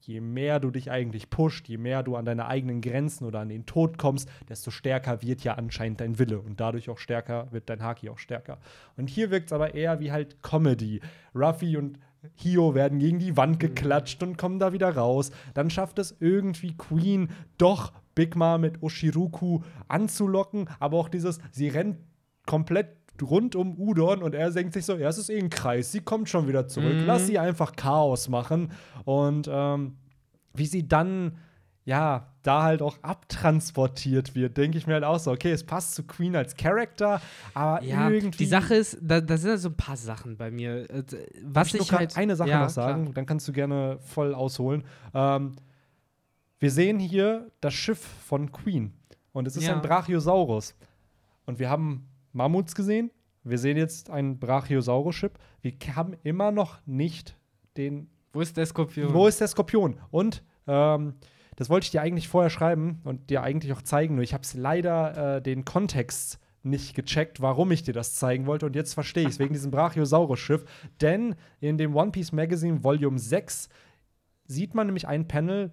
je 0.00 0.20
mehr 0.20 0.60
du 0.60 0.70
dich 0.70 0.90
eigentlich 0.90 1.30
pusht, 1.30 1.68
je 1.68 1.78
mehr 1.78 2.02
du 2.02 2.16
an 2.16 2.24
deine 2.24 2.46
eigenen 2.46 2.80
Grenzen 2.80 3.24
oder 3.24 3.40
an 3.40 3.48
den 3.48 3.64
Tod 3.66 3.96
kommst, 3.98 4.28
desto 4.48 4.70
stärker 4.70 5.22
wird 5.22 5.44
ja 5.44 5.54
anscheinend 5.54 6.00
dein 6.00 6.18
Wille 6.18 6.40
und 6.40 6.60
dadurch 6.60 6.90
auch 6.90 6.98
stärker 6.98 7.50
wird 7.52 7.70
dein 7.70 7.82
Haki 7.82 8.10
auch 8.10 8.18
stärker. 8.18 8.58
Und 8.96 9.08
hier 9.08 9.30
wirkt 9.30 9.46
es 9.46 9.52
aber 9.52 9.74
eher 9.74 10.00
wie 10.00 10.12
halt 10.12 10.42
Comedy. 10.42 11.00
Ruffy 11.34 11.76
und 11.76 11.98
Hio 12.34 12.74
werden 12.74 12.98
gegen 12.98 13.18
die 13.18 13.36
Wand 13.36 13.58
geklatscht 13.58 14.22
und 14.22 14.38
kommen 14.38 14.58
da 14.58 14.72
wieder 14.72 14.94
raus. 14.94 15.32
Dann 15.54 15.70
schafft 15.70 15.98
es 15.98 16.16
irgendwie 16.20 16.76
Queen 16.76 17.30
doch 17.58 17.92
Big 18.14 18.36
Mom 18.36 18.60
mit 18.60 18.82
Oshiruku 18.82 19.60
anzulocken, 19.88 20.68
aber 20.78 20.98
auch 20.98 21.08
dieses, 21.08 21.40
sie 21.50 21.68
rennt 21.68 21.96
komplett 22.46 23.01
rund 23.22 23.54
um 23.56 23.78
Udon 23.78 24.22
und 24.22 24.34
er 24.34 24.50
denkt 24.50 24.74
sich 24.74 24.84
so, 24.84 24.96
ja, 24.96 25.08
es 25.08 25.18
ist 25.18 25.30
eh 25.30 25.38
ein 25.38 25.50
Kreis, 25.50 25.92
sie 25.92 26.00
kommt 26.00 26.28
schon 26.28 26.48
wieder 26.48 26.68
zurück, 26.68 27.00
Mhm. 27.00 27.06
lass 27.06 27.26
sie 27.26 27.38
einfach 27.38 27.74
Chaos 27.76 28.28
machen. 28.28 28.72
Und 29.04 29.48
ähm, 29.50 29.96
wie 30.54 30.66
sie 30.66 30.86
dann, 30.86 31.38
ja, 31.84 32.28
da 32.42 32.62
halt 32.64 32.82
auch 32.82 32.98
abtransportiert 33.02 34.34
wird, 34.34 34.56
denke 34.56 34.78
ich 34.78 34.86
mir 34.86 34.94
halt 34.94 35.04
auch 35.04 35.18
so, 35.18 35.30
okay, 35.30 35.50
es 35.52 35.64
passt 35.64 35.94
zu 35.94 36.02
Queen 36.04 36.34
als 36.36 36.56
Charakter, 36.56 37.20
aber 37.54 37.82
Ja, 37.84 38.08
irgendwie. 38.10 38.38
die 38.38 38.46
Sache 38.46 38.74
ist, 38.74 38.98
da, 39.00 39.20
da 39.20 39.36
sind 39.36 39.58
so 39.58 39.68
ein 39.68 39.76
paar 39.76 39.96
Sachen 39.96 40.36
bei 40.36 40.50
mir. 40.50 40.88
Äh, 40.90 41.04
Was 41.44 41.72
ich 41.74 41.80
ich, 41.80 41.92
halt. 41.92 42.16
eine 42.16 42.36
Sache 42.36 42.50
ja, 42.50 42.60
noch 42.62 42.70
sagen, 42.70 43.12
dann 43.14 43.26
kannst 43.26 43.46
du 43.48 43.52
gerne 43.52 43.98
voll 44.00 44.34
ausholen. 44.34 44.84
Ähm, 45.14 45.56
wir 46.58 46.70
sehen 46.70 46.98
hier 46.98 47.50
das 47.60 47.74
Schiff 47.74 47.98
von 48.26 48.52
Queen. 48.52 48.92
Und 49.32 49.46
es 49.48 49.56
ist 49.56 49.64
Ja. 49.64 49.74
ein 49.74 49.82
Brachiosaurus. 49.82 50.74
Und 51.46 51.58
wir 51.58 51.70
haben 51.70 52.06
Mammuts 52.32 52.74
gesehen. 52.74 53.10
Wir 53.44 53.58
sehen 53.58 53.76
jetzt 53.76 54.10
einen 54.10 54.38
Brachiosaurus-Chip. 54.38 55.38
Wir 55.62 55.72
haben 55.96 56.14
immer 56.22 56.52
noch 56.52 56.78
nicht 56.86 57.36
den 57.76 58.08
Wo 58.32 58.40
ist 58.40 58.56
der 58.56 58.66
Skorpion? 58.66 59.12
wo 59.12 59.26
ist 59.26 59.40
der 59.40 59.48
Skorpion? 59.48 59.98
Und 60.10 60.44
ähm, 60.66 61.14
das 61.56 61.68
wollte 61.68 61.84
ich 61.84 61.90
dir 61.90 62.02
eigentlich 62.02 62.28
vorher 62.28 62.50
schreiben 62.50 63.00
und 63.04 63.30
dir 63.30 63.42
eigentlich 63.42 63.72
auch 63.72 63.82
zeigen, 63.82 64.14
nur 64.14 64.24
ich 64.24 64.32
habe 64.32 64.42
es 64.42 64.54
leider 64.54 65.36
äh, 65.36 65.42
den 65.42 65.64
Kontext 65.64 66.38
nicht 66.62 66.94
gecheckt, 66.94 67.40
warum 67.42 67.72
ich 67.72 67.82
dir 67.82 67.92
das 67.92 68.14
zeigen 68.14 68.46
wollte. 68.46 68.66
Und 68.66 68.76
jetzt 68.76 68.94
verstehe 68.94 69.24
ich 69.24 69.30
es, 69.30 69.38
wegen 69.38 69.52
diesem 69.52 69.72
Brachiosaurus-Schiff. 69.72 70.64
Denn 71.00 71.34
in 71.60 71.76
dem 71.76 71.96
One 71.96 72.12
Piece 72.12 72.32
Magazine 72.32 72.84
Volume 72.84 73.18
6 73.18 73.68
sieht 74.46 74.74
man 74.74 74.86
nämlich 74.86 75.08
ein 75.08 75.26
Panel 75.26 75.72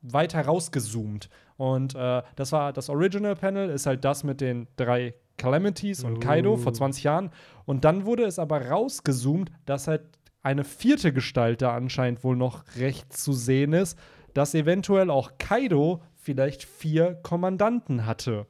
weiter 0.00 0.40
rausgezoomt. 0.42 1.28
Und 1.56 1.94
äh, 1.94 2.22
das 2.34 2.52
war 2.52 2.72
das 2.72 2.88
Original 2.88 3.36
Panel, 3.36 3.70
ist 3.70 3.86
halt 3.86 4.04
das 4.04 4.24
mit 4.24 4.40
den 4.40 4.68
drei 4.76 5.14
Calamities 5.36 6.04
und 6.04 6.20
Kaido 6.20 6.56
vor 6.56 6.72
Uh. 6.72 6.76
20 6.76 7.04
Jahren. 7.04 7.30
Und 7.64 7.84
dann 7.84 8.06
wurde 8.06 8.24
es 8.24 8.38
aber 8.38 8.68
rausgezoomt, 8.68 9.50
dass 9.64 9.88
halt 9.88 10.02
eine 10.42 10.64
vierte 10.64 11.12
Gestalt 11.12 11.62
da 11.62 11.74
anscheinend 11.74 12.22
wohl 12.22 12.36
noch 12.36 12.64
recht 12.76 13.12
zu 13.12 13.32
sehen 13.32 13.72
ist, 13.72 13.98
dass 14.32 14.54
eventuell 14.54 15.10
auch 15.10 15.32
Kaido 15.38 16.02
vielleicht 16.14 16.64
vier 16.64 17.14
Kommandanten 17.22 18.06
hatte 18.06 18.46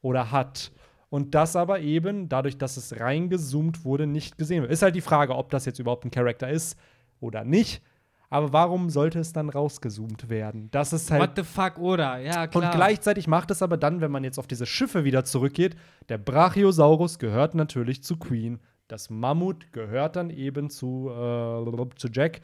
oder 0.00 0.30
hat. 0.30 0.72
Und 1.10 1.34
das 1.34 1.56
aber 1.56 1.80
eben, 1.80 2.28
dadurch, 2.28 2.58
dass 2.58 2.76
es 2.76 3.00
reingezoomt 3.00 3.84
wurde, 3.84 4.06
nicht 4.06 4.38
gesehen 4.38 4.62
wird. 4.62 4.72
Ist 4.72 4.82
halt 4.82 4.94
die 4.94 5.00
Frage, 5.00 5.34
ob 5.34 5.50
das 5.50 5.64
jetzt 5.64 5.78
überhaupt 5.78 6.04
ein 6.04 6.10
Charakter 6.10 6.48
ist 6.48 6.78
oder 7.20 7.44
nicht. 7.44 7.82
Aber 8.30 8.52
warum 8.52 8.90
sollte 8.90 9.18
es 9.18 9.32
dann 9.32 9.48
rausgezoomt 9.48 10.28
werden? 10.28 10.68
Das 10.70 10.92
ist 10.92 11.10
halt 11.10 11.22
What 11.22 11.30
the 11.36 11.44
fuck, 11.44 11.78
oder? 11.78 12.18
Ja, 12.18 12.46
klar. 12.46 12.64
und 12.64 12.70
gleichzeitig 12.72 13.26
macht 13.26 13.50
es 13.50 13.62
aber 13.62 13.76
dann, 13.76 14.00
wenn 14.00 14.10
man 14.10 14.22
jetzt 14.24 14.38
auf 14.38 14.46
diese 14.46 14.66
Schiffe 14.66 15.04
wieder 15.04 15.24
zurückgeht, 15.24 15.76
der 16.08 16.18
Brachiosaurus 16.18 17.18
gehört 17.18 17.54
natürlich 17.54 18.02
zu 18.02 18.18
Queen. 18.18 18.60
Das 18.86 19.10
Mammut 19.10 19.72
gehört 19.72 20.16
dann 20.16 20.30
eben 20.30 20.70
zu, 20.70 21.10
äh, 21.10 21.96
zu 21.96 22.08
Jack. 22.08 22.40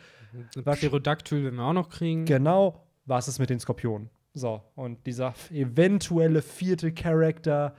Ein 0.57 0.65
Pterodactyl 0.65 1.45
werden 1.45 1.57
wir 1.57 1.65
auch 1.65 1.73
noch 1.73 1.89
kriegen. 1.89 2.25
Genau, 2.25 2.87
was 3.07 3.29
ist 3.29 3.39
mit 3.39 3.51
den 3.51 3.61
Skorpionen? 3.61 4.11
So, 4.35 4.63
und 4.75 5.07
dieser 5.07 5.33
eventuelle 5.51 6.43
vierte 6.43 6.93
Charakter, 6.93 7.75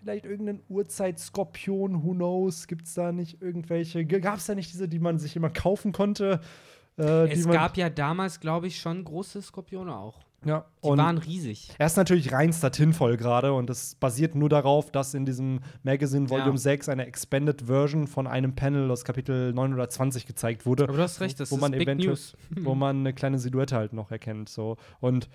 vielleicht 0.00 0.24
irgendein 0.24 0.60
Urzeit-Skorpion, 0.68 2.02
who 2.02 2.12
knows? 2.12 2.66
Gibt 2.66 2.86
es 2.86 2.94
da 2.94 3.12
nicht 3.12 3.42
irgendwelche? 3.42 4.04
Gab 4.06 4.38
es 4.38 4.46
da 4.46 4.54
nicht 4.54 4.72
diese, 4.72 4.88
die 4.88 4.98
man 4.98 5.18
sich 5.18 5.36
immer 5.36 5.50
kaufen 5.50 5.92
konnte? 5.92 6.40
Äh, 6.98 7.30
es 7.32 7.46
gab 7.48 7.76
ja 7.76 7.88
damals, 7.90 8.40
glaube 8.40 8.66
ich, 8.66 8.80
schon 8.80 9.02
große 9.04 9.40
Skorpione 9.42 9.96
auch. 9.96 10.20
ja, 10.44 10.64
Die 10.84 10.88
und- 10.88 10.98
waren 10.98 11.18
riesig. 11.18 11.70
Er 11.78 11.86
ist 11.86 11.96
natürlich 11.96 12.32
reinster 12.32 12.70
Tinfoil 12.72 13.16
gerade 13.16 13.52
und 13.52 13.70
das 13.70 13.94
basiert 13.94 14.34
nur 14.34 14.48
darauf, 14.48 14.90
dass 14.90 15.14
in 15.14 15.24
diesem 15.24 15.60
Magazine 15.84 16.28
Volume 16.28 16.50
Ja. 16.50 16.56
6 16.58 16.88
eine 16.88 17.06
Expanded 17.06 17.62
Version 17.62 18.06
von 18.08 18.26
einem 18.26 18.54
Panel 18.56 18.90
aus 18.90 19.04
Kapitel 19.04 19.52
920 19.52 20.26
gezeigt 20.26 20.66
wurde, 20.66 20.84
Aber 20.84 20.94
du 20.96 21.02
hast 21.02 21.20
recht, 21.20 21.38
das 21.38 21.50
wo 21.52 21.54
ist 21.56 21.60
man 21.60 21.70
Big 21.72 21.82
eventuell- 21.82 22.08
News. 22.10 22.36
wo 22.60 22.74
man 22.74 22.98
eine 23.00 23.12
kleine 23.14 23.38
Silhouette 23.38 23.76
halt 23.76 23.92
noch 23.92 24.10
erkennt. 24.10 24.48
So. 24.48 24.76
Und 25.00 25.28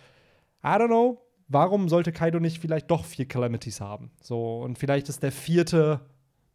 I 0.63 0.67
don't 0.67 0.87
know, 0.87 1.21
warum 1.47 1.87
sollte 1.87 2.11
Kaido 2.11 2.39
nicht 2.41 2.59
vielleicht 2.59 2.91
doch 2.91 3.05
vier 3.05 3.27
Calamities 3.27 3.79
haben? 3.79 4.11
So, 4.21 4.59
und 4.61 4.77
vielleicht 4.77 5.07
ist 5.07 5.23
der 5.23 5.31
vierte 5.31 6.01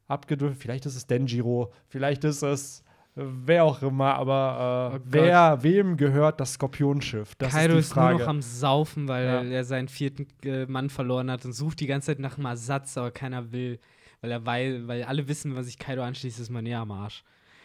abgedrückt, 0.08 0.58
vielleicht 0.58 0.84
ist 0.84 0.94
es 0.96 1.06
Denjiro, 1.06 1.72
vielleicht 1.88 2.24
ist 2.24 2.42
es 2.42 2.84
wer 3.14 3.64
auch 3.64 3.82
immer, 3.82 4.14
aber 4.14 4.92
äh, 4.94 4.96
Oh 4.96 5.00
wer, 5.06 5.62
wem 5.62 5.96
gehört 5.96 6.40
das 6.40 6.54
Skorpionschiff? 6.54 7.34
Das 7.36 7.52
Kaido 7.52 7.74
ist 7.74 7.80
ist, 7.86 7.90
die 7.90 7.94
Frage. 7.94 8.12
nur 8.16 8.20
noch 8.22 8.28
am 8.28 8.42
Saufen, 8.42 9.08
weil 9.08 9.24
Ja. 9.26 9.42
er 9.42 9.64
seinen 9.64 9.88
vierten 9.88 10.26
äh, 10.44 10.66
Mann 10.66 10.88
verloren 10.90 11.30
hat 11.30 11.44
und 11.44 11.52
sucht 11.52 11.80
die 11.80 11.86
ganze 11.86 12.06
Zeit 12.06 12.18
nach 12.18 12.36
einem 12.36 12.46
Ersatz, 12.46 12.96
aber 12.96 13.10
keiner 13.10 13.52
will. 13.52 13.78
Weil 14.20 14.30
er 14.30 14.46
weil, 14.46 14.86
weil 14.88 15.02
alle 15.04 15.26
wissen, 15.28 15.56
was 15.56 15.66
sich 15.66 15.78
Kaido 15.78 16.02
anschließt, 16.02 16.38
ist 16.40 16.50
man 16.50 16.64
eher 16.64 16.78
am 16.80 16.92
Arsch. 16.92 17.24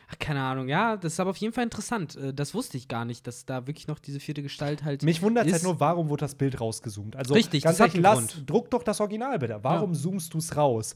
Ach, 0.10 0.18
keine 0.20 0.42
Ahnung. 0.42 0.70
Ja, 0.70 0.96
das 0.96 1.14
ist 1.14 1.20
aber 1.20 1.32
auf 1.32 1.38
jeden 1.38 1.54
Fall 1.54 1.66
interessant. 1.66 2.16
Äh, 2.16 2.34
Das 2.34 2.54
wusste 2.54 2.78
ich 2.78 2.88
gar 2.88 3.04
nicht, 3.06 3.28
dass 3.28 3.46
da 3.46 3.68
wirklich 3.68 3.88
noch 3.88 4.00
diese 4.00 4.20
vierte 4.22 4.42
Gestalt 4.42 4.84
halt. 4.84 5.04
Mich 5.04 5.22
wundert 5.22 5.46
halt 5.46 5.56
ist- 5.56 5.64
nur, 5.64 5.80
warum 5.80 6.10
wurde 6.10 6.22
das 6.22 6.36
Bild 6.36 6.60
rausgezoomt? 6.62 7.16
Also 7.16 7.34
Richtig, 7.34 7.64
ganz 7.64 7.78
das 7.78 7.90
ehrlich, 7.90 8.02
lass, 8.02 8.18
Grund. 8.36 8.50
druck 8.50 8.70
doch 8.72 8.84
das 8.84 9.00
Original 9.02 9.38
bitte. 9.38 9.60
Warum 9.62 9.94
zoomst 9.94 10.34
du 10.34 10.38
es 10.40 10.56
raus? 10.56 10.96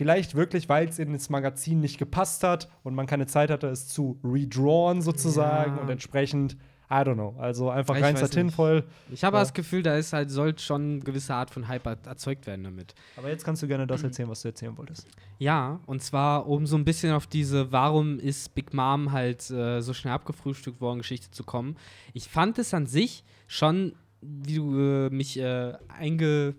Vielleicht 0.00 0.34
wirklich, 0.34 0.66
weil 0.70 0.88
es 0.88 0.98
in 0.98 1.12
das 1.12 1.28
Magazin 1.28 1.80
nicht 1.80 1.98
gepasst 1.98 2.42
hat 2.42 2.70
und 2.84 2.94
man 2.94 3.06
keine 3.06 3.26
Zeit 3.26 3.50
hatte, 3.50 3.66
es 3.66 3.86
zu 3.86 4.18
redrawn 4.24 5.02
sozusagen 5.02 5.76
Ja. 5.76 5.82
und 5.82 5.90
entsprechend, 5.90 6.56
I 6.90 6.94
don't 7.04 7.16
know. 7.16 7.34
Also 7.38 7.68
einfach 7.68 7.94
Ich 7.96 8.02
reinster. 8.02 8.30
Tinfoil. 8.30 8.84
ich 9.12 9.22
habe 9.24 9.36
Ja. 9.36 9.42
das 9.42 9.52
Gefühl, 9.52 9.82
da 9.82 9.96
ist 9.96 10.14
halt, 10.14 10.30
soll 10.30 10.58
schon 10.58 10.82
eine 10.92 11.00
gewisse 11.00 11.34
Art 11.34 11.50
von 11.50 11.68
Hype 11.68 11.84
er- 11.86 11.98
erzeugt 12.06 12.46
werden 12.46 12.64
damit. 12.64 12.94
Aber 13.18 13.28
jetzt 13.28 13.44
kannst 13.44 13.62
du 13.62 13.68
gerne 13.68 13.86
das 13.86 14.02
erzählen, 14.02 14.30
was 14.30 14.40
du 14.40 14.48
erzählen 14.48 14.74
wolltest. 14.78 15.06
Ja, 15.38 15.80
und 15.84 16.02
zwar, 16.02 16.46
um 16.48 16.66
so 16.66 16.76
ein 16.76 16.86
bisschen 16.86 17.12
auf 17.12 17.26
diese 17.26 17.70
Warum 17.70 18.18
ist 18.18 18.54
Big 18.54 18.72
Mom 18.72 19.12
halt 19.12 19.50
äh, 19.50 19.82
so 19.82 19.92
schnell 19.92 20.14
abgefrühstückt 20.14 20.80
worden 20.80 21.00
Geschichte 21.00 21.30
zu 21.30 21.44
kommen. 21.44 21.76
Ich 22.14 22.30
fand 22.30 22.58
es 22.58 22.72
an 22.72 22.86
sich 22.86 23.22
schon, 23.46 23.92
wie 24.22 24.54
du 24.56 24.78
äh, 24.78 25.10
mich 25.10 25.38
äh, 25.38 25.74
eingewiesen 25.88 26.56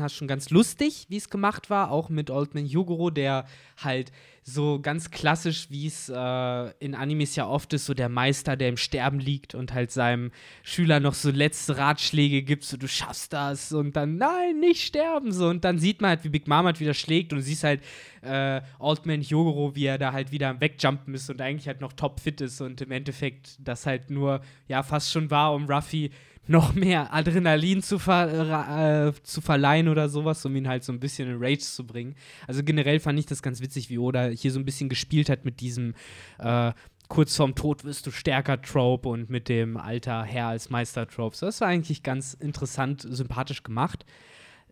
hast, 0.00 0.14
schon 0.14 0.28
ganz 0.28 0.50
lustig, 0.50 1.06
wie 1.08 1.16
es 1.16 1.30
gemacht 1.30 1.70
war, 1.70 1.90
auch 1.90 2.08
mit 2.08 2.30
Old 2.30 2.54
Man 2.54 2.66
Yogoro, 2.66 3.10
der 3.10 3.46
halt 3.82 4.12
so 4.46 4.78
ganz 4.78 5.10
klassisch, 5.10 5.68
wie 5.70 5.86
es 5.86 6.10
äh, 6.10 6.70
in 6.78 6.94
Animes 6.94 7.34
ja 7.34 7.46
oft 7.46 7.72
ist, 7.72 7.86
so 7.86 7.94
der 7.94 8.10
Meister, 8.10 8.56
der 8.56 8.68
im 8.68 8.76
Sterben 8.76 9.18
liegt 9.18 9.54
und 9.54 9.72
halt 9.72 9.90
seinem 9.90 10.32
Schüler 10.62 11.00
noch 11.00 11.14
so 11.14 11.30
letzte 11.30 11.78
Ratschläge 11.78 12.42
gibt, 12.42 12.64
so 12.64 12.76
du 12.76 12.86
schaffst 12.86 13.32
das 13.32 13.72
und 13.72 13.96
dann 13.96 14.18
nein, 14.18 14.60
nicht 14.60 14.82
sterben 14.82 15.32
so. 15.32 15.48
Und 15.48 15.64
dann 15.64 15.78
sieht 15.78 16.02
man 16.02 16.10
halt, 16.10 16.24
wie 16.24 16.28
Big 16.28 16.46
Mom 16.46 16.66
halt 16.66 16.78
wieder 16.78 16.92
schlägt 16.92 17.32
und 17.32 17.40
siehst 17.40 17.64
halt 17.64 17.82
äh, 18.20 18.60
Old 18.78 19.06
Man 19.06 19.22
Yogoro, 19.22 19.74
wie 19.74 19.86
er 19.86 19.96
da 19.96 20.12
halt 20.12 20.30
wieder 20.30 20.60
wegjumpen 20.60 21.14
ist 21.14 21.30
und 21.30 21.40
eigentlich 21.40 21.66
halt 21.66 21.80
noch 21.80 21.94
topfit 21.94 22.42
ist 22.42 22.60
und 22.60 22.82
im 22.82 22.90
Endeffekt 22.90 23.56
das 23.58 23.86
halt 23.86 24.10
nur 24.10 24.42
ja 24.68 24.82
fast 24.82 25.10
schon 25.10 25.30
war, 25.30 25.54
um 25.54 25.66
Ruffy 25.66 26.10
noch 26.46 26.74
mehr 26.74 27.12
Adrenalin 27.14 27.82
zu, 27.82 27.98
ver 27.98 29.08
äh, 29.08 29.12
zu 29.22 29.40
verleihen 29.40 29.88
oder 29.88 30.08
sowas, 30.08 30.44
um 30.44 30.54
ihn 30.56 30.68
halt 30.68 30.84
so 30.84 30.92
ein 30.92 31.00
bisschen 31.00 31.28
in 31.28 31.36
Rage 31.38 31.60
zu 31.60 31.86
bringen. 31.86 32.14
Also 32.46 32.62
generell 32.62 33.00
fand 33.00 33.18
ich 33.18 33.26
das 33.26 33.42
ganz 33.42 33.60
witzig, 33.60 33.90
wie 33.90 33.98
Oda 33.98 34.28
hier 34.28 34.52
so 34.52 34.58
ein 34.58 34.64
bisschen 34.64 34.88
gespielt 34.88 35.28
hat 35.28 35.44
mit 35.44 35.60
diesem 35.60 35.94
äh, 36.38 36.72
kurz 37.08 37.36
vorm 37.36 37.54
Tod 37.54 37.84
wirst 37.84 38.06
du 38.06 38.10
stärker 38.10 38.60
Trope 38.60 39.08
und 39.08 39.30
mit 39.30 39.48
dem 39.48 39.76
alter 39.76 40.24
Herr 40.24 40.48
als 40.48 40.70
Meister 40.70 41.06
Trope. 41.06 41.36
So, 41.36 41.46
das 41.46 41.60
war 41.60 41.68
eigentlich 41.68 42.02
ganz 42.02 42.34
interessant, 42.34 43.06
sympathisch 43.08 43.62
gemacht. 43.62 44.04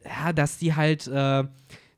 Ja, 0.04 0.32
dass 0.32 0.58
die 0.58 0.74
halt 0.74 1.06
äh, 1.06 1.44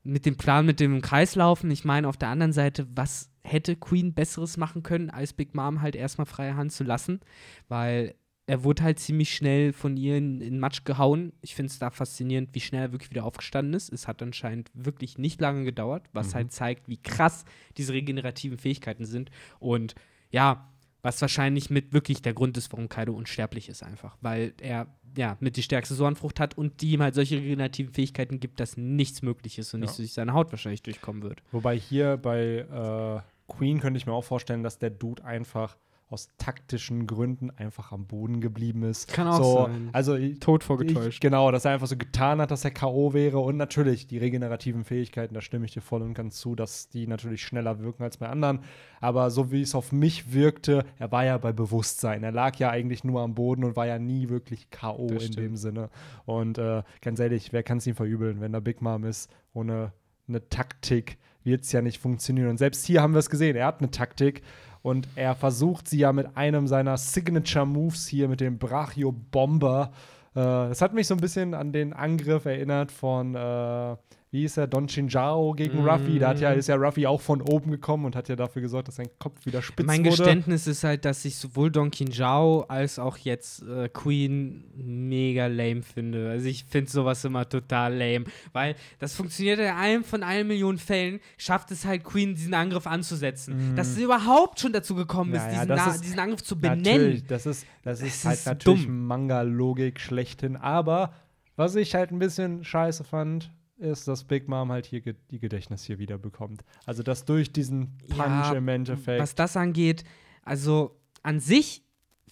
mit 0.03 0.27
dem 0.27 0.37
Plan 0.37 0.67
mit 0.67 0.81
dem 0.81 1.01
Kreis 1.01 1.35
laufen. 1.35 1.71
Ich 1.71 1.85
meine, 1.85 2.09
auf 2.09 2.17
der 2.17 2.29
anderen 2.29 2.53
Seite, 2.53 2.87
was 2.95 3.31
hätte 3.43 3.77
Queen 3.77 4.13
Besseres 4.13 4.57
machen 4.57 4.83
können, 4.83 5.11
als 5.11 5.33
Big 5.33 5.55
Mom 5.55 5.81
halt 5.81 5.97
erstmal 5.97 6.27
freie 6.27 6.57
Hand 6.57 6.73
zu 6.73 6.85
lassen? 6.85 7.21
Weil 7.69 8.15
er 8.47 8.63
wurde 8.65 8.83
halt 8.83 8.99
ziemlich 8.99 9.35
schnell 9.35 9.73
von 9.73 9.97
ihr 9.97 10.17
in, 10.19 10.41
in 10.41 10.59
Matsch 10.59 10.85
gehauen. 10.85 11.33
Ich 11.41 11.55
finde 11.55 11.71
es 11.71 11.79
da 11.79 11.91
faszinierend, 11.91 12.51
wie 12.53 12.61
schnell 12.61 12.83
er 12.83 12.93
wirklich 12.93 13.11
wieder 13.11 13.25
aufgestanden 13.25 13.73
ist. 13.75 13.93
Es 13.93 14.07
hat 14.07 14.21
anscheinend 14.23 14.71
wirklich 14.75 15.17
nicht 15.17 15.41
lange 15.41 15.65
gedauert, 15.65 16.09
was 16.13 16.35
halt 16.35 16.53
zeigt, 16.53 16.89
wie 16.89 16.99
krass 16.99 17.45
diese 17.79 17.95
regenerativen 17.95 18.59
Fähigkeiten 18.59 19.07
sind. 19.07 19.31
Und 19.61 19.95
ja, 20.31 20.69
was 21.01 21.21
wahrscheinlich 21.21 21.71
mit 21.71 21.93
wirklich 21.93 22.23
der 22.23 22.35
Grund 22.35 22.57
ist, 22.57 22.73
warum 22.73 22.89
Kaido 22.89 23.13
unsterblich 23.15 23.69
ist, 23.69 23.83
einfach. 23.83 24.17
Weil 24.21 24.53
er 24.61 24.87
ja 25.17 25.37
mit 25.41 25.57
die 25.57 25.63
stärkste 25.63 25.95
Sohrenfrucht 25.95 26.41
hat 26.41 26.59
und 26.59 26.81
die 26.81 26.93
ihm 26.93 27.03
halt 27.03 27.15
solche 27.15 27.37
regenerativen 27.37 27.93
Fähigkeiten 27.95 28.41
gibt, 28.41 28.59
dass 28.61 28.77
nichts 28.77 29.23
möglich 29.23 29.59
ist 29.59 29.73
und 29.75 29.81
Ja. 29.81 29.87
nicht 29.87 29.99
durch 29.99 30.13
seine 30.13 30.33
Haut 30.35 30.51
wahrscheinlich 30.51 30.83
durchkommen 30.83 31.23
wird. 31.23 31.43
Wobei 31.53 31.79
hier 31.79 32.17
bei 32.17 32.59
äh, 32.59 33.53
Queen 33.53 33.81
könnte 33.81 33.99
ich 33.99 34.07
mir 34.07 34.13
auch 34.13 34.25
vorstellen, 34.25 34.63
dass 34.63 34.79
der 34.79 34.91
Dude 34.91 35.25
einfach 35.25 35.77
aus 36.11 36.29
taktischen 36.39 37.07
Gründen 37.07 37.51
einfach 37.51 37.91
am 37.91 38.07
Boden 38.07 38.41
geblieben 38.41 38.83
ist. 38.83 39.13
Kann 39.13 39.27
auch 39.27 39.43
so, 39.43 39.65
sein. 39.65 39.89
Also 39.93 40.17
Tot 40.39 40.65
Ich, 41.09 41.19
genau, 41.19 41.51
dass 41.51 41.65
er 41.65 41.73
einfach 41.73 41.87
so 41.87 41.97
getan 41.97 42.41
hat, 42.41 42.51
dass 42.51 42.65
er 42.65 42.71
K.O. 42.71 43.15
wäre. 43.15 43.39
Und 43.39 43.57
natürlich 43.57 44.07
die 44.07 44.19
regenerativen 44.19 44.85
Fähigkeiten, 44.85 45.35
da 45.35 45.41
stimme 45.41 45.65
ich 45.65 45.73
dir 45.73 45.81
voll 45.81 46.03
und 46.03 46.15
ganz 46.15 46.37
zu, 46.37 46.55
dass 46.55 46.89
die 46.89 47.07
natürlich 47.07 47.43
schneller 47.43 47.81
wirken 47.81 48.03
als 48.03 48.19
bei 48.19 48.29
anderen. 48.29 48.61
Aber 49.01 49.31
so 49.31 49.51
wie 49.51 49.63
es 49.63 49.75
auf 49.75 49.93
mich 49.93 50.33
wirkte, 50.33 50.85
er 50.99 51.11
war 51.11 51.25
ja 51.25 51.39
bei 51.39 51.53
Bewusstsein. 51.53 52.23
Er 52.23 52.33
lag 52.33 52.57
ja 52.57 52.71
eigentlich 52.71 53.03
nur 53.03 53.23
am 53.23 53.35
Boden 53.35 53.65
und 53.65 53.75
war 53.75 53.87
ja 53.87 53.99
nie 53.99 54.29
wirklich 54.29 54.71
K.O. 54.71 55.09
in 55.09 55.33
dem 55.33 55.57
Sinne. 55.57 55.89
Und 56.27 56.59
äh, 56.59 56.83
ganz 57.01 57.19
ehrlich, 57.19 57.53
wer 57.53 57.63
kann 57.63 57.79
es 57.79 57.87
ihm 57.87 57.95
verübeln, 57.95 58.41
wenn 58.41 58.53
da 58.53 58.61
Big 58.61 58.83
Mom 58.83 59.05
ist, 59.05 59.31
ohne 59.55 59.93
eine 60.29 60.49
Taktik 60.49 61.19
wird 61.45 61.65
es 61.65 61.73
ja 61.73 61.83
nicht 61.83 61.99
funktionieren. 61.99 62.49
Und 62.49 62.59
selbst 62.59 62.87
hier 62.87 63.03
haben 63.03 63.13
wir 63.13 63.19
es 63.19 63.31
gesehen, 63.31 63.57
er 63.57 63.67
hat 63.67 63.81
eine 63.81 63.91
Taktik. 63.91 64.43
Und 64.85 65.09
er 65.15 65.35
versucht 65.35 65.89
sie 65.89 66.01
ja 66.01 66.13
mit 66.13 66.37
einem 66.37 66.67
seiner 66.67 66.99
Signature 66.99 67.65
Moves 67.65 68.07
hier, 68.07 68.29
mit 68.29 68.43
dem 68.43 68.59
Brachio 68.59 69.13
Bomber. 69.13 69.93
Äh, 70.35 70.41
das 70.41 70.83
hat 70.83 70.93
mich 70.93 71.07
so 71.07 71.15
ein 71.15 71.21
bisschen 71.23 71.55
an 71.55 71.73
den 71.73 71.95
Angriff 71.95 72.45
erinnert 72.45 72.93
von, 72.93 73.35
äh, 73.35 73.97
wie 74.35 74.41
hieß 74.41 74.57
er, 74.57 74.67
Don 74.67 74.89
Chinjao 74.89 75.53
gegen 75.53 75.85
Mm. 75.85 75.89
Ruffy. 75.89 76.19
Da 76.19 76.31
hat 76.31 76.41
ja, 76.41 76.51
ist 76.51 76.67
ja 76.67 76.75
Ruffy 76.75 77.07
auch 77.07 77.21
von 77.21 77.41
oben 77.41 77.71
gekommen 77.71 78.05
und 78.05 78.17
hat 78.17 78.29
ja 78.29 78.35
dafür 78.35 78.63
gesorgt, 78.63 78.89
dass 78.89 78.97
sein 78.97 79.09
Kopf 79.21 79.47
wieder 79.47 79.63
spitz 79.63 79.87
Mein 79.87 80.01
wurde. 80.05 80.11
Geständnis 80.17 80.67
ist 80.67 80.83
halt, 80.83 81.05
dass 81.05 81.25
ich 81.25 81.37
sowohl 81.37 81.71
Don 81.71 81.93
Jao 81.93 82.63
als 82.63 82.99
auch 82.99 83.17
jetzt 83.17 83.63
äh, 83.63 83.89
Queen 83.89 84.65
mega 84.75 85.47
lame 85.47 85.83
finde. 85.83 86.31
Also 86.31 86.47
ich 86.49 86.65
finde 86.65 86.91
sowas 86.91 87.25
immer 87.25 87.49
total 87.49 87.95
lame, 87.95 88.25
weil 88.53 88.75
das 88.99 89.15
funktioniert 89.15 89.61
in 89.61 89.67
einem 89.67 90.03
von 90.03 90.25
allen 90.25 90.49
Millionen 90.49 90.79
Fällen, 90.79 91.21
schafft 91.39 91.71
es 91.71 91.85
halt 91.85 92.03
Queen, 92.03 92.35
diesen 92.35 92.55
Angriff 92.55 92.89
anzusetzen. 92.89 93.77
Dass 93.77 93.95
sie 93.95 94.03
überhaupt 94.03 94.59
schon 94.59 94.73
dazu 94.73 94.97
gekommen 94.97 95.33
ist, 95.33 95.43
Mhm. 95.45 95.47
Ja, 95.47 95.53
ja, 95.53 95.61
diesen, 95.65 95.69
das 95.77 95.95
ist- 95.95 96.05
diesen 96.05 96.19
Angriff 96.19 96.43
zu 96.43 96.59
benennen. 96.59 96.83
Natürlich, 96.83 97.27
das 97.27 97.47
ist, 97.47 97.67
das 97.85 98.01
ist 98.01 98.07
Es 98.17 98.25
halt 98.25 98.39
ist 98.39 98.47
natürlich. 98.47 98.89
Manga-Logik 98.89 100.01
schlechthin. 100.01 100.57
Aber 100.57 101.13
was 101.55 101.77
ich 101.77 101.95
halt 101.95 102.11
ein 102.11 102.19
bisschen 102.19 102.65
scheiße 102.65 103.05
fand, 103.05 103.53
ist, 103.77 104.09
dass 104.09 104.25
Big 104.25 104.49
Mom 104.49 104.71
halt 104.71 104.87
hier 104.87 105.01
ge 105.01 105.15
die 105.31 105.39
Gedächtnis 105.39 105.85
hier 105.85 105.99
wieder 105.99 106.19
bekommt. 106.19 106.63
Also, 106.87 107.03
dass 107.03 107.25
durch 107.25 107.53
diesen 107.53 107.99
Punch 108.09 108.19
Ja, 108.19 108.53
im 108.55 108.69
Endeffekt. 108.69 109.21
Was 109.21 109.35
das 109.35 109.57
angeht, 109.57 110.05
also 110.43 111.01
an 111.23 111.41
sich 111.41 111.83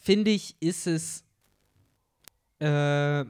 finde 0.00 0.30
ich, 0.30 0.56
ist 0.60 0.86
es 0.86 1.24
äh, 2.60 3.24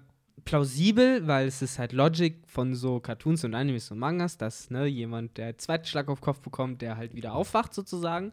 plausibel, 0.45 1.27
weil 1.27 1.47
es 1.47 1.63
ist 1.63 1.79
halt 1.79 1.93
Logic 1.93 2.37
von 2.47 2.75
so 2.75 3.01
Cartoons 3.01 3.45
und 3.45 3.55
Animes 3.55 3.91
und 3.91 3.99
Mangas, 3.99 4.37
dass 4.39 4.71
ne, 4.71 4.87
jemand, 4.87 5.37
der 5.39 5.57
zweiten 5.59 5.87
Schlag 5.87 6.09
auf 6.09 6.21
den 6.21 6.25
Kopf 6.25 6.41
bekommt, 6.41 6.83
der 6.83 6.97
halt 6.97 7.15
wieder 7.15 7.35
aufwacht 7.35 7.73
sozusagen. 7.75 8.31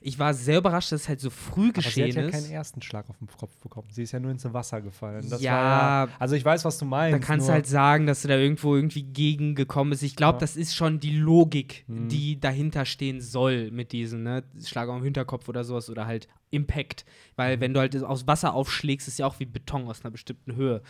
Ich 0.00 0.18
war 0.18 0.32
sehr 0.34 0.58
überrascht, 0.58 0.92
dass 0.92 1.02
es 1.02 1.08
halt 1.08 1.20
so 1.20 1.30
früh 1.30 1.68
aber 1.70 1.82
sie 1.82 1.88
geschehen 1.88 2.08
hat 2.10 2.14
ja 2.16 2.22
ist. 2.22 2.32
keinen 2.32 2.50
ersten 2.52 2.82
Schlag 2.82 3.08
auf 3.10 3.18
den 3.18 3.28
Kopf 3.28 3.56
bekommen. 3.58 3.88
Sie 3.90 4.02
ist 4.02 4.12
ja 4.12 4.20
nur 4.20 4.30
ins 4.30 4.44
Wasser 4.52 4.80
gefallen. 4.80 5.28
Das 5.28 5.40
Ja. 5.42 6.04
ja. 6.06 6.12
Also, 6.18 6.34
ich 6.36 6.44
weiß, 6.44 6.64
was 6.64 6.78
du 6.78 6.84
meinst. 6.84 7.14
Da 7.20 7.26
kannst 7.26 7.48
du 7.48 7.52
halt 7.52 7.66
sagen, 7.66 8.06
dass 8.06 8.22
du 8.22 8.28
da 8.28 8.36
irgendwo 8.36 8.76
irgendwie 8.76 9.02
gegengekommen 9.02 9.90
bist. 9.90 10.02
Ich 10.02 10.16
glaube, 10.16 10.36
Ja. 10.36 10.40
das 10.40 10.56
ist 10.56 10.74
schon 10.74 11.00
die 11.00 11.16
Logik, 11.16 11.84
Mhm. 11.88 12.08
die 12.08 12.38
dahinter 12.40 12.84
stehen 12.84 13.20
soll 13.20 13.70
mit 13.70 13.92
diesem, 13.92 14.22
ne? 14.22 14.44
Schlag 14.64 14.88
auf 14.88 14.96
den 14.98 15.04
Hinterkopf 15.04 15.48
oder 15.48 15.64
sowas 15.64 15.90
oder 15.90 16.06
halt 16.06 16.28
Impact. 16.50 17.04
Weil 17.36 17.56
Mhm. 17.56 17.60
wenn 17.60 17.74
du 17.74 17.80
halt 17.80 17.96
aus 18.02 18.26
Wasser 18.26 18.54
aufschlägst, 18.54 19.08
ist 19.08 19.18
ja 19.18 19.26
auch 19.26 19.38
wie 19.40 19.46
Beton 19.46 19.86
aus 19.88 20.02
einer 20.04 20.10
bestimmten 20.10 20.54
Höhe. 20.54 20.82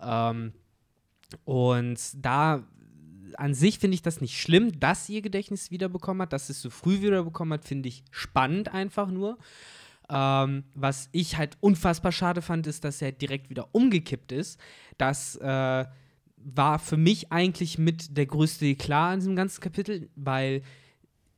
Ähm, 0.00 0.52
und 1.44 1.98
da 2.24 2.62
an 3.36 3.54
sich 3.54 3.78
finde 3.78 3.96
ich 3.96 4.02
das 4.02 4.20
nicht 4.20 4.40
schlimm, 4.40 4.78
dass 4.78 5.08
ihr 5.08 5.20
Gedächtnis 5.20 5.70
wiederbekommen 5.70 6.22
hat, 6.22 6.32
dass 6.32 6.48
es 6.48 6.62
so 6.62 6.70
früh 6.70 7.02
wiederbekommen 7.02 7.58
hat, 7.58 7.64
finde 7.64 7.88
ich 7.88 8.04
spannend 8.10 8.72
einfach 8.72 9.10
nur. 9.10 9.38
Ähm, 10.08 10.64
was 10.74 11.08
ich 11.12 11.36
halt 11.36 11.56
unfassbar 11.60 12.12
schade 12.12 12.40
fand, 12.40 12.66
ist, 12.68 12.84
dass 12.84 13.02
er 13.02 13.10
direkt 13.12 13.50
wieder 13.50 13.74
umgekippt 13.74 14.30
ist. 14.30 14.60
Das 14.98 15.36
äh, 15.36 15.84
war 16.36 16.78
für 16.78 16.96
mich 16.96 17.32
eigentlich 17.32 17.76
mit 17.76 18.16
der 18.16 18.26
größte 18.26 18.66
Eklat 18.66 19.14
in 19.14 19.20
diesem 19.20 19.36
ganzen 19.36 19.60
Kapitel, 19.60 20.08
weil 20.14 20.62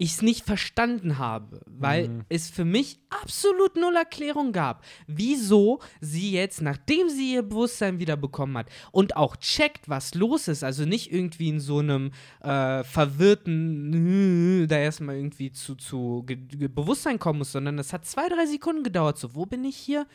ich 0.00 0.12
es 0.12 0.22
nicht 0.22 0.44
verstanden 0.46 1.18
habe, 1.18 1.60
weil 1.66 2.08
Mhm. 2.08 2.24
es 2.28 2.48
für 2.50 2.64
mich 2.64 3.00
absolut 3.10 3.76
null 3.76 3.96
Erklärung 3.96 4.52
gab, 4.52 4.84
wieso 5.08 5.80
sie 6.00 6.30
jetzt, 6.30 6.62
nachdem 6.62 7.08
sie 7.08 7.34
ihr 7.34 7.42
Bewusstsein 7.42 7.98
wieder 7.98 8.16
bekommen 8.16 8.56
hat 8.56 8.70
und 8.92 9.16
auch 9.16 9.34
checkt, 9.36 9.88
was 9.88 10.14
los 10.14 10.46
ist, 10.46 10.62
also 10.62 10.84
nicht 10.84 11.12
irgendwie 11.12 11.48
in 11.48 11.58
so 11.60 11.78
einem 11.80 12.12
äh, 12.42 12.84
verwirrten, 12.84 14.68
da 14.68 14.78
erstmal 14.78 15.16
irgendwie 15.16 15.52
zu, 15.52 15.74
zu 15.74 16.22
Ge 16.26 16.36
Ge 16.36 16.68
Bewusstsein 16.68 17.18
kommen 17.18 17.38
muss, 17.40 17.52
sondern 17.52 17.78
es 17.78 17.92
hat 17.92 18.06
zwei, 18.06 18.28
drei 18.28 18.46
Sekunden 18.46 18.82
gedauert. 18.84 19.18
So, 19.18 19.34
wo 19.34 19.46
bin 19.46 19.64
ich 19.64 19.76
hier? 19.76 20.06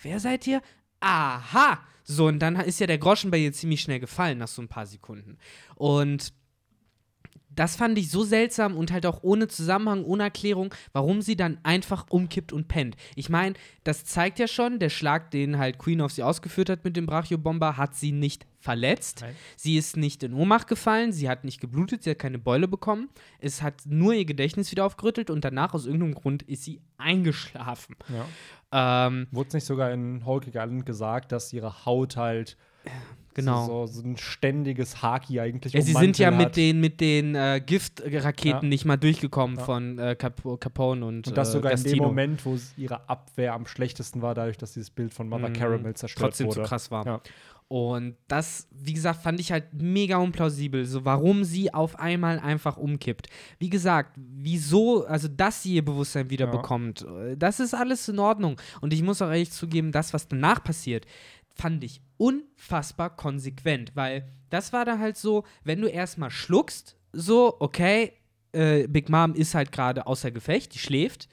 Wer 0.00 0.20
seid 0.20 0.46
ihr? 0.46 0.62
Aha! 1.00 1.80
So, 2.04 2.26
und 2.26 2.40
dann 2.40 2.56
ist 2.56 2.80
ja 2.80 2.86
der 2.88 2.98
Groschen 2.98 3.30
bei 3.30 3.38
ihr 3.38 3.52
ziemlich 3.52 3.80
schnell 3.82 4.00
gefallen 4.00 4.38
nach 4.38 4.48
so 4.48 4.60
ein 4.62 4.68
paar 4.68 4.86
Sekunden. 4.86 5.38
Und 5.76 6.32
das 7.54 7.76
fand 7.76 7.98
ich 7.98 8.10
so 8.10 8.24
seltsam 8.24 8.76
und 8.76 8.92
halt 8.92 9.06
auch 9.06 9.22
ohne 9.22 9.48
Zusammenhang, 9.48 10.04
ohne 10.04 10.24
Erklärung, 10.24 10.74
warum 10.92 11.22
sie 11.22 11.36
dann 11.36 11.58
einfach 11.62 12.06
umkippt 12.10 12.52
und 12.52 12.68
pennt. 12.68 12.96
Ich 13.16 13.28
meine, 13.28 13.54
das 13.84 14.04
zeigt 14.04 14.38
ja 14.38 14.48
schon, 14.48 14.78
der 14.78 14.90
Schlag, 14.90 15.30
den 15.30 15.58
halt 15.58 15.78
Queen 15.78 16.00
auf 16.00 16.12
sie 16.12 16.22
ausgeführt 16.22 16.70
hat 16.70 16.84
mit 16.84 16.96
dem 16.96 17.06
Brachiobomber, 17.06 17.76
hat 17.76 17.94
sie 17.94 18.12
nicht 18.12 18.46
verletzt. 18.60 19.22
Nein. 19.22 19.34
Sie 19.56 19.76
ist 19.76 19.96
nicht 19.96 20.22
in 20.22 20.34
Ohnmacht 20.34 20.68
gefallen, 20.68 21.12
sie 21.12 21.28
hat 21.28 21.44
nicht 21.44 21.60
geblutet, 21.60 22.04
sie 22.04 22.10
hat 22.10 22.18
keine 22.18 22.38
Beule 22.38 22.68
bekommen. 22.68 23.08
Es 23.40 23.60
hat 23.60 23.82
nur 23.86 24.14
ihr 24.14 24.24
Gedächtnis 24.24 24.70
wieder 24.70 24.86
aufgerüttelt 24.86 25.30
und 25.30 25.44
danach 25.44 25.74
aus 25.74 25.86
irgendeinem 25.86 26.14
Grund 26.14 26.42
ist 26.44 26.64
sie 26.64 26.80
eingeschlafen. 26.96 27.96
Ja. 28.08 29.06
Ähm, 29.06 29.26
Wurde 29.30 29.48
es 29.48 29.54
nicht 29.54 29.66
sogar 29.66 29.90
in 29.92 30.24
Hulk 30.24 30.46
Island 30.46 30.86
gesagt, 30.86 31.32
dass 31.32 31.52
ihre 31.52 31.84
Haut 31.84 32.16
halt 32.16 32.56
genau. 33.34 33.66
so, 33.66 33.86
so, 33.86 34.00
so 34.02 34.08
ein 34.08 34.16
ständiges 34.16 35.02
Haki 35.02 35.40
eigentlich 35.40 35.72
Ja, 35.72 35.80
sie 35.82 35.92
sind 35.92 36.18
ja 36.18 36.30
mit 36.30 36.56
den, 36.56 36.80
mit 36.80 37.00
den 37.00 37.34
äh, 37.34 37.60
Giftraketen 37.64 38.62
Ja. 38.62 38.68
nicht 38.68 38.84
mal 38.84 38.96
durchgekommen 38.96 39.56
Ja. 39.58 39.64
von 39.64 39.98
äh, 39.98 40.14
Cap 40.16 40.42
Capone 40.60 41.04
und, 41.06 41.26
Und 41.28 41.36
das 41.36 41.50
äh, 41.50 41.52
sogar 41.52 41.72
in 41.72 41.78
dem 41.78 41.84
Gastino. 41.84 42.04
Moment, 42.04 42.44
wo 42.46 42.56
ihre 42.76 43.08
Abwehr 43.08 43.54
am 43.54 43.66
schlechtesten 43.66 44.22
war, 44.22 44.34
dadurch, 44.34 44.58
dass 44.58 44.72
dieses 44.74 44.90
Bild 44.90 45.12
von 45.14 45.28
Mother 45.28 45.48
Mhm. 45.48 45.52
Caramel 45.54 45.94
zerstört 45.94 46.30
trotzdem 46.30 46.46
wurde. 46.48 46.62
zu 46.62 46.66
krass 46.68 46.90
war. 46.90 47.22
Und 47.68 48.16
das, 48.28 48.68
wie 48.70 48.92
gesagt, 48.92 49.22
fand 49.22 49.40
ich 49.40 49.50
halt 49.50 49.72
mega 49.72 50.18
unplausibel, 50.18 50.84
so 50.84 51.06
warum 51.06 51.42
sie 51.42 51.72
auf 51.72 51.98
einmal 51.98 52.38
einfach 52.38 52.76
umkippt. 52.76 53.28
Wie 53.58 53.70
gesagt, 53.70 54.12
wieso, 54.16 55.06
also 55.06 55.26
dass 55.28 55.62
sie 55.62 55.76
ihr 55.76 55.84
Bewusstsein 55.84 56.28
wieder 56.28 56.46
bekommt, 56.48 57.00
äh, 57.02 57.34
das 57.34 57.60
ist 57.60 57.72
alles 57.72 58.06
in 58.08 58.18
Ordnung. 58.18 58.60
Und 58.82 58.92
ich 58.92 59.02
muss 59.02 59.22
auch 59.22 59.28
ehrlich 59.30 59.52
zugeben, 59.52 59.90
das, 59.90 60.12
was 60.12 60.28
danach 60.28 60.62
passiert, 60.62 61.06
fand 61.54 61.82
ich 61.82 62.02
unfassbar 62.22 63.16
konsequent, 63.16 63.96
weil 63.96 64.28
das 64.48 64.72
war 64.72 64.84
da 64.84 64.98
halt 64.98 65.16
so, 65.16 65.42
wenn 65.64 65.80
du 65.80 65.88
erstmal 65.88 66.30
schluckst, 66.30 66.96
so, 67.12 67.56
okay, 67.58 68.12
äh, 68.52 68.86
Big 68.86 69.08
Mom 69.08 69.34
ist 69.34 69.56
halt 69.56 69.72
gerade 69.72 70.06
außer 70.06 70.30
Gefecht, 70.30 70.72
die 70.74 70.78
schläft, 70.78 71.28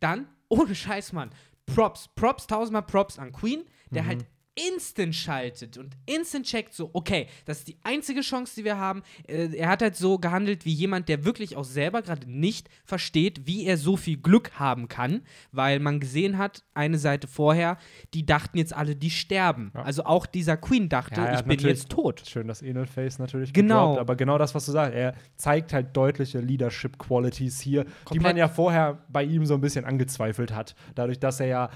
dann, 0.00 0.26
ohne 0.48 0.74
Scheiß, 0.74 1.14
Mann, 1.14 1.30
Props, 1.64 2.10
Props, 2.14 2.46
tausendmal 2.46 2.82
Props 2.82 3.18
an 3.18 3.32
Queen, 3.32 3.64
der 3.90 4.04
halt 4.06 4.26
instant 4.56 5.14
schaltet 5.14 5.78
und 5.78 5.96
instant 6.06 6.46
checkt 6.46 6.74
so, 6.74 6.90
okay, 6.92 7.26
das 7.44 7.58
ist 7.58 7.68
die 7.68 7.76
einzige 7.82 8.20
Chance, 8.20 8.54
die 8.56 8.64
wir 8.64 8.78
haben. 8.78 9.02
Äh, 9.26 9.54
er 9.56 9.68
hat 9.68 9.82
halt 9.82 9.96
so 9.96 10.18
gehandelt 10.18 10.64
wie 10.64 10.72
jemand, 10.72 11.08
der 11.08 11.24
wirklich 11.24 11.56
auch 11.56 11.64
selber 11.64 12.02
gerade 12.02 12.30
nicht 12.30 12.68
versteht, 12.84 13.46
wie 13.46 13.64
er 13.64 13.76
so 13.76 13.96
viel 13.96 14.16
Glück 14.16 14.52
haben 14.52 14.86
kann, 14.86 15.22
weil 15.50 15.80
man 15.80 15.98
gesehen 15.98 16.38
hat, 16.38 16.62
eine 16.72 16.98
Seite 16.98 17.26
vorher, 17.26 17.78
die 18.14 18.24
dachten 18.24 18.56
jetzt 18.58 18.72
alle, 18.74 18.94
die 18.94 19.10
sterben. 19.10 19.72
Ja. 19.74 19.82
Also 19.82 20.04
auch 20.04 20.24
dieser 20.24 20.56
Queen 20.56 20.88
dachte, 20.88 21.20
Ja, 21.20 21.34
ich 21.38 21.44
bin 21.44 21.58
jetzt 21.58 21.88
tot. 21.88 22.22
Schön, 22.24 22.46
dass 22.46 22.62
Enel 22.62 22.86
Face 22.86 23.18
natürlich 23.18 23.52
Genau. 23.52 23.88
gedroppt, 23.90 24.00
aber 24.00 24.16
genau 24.16 24.38
das, 24.38 24.54
was 24.54 24.66
du 24.66 24.72
sagst, 24.72 24.94
er 24.94 25.14
zeigt 25.36 25.72
halt 25.72 25.96
deutliche 25.96 26.38
Leadership 26.38 26.98
Qualities 26.98 27.60
hier, 27.60 27.84
die 27.84 27.90
Komplett. 28.04 28.22
man 28.22 28.36
ja 28.36 28.48
vorher 28.48 29.04
bei 29.08 29.24
ihm 29.24 29.46
so 29.46 29.54
ein 29.54 29.60
bisschen 29.60 29.84
angezweifelt 29.84 30.54
hat, 30.54 30.76
dadurch, 30.94 31.18
dass 31.18 31.40
er 31.40 31.46
ja 31.46 31.70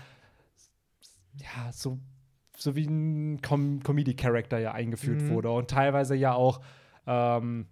ja 1.35 1.71
so 1.73 1.99
so 2.61 2.75
wie 2.77 2.87
ein 2.87 3.41
Com 3.41 3.81
Comedy 3.83 4.15
Character 4.15 4.59
ja 4.59 4.73
eingeführt 4.73 5.23
Mhm. 5.23 5.29
wurde 5.31 5.51
und 5.51 5.71
teilweise 5.71 6.15
ja 6.15 6.33
auch 6.35 6.61
ähm, 7.07 7.67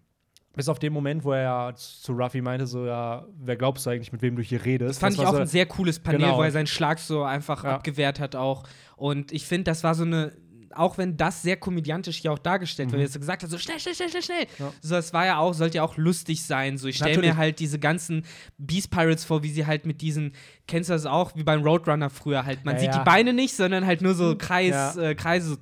bis 0.55 0.69
auf 0.71 0.79
den 0.79 0.93
Moment, 0.95 1.23
wo 1.25 1.33
er 1.33 1.43
ja 1.43 1.73
zu 1.75 2.13
Ruffy 2.13 2.41
meinte, 2.41 2.67
so, 2.67 2.87
ja, 2.87 3.27
wer 3.37 3.57
glaubst 3.57 3.85
du 3.85 3.91
eigentlich, 3.91 4.11
mit 4.13 4.23
wem 4.23 4.37
du 4.37 4.43
hier 4.43 4.65
redest? 4.65 4.89
Das 4.93 4.99
fand 4.99 5.13
ich 5.13 5.19
war 5.19 5.29
auch 5.29 5.33
so, 5.35 5.41
ein 5.41 5.47
sehr 5.47 5.67
cooles 5.67 5.99
Panel, 6.01 6.21
Genau. 6.21 6.39
wo 6.39 6.43
er 6.43 6.51
seinen 6.51 6.67
Schlag 6.67 6.99
so 6.99 7.25
einfach 7.25 7.65
Ja. 7.65 7.75
abgewehrt 7.75 8.21
hat 8.21 8.35
auch. 8.37 8.63
Und 8.97 9.33
ich 9.33 9.45
finde, 9.45 9.65
das 9.65 9.85
war 9.85 9.95
so 9.95 10.05
eine, 10.05 10.33
auch 10.75 10.99
wenn 10.99 11.17
das 11.17 11.43
sehr 11.43 11.57
komödiantisch 11.57 12.19
hier 12.19 12.33
auch 12.33 12.39
dargestellt 12.39 12.91
wird, 12.91 12.99
Mhm. 12.99 13.03
jetzt 13.05 13.13
so 13.15 13.21
gesagt 13.21 13.43
hat, 13.43 13.51
so 13.51 13.59
schnell, 13.59 13.79
schnell, 13.81 13.95
schnell, 13.95 14.09
schnell, 14.11 14.23
schnell. 14.23 14.47
Ja. 14.59 14.73
So, 14.81 14.95
das 14.95 15.13
war 15.13 15.27
ja 15.27 15.39
auch, 15.39 15.55
sollte 15.55 15.77
ja 15.77 15.83
auch 15.83 15.97
lustig 15.97 16.45
sein. 16.45 16.79
So, 16.79 16.89
ich 16.89 16.97
stelle 16.97 17.19
mir 17.21 17.37
halt 17.37 17.59
diese 17.61 17.79
ganzen 17.79 18.25
Beast 18.59 18.91
Pirates 18.91 19.25
vor, 19.25 19.43
wie 19.43 19.51
sie 19.51 19.67
halt 19.67 19.87
mit 19.87 20.01
diesen, 20.01 20.33
kennst 20.67 20.91
du 20.91 20.95
das 20.95 21.07
auch, 21.07 21.35
wie 21.37 21.45
beim 21.45 21.63
Roadrunner 21.63 22.11
früher 22.11 22.45
halt. 22.45 22.65
Man 22.65 22.75
Ja, 22.77 22.81
sieht 22.81 22.91
ja. 22.93 22.99
die 22.99 23.05
Beine 23.05 23.33
nicht, 23.33 23.55
sondern 23.57 23.87
halt 23.87 24.03
nur 24.03 24.15
so 24.15 24.37
Kreis, 24.37 24.97
äh, 24.97 25.15
Kreise, 25.15 25.51
so, 25.51 25.57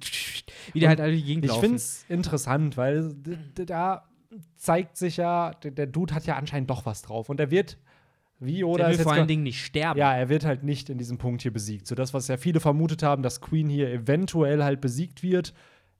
wie 0.72 0.80
die 0.80 0.88
halt 0.88 1.00
alle 1.00 1.12
die 1.12 1.22
Gegend 1.22 1.44
Ich 1.44 1.52
finde 1.52 1.76
es 1.76 2.04
interessant, 2.08 2.76
weil 2.76 3.14
da 3.54 4.04
zeigt 4.56 4.96
sich 4.96 5.16
ja, 5.18 5.52
der 5.62 5.86
Dude 5.86 6.14
hat 6.14 6.24
ja 6.26 6.36
anscheinend 6.36 6.70
doch 6.70 6.86
was 6.86 7.02
drauf. 7.02 7.28
Und 7.28 7.38
er 7.40 7.50
wird, 7.50 7.76
wie 8.44 8.64
oder 8.64 8.88
Der 8.88 8.98
will 8.98 9.04
vor 9.04 9.12
allen 9.12 9.28
Dingen 9.28 9.42
nicht 9.42 9.64
sterben. 9.64 9.98
Ja, 9.98 10.14
er 10.14 10.28
wird 10.28 10.44
halt 10.44 10.62
nicht 10.62 10.90
in 10.90 10.98
diesem 10.98 11.18
Punkt 11.18 11.42
hier 11.42 11.52
besiegt. 11.52 11.86
So 11.86 11.94
das, 11.94 12.14
was 12.14 12.28
ja 12.28 12.36
viele 12.36 12.60
vermutet 12.60 13.02
haben, 13.02 13.22
dass 13.22 13.40
Queen 13.40 13.68
hier 13.68 13.90
eventuell 13.90 14.62
halt 14.62 14.80
besiegt 14.80 15.22
wird. 15.22 15.54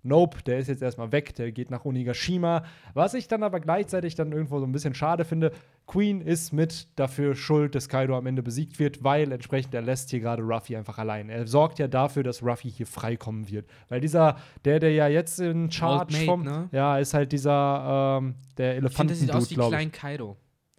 Nope, 0.07 0.42
der 0.44 0.59
ist 0.59 0.68
jetzt 0.68 0.83
erstmal 0.83 1.12
weg, 1.12 1.35
der 1.35 1.50
geht 1.50 1.70
nach 1.70 1.87
Onigashima. 1.87 2.64
Was 2.92 3.14
ich 3.14 3.26
dann 3.26 3.42
aber 3.42 3.59
gleichzeitig 3.59 4.14
dann 4.14 4.33
irgendwo 4.33 4.61
so 4.61 4.66
ein 4.66 4.72
bisschen 4.72 4.94
schade 4.94 5.24
finde, 5.24 5.50
Queen 5.87 6.20
ist 6.20 6.52
mit 6.52 6.88
dafür 6.96 7.35
schuld, 7.35 7.74
dass 7.74 7.88
Kaido 7.88 8.14
am 8.14 8.26
Ende 8.26 8.42
besiegt 8.42 8.78
wird, 8.78 9.02
weil 9.02 9.33
entsprechend 9.33 9.72
er 9.72 9.80
lässt 9.80 10.11
hier 10.11 10.20
gerade 10.20 10.42
Ruffy 10.42 10.76
einfach 10.76 10.98
allein. 10.98 11.30
Er 11.30 11.46
sorgt 11.46 11.78
ja 11.78 11.88
dafür, 11.88 12.22
dass 12.22 12.42
Ruffy 12.42 12.70
hier 12.70 12.87
freikommen 12.87 13.48
wird. 13.48 13.66
Weil 13.88 14.02
dieser, 14.02 14.37
der, 14.66 14.78
der 14.78 14.92
ja 14.92 15.09
jetzt 15.09 15.40
in 15.40 15.70
Charge 15.70 16.12
Mate, 16.12 16.24
vom, 16.26 16.42
ne? 16.42 16.68
ja, 16.70 16.98
ist 16.98 17.14
halt 17.14 17.33
dieser, 17.33 18.18
ähm, 18.20 18.35
der 18.59 18.85
ich 18.85 18.92
finde, 18.92 19.14
das 19.14 19.20
sieht 19.20 19.33
aus 19.33 19.50
wie. 19.50 19.54
Klein 19.54 19.90
Kaido. 19.90 20.37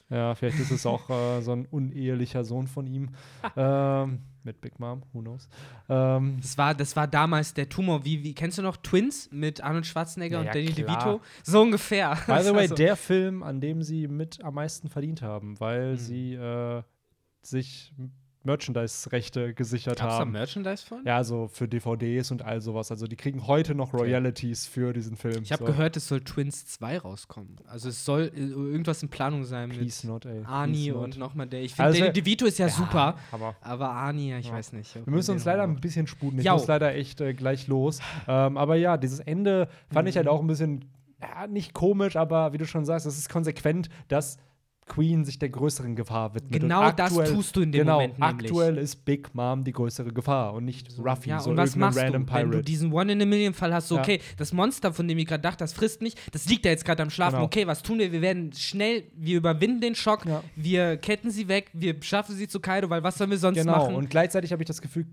Ja, 0.10 0.36
vielleicht 0.36 0.60
ist 0.60 0.70
es 0.72 0.86
auch 0.86 1.10
äh, 1.10 1.42
so 1.42 1.52
ein 1.52 1.66
unehelicher 1.66 2.44
Sohn 2.44 2.68
von 2.68 2.86
ihm. 2.86 3.10
ähm, 3.58 4.20
mit 4.44 4.62
Big 4.62 4.80
Mom, 4.80 5.02
who 5.12 5.22
knows. 5.22 5.50
Ähm, 5.90 6.38
Das 6.42 6.56
war, 6.60 6.76
das 6.76 6.96
war 6.96 7.08
damals 7.08 7.56
der 7.56 7.68
Tumor. 7.68 8.06
Wie, 8.06 8.24
wie 8.24 8.36
kennst 8.36 8.60
du 8.60 8.62
noch 8.62 8.78
Twins 8.78 9.30
mit 9.32 9.62
Arnold 9.62 9.88
Schwarzenegger 9.88 10.44
Ja, 10.44 10.52
und 10.52 10.56
Danny 10.56 10.72
klar. 10.72 10.88
DeVito? 11.00 11.22
So 11.44 11.62
ungefähr. 11.64 12.12
by 12.28 12.44
the 12.44 12.52
way, 12.54 12.58
Also, 12.66 12.76
der 12.76 12.96
Film, 12.96 13.42
an 13.42 13.60
dem 13.60 13.82
sie 13.82 14.08
mit 14.08 14.44
am 14.44 14.54
meisten 14.54 14.90
verdient 14.90 15.24
haben, 15.24 15.60
weil 15.60 15.94
Mhm. 15.94 15.98
sie 15.98 16.34
äh, 16.36 16.84
sich 17.42 17.92
Merchandise-Rechte 18.46 19.54
gesichert 19.54 19.98
Gab's 20.00 20.14
da 20.14 20.20
haben. 20.20 20.32
Merchandise 20.32 20.86
von? 20.86 21.04
Ja, 21.06 21.24
so 21.24 21.48
für 21.48 21.68
DVDs 21.68 22.32
und 22.32 22.44
all 22.44 22.62
sowas. 22.62 22.92
Also 22.92 23.08
die 23.08 23.16
kriegen 23.16 23.48
heute 23.48 23.76
noch 23.76 23.94
Okay. 23.94 24.04
Royalties 24.04 24.66
für 24.68 24.94
diesen 24.94 25.16
Film. 25.16 25.44
Ich 25.44 25.52
habe 25.52 25.64
so. 25.66 25.72
gehört, 25.72 25.96
es 25.98 26.08
soll 26.08 26.22
Twins 26.22 26.66
2 26.68 27.00
rauskommen. 27.00 27.58
Also 27.68 27.90
es 27.90 28.04
soll 28.06 28.32
äh, 28.36 28.40
irgendwas 28.40 29.02
in 29.04 29.10
Planung 29.10 29.44
sein 29.44 29.70
Please 29.70 30.06
mit 30.06 30.14
not, 30.14 30.26
ey. 30.26 30.44
Arnie 30.46 30.86
Please 30.92 30.98
und 30.98 31.18
nochmal 31.18 31.48
der. 31.48 31.62
Ich 31.64 31.74
finde, 31.76 31.88
Also, 31.88 32.10
DeVito 32.12 32.46
ist 32.46 32.58
ja, 32.58 32.70
super, 32.70 33.16
Hammer. 33.32 33.56
aber 33.62 33.90
Arnie, 33.90 34.30
ja, 34.32 34.40
ich 34.40 34.48
Ja. 34.48 34.54
weiß 34.54 34.74
nicht. 34.74 34.94
Wir 34.96 35.04
müssen 35.14 35.32
uns 35.32 35.46
leider 35.46 35.64
ein 35.64 35.76
bisschen 35.80 36.08
sputen. 36.08 36.40
Ich 36.40 36.46
Jau. 36.46 36.54
muss 36.56 36.68
leider 36.68 36.94
echt 36.96 37.22
äh, 37.22 37.34
gleich 37.34 37.68
los. 37.68 38.00
Ähm, 38.28 38.58
aber 38.58 38.76
ja, 38.76 38.98
dieses 38.98 39.20
Ende 39.20 39.68
fand 39.92 40.08
ich 40.10 40.16
halt 40.18 40.26
Mhm. 40.26 40.32
auch 40.32 40.42
ein 40.42 40.48
bisschen, 40.48 40.86
ja, 41.22 41.48
nicht 41.48 41.74
komisch, 41.74 42.16
aber 42.16 42.54
wie 42.54 42.58
du 42.58 42.66
schon 42.66 42.86
sagst, 42.86 43.06
es 43.06 43.18
ist 43.18 43.30
konsequent, 43.30 43.90
dass 44.08 44.38
Queen 44.88 45.26
sich 45.26 45.40
der 45.40 45.50
größeren 45.50 45.96
Gefahr 45.96 46.36
widmet. 46.36 46.62
Genau 46.62 46.88
und 46.90 47.00
das 47.00 47.12
aktuell, 47.12 47.34
tust 47.34 47.56
du 47.56 47.62
in 47.62 47.72
dem 47.72 47.80
genau, 47.80 47.94
Moment 48.02 48.20
nämlich. 48.20 48.46
aktuell 48.52 48.78
ist 48.78 49.04
Big 49.04 49.34
Mom 49.34 49.64
die 49.64 49.72
größere 49.72 50.12
Gefahr 50.14 50.54
und 50.54 50.66
nicht 50.66 50.88
Ruffy, 51.00 51.30
Ja, 51.32 51.40
so 51.40 51.50
und 51.50 51.58
was 51.58 51.76
machst 51.76 51.98
du, 51.98 52.02
random 52.04 52.28
wenn 52.32 52.44
du 52.46 52.50
Pirate. 52.52 52.64
diesen 52.64 52.94
One-in-a-Million-Fall 52.94 53.74
hast? 53.74 53.88
So, 53.88 53.96
Ja. 53.96 54.02
okay, 54.02 54.22
das 54.38 54.54
Monster, 54.54 54.94
von 54.94 55.08
dem 55.08 55.18
ich 55.18 55.26
gerade 55.26 55.42
dachte, 55.42 55.58
das 55.64 55.74
frisst 55.74 56.04
mich, 56.04 56.14
das 56.32 56.48
liegt 56.48 56.66
da 56.66 56.70
jetzt 56.70 56.86
gerade 56.86 57.02
am 57.02 57.10
Schlafen. 57.10 57.38
Genau. 57.38 57.46
Okay, 57.46 57.66
was 57.66 57.82
tun 57.82 57.98
wir? 57.98 58.12
Wir 58.12 58.22
werden 58.22 58.54
schnell, 58.54 59.06
wir 59.16 59.38
überwinden 59.38 59.82
den 59.82 59.96
Schock, 59.96 60.24
Ja. 60.28 60.44
wir 60.56 60.98
ketten 60.98 61.32
sie 61.32 61.48
weg, 61.48 61.72
wir 61.74 61.96
schaffen 62.04 62.36
sie 62.36 62.48
zu 62.48 62.60
Kaido, 62.60 62.88
weil 62.90 63.02
was 63.02 63.18
sollen 63.18 63.32
wir 63.32 63.40
sonst 63.40 63.58
Genau, 63.58 63.72
machen? 63.78 63.96
und 63.96 64.12
gleichzeitig 64.12 64.52
habe 64.52 64.62
ich 64.62 64.68
das 64.68 64.82
Gefühl, 64.84 65.08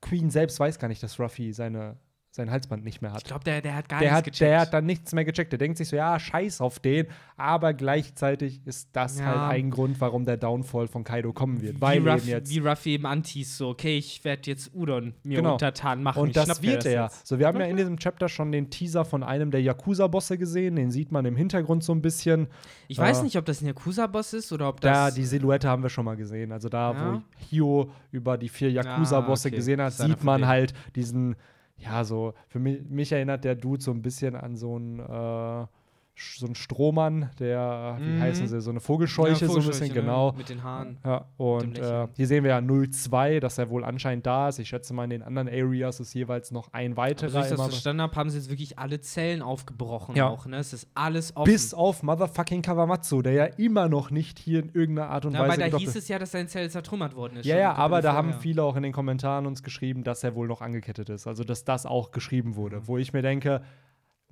Queen 0.00 0.30
selbst 0.30 0.58
weiß 0.58 0.78
gar 0.78 0.88
nicht, 0.88 1.02
dass 1.02 1.20
Ruffy 1.20 1.52
seine, 1.52 1.96
sein 2.34 2.50
Halsband 2.50 2.82
nicht 2.82 3.02
mehr 3.02 3.10
ich 3.10 3.16
hat. 3.18 3.24
glaube, 3.26 3.44
der, 3.44 3.60
der 3.60 3.76
hat 3.76 3.90
gar 3.90 4.00
Der 4.00 4.08
nichts 4.08 4.16
hat, 4.16 4.24
gecheckt. 4.24 4.40
der 4.40 4.60
hat 4.60 4.72
dann 4.72 4.86
nichts 4.86 5.12
mehr 5.12 5.24
gecheckt. 5.26 5.52
Der 5.52 5.58
denkt 5.58 5.76
sich 5.76 5.88
so, 5.90 5.96
ja, 5.96 6.18
scheiß 6.18 6.62
auf 6.62 6.78
den. 6.80 7.06
Aber 7.36 7.74
gleichzeitig 7.74 8.62
ist 8.64 8.88
das 8.94 9.18
Ja. 9.18 9.26
halt 9.26 9.52
ein 9.52 9.70
Grund, 9.70 10.00
warum 10.00 10.24
der 10.24 10.38
Downfall 10.38 10.88
von 10.88 11.04
Kaido 11.04 11.34
kommen 11.34 11.60
wird. 11.60 11.78
Weil 11.82 11.96
wie, 11.96 11.96
eben 11.98 12.08
Ruffy, 12.08 12.30
jetzt. 12.30 12.50
wie 12.50 12.58
Ruffy 12.60 12.90
eben 12.94 13.04
antis, 13.04 13.58
so, 13.58 13.68
okay, 13.68 13.98
ich 13.98 14.24
werde 14.24 14.42
jetzt 14.50 14.74
Udon 14.74 15.12
mir 15.24 15.36
Genau. 15.36 15.52
untertan 15.52 16.02
machen. 16.02 16.22
Und 16.22 16.28
ich 16.28 16.34
das 16.34 16.62
wird 16.62 16.86
er. 16.86 17.10
So, 17.22 17.38
wir 17.38 17.46
haben 17.46 17.60
ja 17.60 17.66
in 17.66 17.76
diesem 17.76 17.98
Chapter 17.98 18.30
schon 18.30 18.50
den 18.50 18.70
Teaser 18.70 19.04
von 19.04 19.22
einem 19.22 19.50
der 19.50 19.60
Yakuza-Bosse 19.60 20.38
gesehen. 20.38 20.76
Den 20.76 20.90
sieht 20.90 21.12
man 21.12 21.26
im 21.26 21.36
Hintergrund 21.36 21.84
so 21.84 21.92
ein 21.92 22.00
bisschen. 22.00 22.46
Ich 22.88 22.96
weiß 22.96 23.20
Äh, 23.20 23.24
nicht, 23.24 23.36
ob 23.36 23.44
das 23.44 23.60
ein 23.60 23.66
Yakuza-Boss 23.66 24.32
ist 24.32 24.50
oder 24.52 24.70
ob 24.70 24.80
Da, 24.80 25.06
das. 25.06 25.14
die 25.16 25.26
Silhouette 25.26 25.68
haben 25.68 25.82
wir 25.82 25.90
schon 25.90 26.06
mal 26.06 26.16
gesehen. 26.16 26.50
Also 26.50 26.70
da, 26.70 26.92
Ja. 26.92 27.12
wo 27.14 27.22
Hio 27.50 27.90
über 28.10 28.38
die 28.38 28.48
vier 28.48 28.70
Yakuza-Bosse 28.70 29.48
Ah, 29.48 29.50
okay. 29.50 29.56
gesehen 29.56 29.82
hat, 29.82 29.92
sieht 29.92 30.24
man 30.24 30.46
halt 30.46 30.72
diesen, 30.96 31.36
ja, 31.82 32.04
so, 32.04 32.34
für 32.48 32.58
mich, 32.58 32.82
mich 32.88 33.12
erinnert 33.12 33.44
der 33.44 33.54
Dude 33.54 33.82
so 33.82 33.90
ein 33.90 34.02
bisschen 34.02 34.36
an 34.36 34.56
so 34.56 34.76
einen, 34.76 34.98
äh, 35.00 35.66
so 36.14 36.44
einen 36.46 36.54
Strohmann, 36.54 37.30
der, 37.38 37.96
wie 37.98 38.04
Mhm. 38.04 38.20
heißen 38.20 38.46
sie, 38.46 38.60
so 38.60 38.70
eine 38.70 38.80
Vogelscheuche, 38.80 39.30
Ja, 39.30 39.36
so 39.36 39.44
ein 39.44 39.48
Vogelscheuche, 39.48 39.70
bisschen, 39.80 39.94
ne? 39.94 40.00
genau. 40.02 40.32
Mit 40.32 40.50
den 40.50 40.62
Haaren. 40.62 40.98
Ja, 41.04 41.24
und 41.38 41.78
äh, 41.78 42.06
hier 42.14 42.26
sehen 42.26 42.44
wir 42.44 42.50
ja 42.50 42.60
02, 42.60 43.40
dass 43.40 43.56
er 43.58 43.70
wohl 43.70 43.82
anscheinend 43.82 44.26
da 44.26 44.48
ist. 44.48 44.58
Ich 44.58 44.68
schätze 44.68 44.92
mal, 44.92 45.04
in 45.04 45.10
den 45.10 45.22
anderen 45.22 45.48
Areas 45.48 46.00
ist 46.00 46.12
jeweils 46.14 46.50
noch 46.50 46.72
ein 46.72 46.92
Aber 46.92 47.02
weiterer. 47.02 47.30
so 47.30 47.38
wie 47.38 47.42
ich 47.44 47.48
das 47.48 47.60
verstanden 47.66 48.02
habe, 48.02 48.14
haben 48.14 48.28
sie 48.30 48.36
jetzt 48.36 48.50
wirklich 48.50 48.78
alle 48.78 49.00
Zellen 49.00 49.40
aufgebrochen 49.42 50.14
Ja. 50.14 50.28
auch, 50.28 50.44
ne? 50.46 50.58
Es 50.58 50.72
ist 50.74 50.86
alles 50.94 51.34
offen. 51.34 51.50
bis 51.50 51.72
auf 51.72 52.02
Motherfucking 52.02 52.60
Kawamatsu, 52.62 53.22
der 53.22 53.32
ja 53.32 53.44
immer 53.46 53.88
noch 53.88 54.10
nicht 54.10 54.38
hier 54.38 54.60
in 54.60 54.68
irgendeiner 54.68 55.08
Art 55.08 55.24
und 55.24 55.32
ja, 55.32 55.40
weil 55.40 55.48
Weise 55.48 55.60
da 55.60 55.66
gedoppelt- 55.68 55.78
hieß 55.80 55.96
es 55.96 56.08
ja, 56.08 56.18
dass 56.18 56.30
sein 56.30 56.46
Zell 56.46 56.68
zertrümmert 56.70 57.16
worden 57.16 57.38
ist. 57.38 57.46
Ja, 57.46 57.56
ja, 57.56 57.70
ein 57.72 57.76
aber 57.78 58.02
da 58.02 58.12
haben 58.12 58.34
viele 58.34 58.62
auch 58.62 58.76
in 58.76 58.82
den 58.82 58.92
Kommentaren 58.92 59.46
uns 59.46 59.62
geschrieben, 59.62 60.04
dass 60.04 60.22
er 60.22 60.34
wohl 60.34 60.46
noch 60.46 60.60
angekettet 60.60 61.08
ist. 61.08 61.26
Also, 61.26 61.42
dass 61.42 61.64
das 61.64 61.86
auch 61.86 62.10
geschrieben 62.10 62.54
wurde. 62.56 62.86
Wo 62.86 62.98
ich 62.98 63.12
mir 63.14 63.22
denke, 63.22 63.62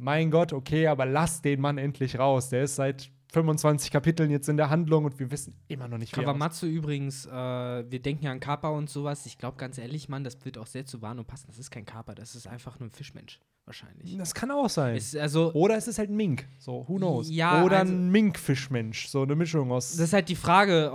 mein 0.01 0.31
Gott, 0.31 0.53
okay, 0.53 0.87
aber 0.87 1.07
lass 1.07 1.43
den 1.43 1.61
Mann 1.61 1.79
endlich 1.79 2.19
raus. 2.19 2.49
Der 2.49 2.65
ist 2.65 2.77
seit 2.77 3.11
25 3.33 3.93
Kapiteln 3.93 4.29
jetzt 4.31 4.49
in 4.49 4.57
der 4.57 4.71
Handlung 4.71 5.05
und 5.05 5.21
wir 5.21 5.31
wissen 5.31 5.55
immer 5.69 5.87
noch 5.87 5.99
nicht. 5.99 6.13
Kawamatsu 6.13 6.67
übrigens, 6.67 7.27
äh, 7.27 7.31
wir 7.31 8.01
denken 8.03 8.25
ja 8.25 8.33
an 8.33 8.41
Kappa 8.41 8.71
und 8.71 8.91
sowas. 8.91 9.25
Ich 9.27 9.39
glaube 9.39 9.57
ganz 9.57 9.79
ehrlich, 9.79 10.09
Mann, 10.09 10.25
das 10.25 10.45
wird 10.45 10.59
auch 10.59 10.67
sehr 10.67 10.85
zu 10.85 11.01
Wano 11.01 11.23
passen. 11.23 11.45
Das 11.47 11.57
ist 11.59 11.71
kein 11.71 11.85
Kappa, 11.85 12.15
das 12.17 12.35
ist 12.35 12.49
einfach 12.49 12.81
nur 12.81 12.89
ein 12.89 12.91
Fischmensch, 12.91 13.39
wahrscheinlich. 13.67 14.17
Das 14.17 14.35
kann 14.35 14.51
auch 14.51 14.69
sein. 14.69 14.97
Ist 14.97 15.17
also, 15.17 15.53
Oder 15.53 15.77
es 15.77 15.87
ist 15.87 16.01
halt 16.01 16.11
ein 16.11 16.17
Mink. 16.17 16.45
So, 16.59 16.85
who 16.89 16.97
knows? 16.97 17.31
Ja, 17.31 17.63
Oder 17.63 17.79
also- 17.79 17.93
ein 17.93 18.11
Mink-Fischmensch. 18.11 19.07
So 19.07 19.23
eine 19.23 19.37
Mischung 19.37 19.71
aus. 19.71 19.91
das 19.93 20.01
ist 20.09 20.13
halt 20.13 20.29
die 20.29 20.35
Frage, 20.35 20.91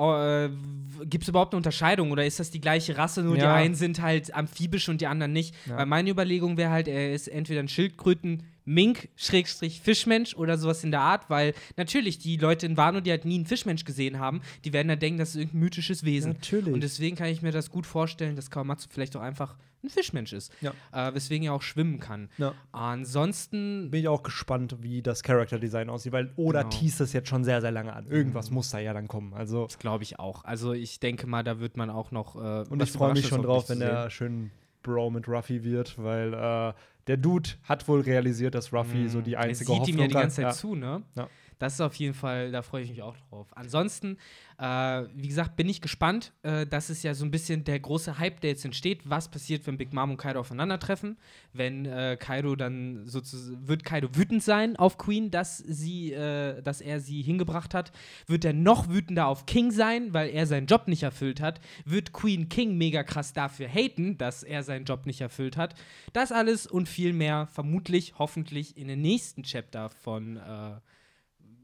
äh, 0.51 1.05
gibt 1.05 1.23
es 1.23 1.29
überhaupt 1.29 1.53
eine 1.53 1.57
Unterscheidung 1.59 2.11
oder 2.11 2.25
ist 2.25 2.41
das 2.41 2.51
die 2.51 2.59
gleiche 2.59 2.97
Rasse, 2.97 3.23
nur 3.23 3.35
die 3.35 3.41
Ja. 3.43 3.53
einen 3.55 3.75
sind 3.75 4.01
halt 4.01 4.33
amphibisch 4.35 4.89
und 4.89 4.99
die 4.99 5.07
anderen 5.07 5.31
nicht? 5.31 5.55
Ja. 5.67 5.77
Weil 5.77 5.85
meine 5.85 6.09
Überlegung 6.09 6.57
wäre 6.57 6.71
halt, 6.71 6.89
er 6.89 7.13
ist 7.13 7.29
entweder 7.29 7.61
ein 7.61 7.69
Schildkröten 7.69 8.43
Mink, 8.65 9.09
Schrägstrich, 9.15 9.79
Fischmensch 9.81 10.35
oder 10.35 10.57
sowas 10.57 10.83
in 10.83 10.91
der 10.91 11.01
Art, 11.01 11.29
weil 11.29 11.53
natürlich 11.77 12.17
die 12.17 12.37
Leute 12.37 12.65
in 12.65 12.77
Wano, 12.77 12.99
die 12.99 13.11
halt 13.11 13.23
nie 13.25 13.35
einen 13.35 13.45
Fischmensch 13.45 13.85
gesehen 13.85 14.19
haben, 14.19 14.41
die 14.63 14.73
werden 14.73 14.87
dann 14.87 14.99
denken, 14.99 15.19
das 15.19 15.29
ist 15.29 15.35
irgendein 15.35 15.59
mythisches 15.61 16.03
Wesen. 16.03 16.33
Natürlich. 16.33 16.73
Und 16.73 16.81
deswegen 16.81 17.15
kann 17.15 17.27
ich 17.27 17.41
mir 17.41 17.51
das 17.51 17.69
gut 17.69 17.85
vorstellen, 17.85 18.35
dass 18.35 18.49
Kawamatsu 18.49 18.89
vielleicht 18.91 19.15
auch 19.15 19.21
einfach 19.21 19.55
ein 19.83 19.89
Fischmensch 19.89 20.33
ist. 20.33 20.51
Ja. 20.61 20.73
Äh, 20.91 21.13
weswegen 21.13 21.45
er 21.45 21.53
auch 21.53 21.61
schwimmen 21.61 21.99
kann. 21.99 22.29
Ja. 22.39 22.53
Ansonsten, 22.71 23.91
Bin 23.91 23.99
ich 24.01 24.07
auch 24.07 24.23
gespannt, 24.23 24.77
wie 24.81 25.01
das 25.03 25.21
Character 25.21 25.59
Design 25.59 25.89
aussieht, 25.89 26.11
weil 26.11 26.31
Oda 26.37 26.63
Genau. 26.63 26.75
teast 26.75 26.99
das 26.99 27.13
jetzt 27.13 27.29
schon 27.29 27.43
sehr, 27.43 27.61
sehr 27.61 27.71
lange 27.71 27.93
an. 27.93 28.07
Irgendwas 28.07 28.49
muss 28.49 28.71
da 28.71 28.79
ja 28.79 28.93
dann 28.93 29.07
kommen. 29.07 29.33
Also, 29.35 29.67
glaube 29.77 30.03
ich 30.03 30.17
auch. 30.19 30.43
Also 30.43 30.73
ich 30.73 30.99
denke 30.99 31.27
mal, 31.27 31.43
da 31.43 31.59
wird 31.59 31.77
man 31.77 31.91
auch 31.91 32.09
noch. 32.11 32.35
Äh, 32.35 32.67
und 32.67 32.81
ich 32.81 32.91
freue 32.91 33.13
mich 33.13 33.27
schon 33.27 33.41
auf 33.41 33.45
drauf, 33.45 33.69
wenn 33.69 33.79
der 33.79 34.09
schön 34.09 34.49
Bro 34.85 35.09
mit 35.09 35.27
Ruffy 35.27 35.63
wird, 35.63 35.95
weil 36.01 36.33
äh, 36.33 36.73
der 37.07 37.17
Dude 37.17 37.49
hat 37.63 37.87
wohl 37.87 38.01
realisiert, 38.01 38.55
dass 38.55 38.71
Ruffy 38.71 38.97
sehen. 39.03 39.09
so 39.09 39.21
die 39.21 39.35
einzige 39.37 39.71
er 39.71 39.75
sieht 39.75 39.81
Hoffnung 39.81 39.95
ihm 39.97 39.99
ja 40.01 40.07
die 40.07 40.13
hat. 40.15 40.21
ganze 40.21 40.35
Zeit 40.37 40.45
Ja. 40.45 40.51
zu, 40.51 40.75
ne? 40.75 41.01
Ja. 41.15 41.27
Das 41.59 41.73
ist 41.73 41.81
auf 41.81 41.95
jeden 41.95 42.13
Fall, 42.13 42.51
da 42.51 42.61
freue 42.61 42.83
ich 42.83 42.89
mich 42.89 43.01
auch 43.01 43.15
drauf. 43.29 43.47
Ansonsten, 43.55 44.17
äh, 44.57 45.03
wie 45.13 45.27
gesagt, 45.27 45.55
bin 45.55 45.69
ich 45.69 45.81
gespannt. 45.81 46.33
Äh, 46.43 46.65
das 46.65 46.89
ist 46.89 47.03
ja 47.03 47.13
so 47.13 47.25
ein 47.25 47.31
bisschen 47.31 47.63
der 47.63 47.79
große 47.79 48.19
Hype, 48.19 48.41
der 48.41 48.51
jetzt 48.51 48.65
entsteht. 48.65 49.01
Was 49.05 49.29
passiert, 49.29 49.65
wenn 49.67 49.77
Big 49.77 49.93
Mom 49.93 50.11
und 50.11 50.17
Kaido 50.17 50.39
aufeinandertreffen? 50.39 51.17
Wenn 51.53 51.85
äh, 51.85 52.17
Kaido 52.19 52.55
dann 52.55 53.05
sozusagen, 53.05 53.67
wird 53.67 53.83
Kaido 53.83 54.09
wütend 54.15 54.43
sein 54.43 54.75
auf 54.75 54.97
Queen, 54.97 55.31
dass 55.31 55.57
sie, 55.59 56.11
äh, 56.13 56.61
dass 56.61 56.81
er 56.81 56.99
sie 56.99 57.21
hingebracht 57.21 57.73
hat? 57.73 57.91
Wird 58.27 58.45
er 58.45 58.53
noch 58.53 58.89
wütender 58.89 59.27
auf 59.27 59.45
King 59.45 59.71
sein, 59.71 60.13
weil 60.13 60.29
er 60.29 60.47
seinen 60.47 60.67
Job 60.67 60.87
nicht 60.87 61.03
erfüllt 61.03 61.41
hat? 61.41 61.61
Wird 61.85 62.13
Queen 62.13 62.49
King 62.49 62.77
mega 62.77 63.03
krass 63.03 63.33
dafür 63.33 63.67
haten, 63.67 64.17
dass 64.17 64.43
er 64.43 64.63
seinen 64.63 64.85
Job 64.85 65.05
nicht 65.05 65.21
erfüllt 65.21 65.57
hat? 65.57 65.75
Das 66.13 66.31
alles 66.31 66.67
und 66.67 66.89
viel 66.89 67.13
mehr 67.13 67.47
vermutlich, 67.47 68.13
hoffentlich 68.17 68.77
in 68.77 68.87
den 68.87 69.01
nächsten 69.01 69.43
Chapter 69.43 69.89
von 69.89 70.37
äh, 70.37 70.79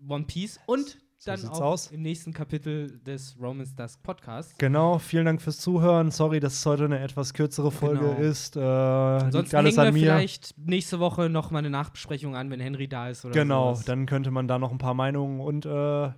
One 0.08 0.26
Piece 0.26 0.60
und 0.66 1.00
dann 1.26 1.48
auch 1.50 1.62
aus. 1.62 1.92
im 1.92 2.02
nächsten 2.02 2.34
Kapitel 2.34 3.00
des 3.06 3.36
Romance 3.40 3.76
Dusk 3.76 4.02
Podcasts. 4.04 4.54
Genau, 4.58 4.98
vielen 4.98 5.26
Dank 5.26 5.42
fürs 5.42 5.60
Zuhören. 5.60 6.12
Sorry, 6.12 6.40
dass 6.40 6.54
es 6.54 6.66
heute 6.66 6.86
eine 6.86 7.00
etwas 7.00 7.34
kürzere 7.34 7.72
Folge 7.72 8.00
Genau. 8.16 8.20
ist. 8.20 8.56
Äh, 8.56 8.60
Ansonsten 8.62 9.56
alles 9.56 9.78
hängen 9.78 9.88
an 9.90 9.96
wir 9.96 10.02
mir. 10.02 10.08
vielleicht 10.08 10.58
nächste 10.58 11.00
Woche 11.00 11.30
noch 11.30 11.52
mal 11.52 11.60
eine 11.60 11.70
Nachbesprechung 11.70 12.36
an, 12.36 12.50
wenn 12.50 12.60
Henry 12.60 12.88
da 12.88 13.10
ist 13.10 13.26
oder 13.26 13.34
Genau, 13.34 13.74
sowas. 13.74 13.86
dann 13.86 14.06
könnte 14.06 14.32
man 14.32 14.48
da 14.48 14.58
noch 14.60 14.72
ein 14.72 14.78
paar 14.78 14.94
Meinungen 14.94 15.40
und 15.42 15.66
äh, 15.66 15.70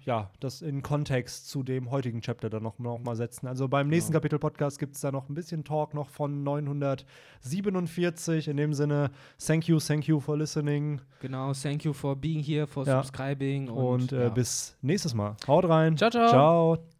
ja, 0.06 0.30
das 0.39 0.62
in 0.62 0.82
Kontext 0.82 1.49
zu 1.49 1.64
dem 1.64 1.91
heutigen 1.91 2.22
Chapter 2.22 2.49
dann 2.49 2.64
noch, 2.64 2.80
noch 2.80 2.99
mal 2.99 3.16
setzen. 3.16 3.47
Also 3.47 3.68
beim 3.68 3.88
nächsten 3.89 4.12
Genau. 4.12 4.20
Kapitel 4.22 4.39
Podcast 4.39 4.80
gibt 4.80 4.95
es 4.95 5.01
da 5.01 5.12
noch 5.12 5.30
ein 5.30 5.34
bisschen 5.36 5.64
Talk 5.64 5.93
noch 5.93 6.10
von 6.10 6.43
947. 6.43 8.47
In 8.47 8.58
dem 8.58 8.74
Sinne, 8.74 9.12
thank 9.45 9.68
you, 9.68 9.80
thank 9.80 10.08
you 10.08 10.20
for 10.20 10.38
listening 10.38 11.01
Genau, 11.22 11.54
thank 11.54 11.86
you 11.86 11.93
for 11.93 12.16
being 12.16 12.43
here, 12.43 12.68
for 12.68 12.86
Ja. 12.86 13.01
subscribing 13.01 13.70
und, 13.70 14.04
und, 14.04 14.12
äh, 14.12 14.24
ja. 14.24 14.30
bis 14.30 14.76
nächstes 14.94 15.14
Mal. 15.14 15.36
Haut 15.48 15.66
rein. 15.66 15.98
Ciao, 15.98 16.10
ciao. 16.10 16.30
Ciao. 16.30 16.93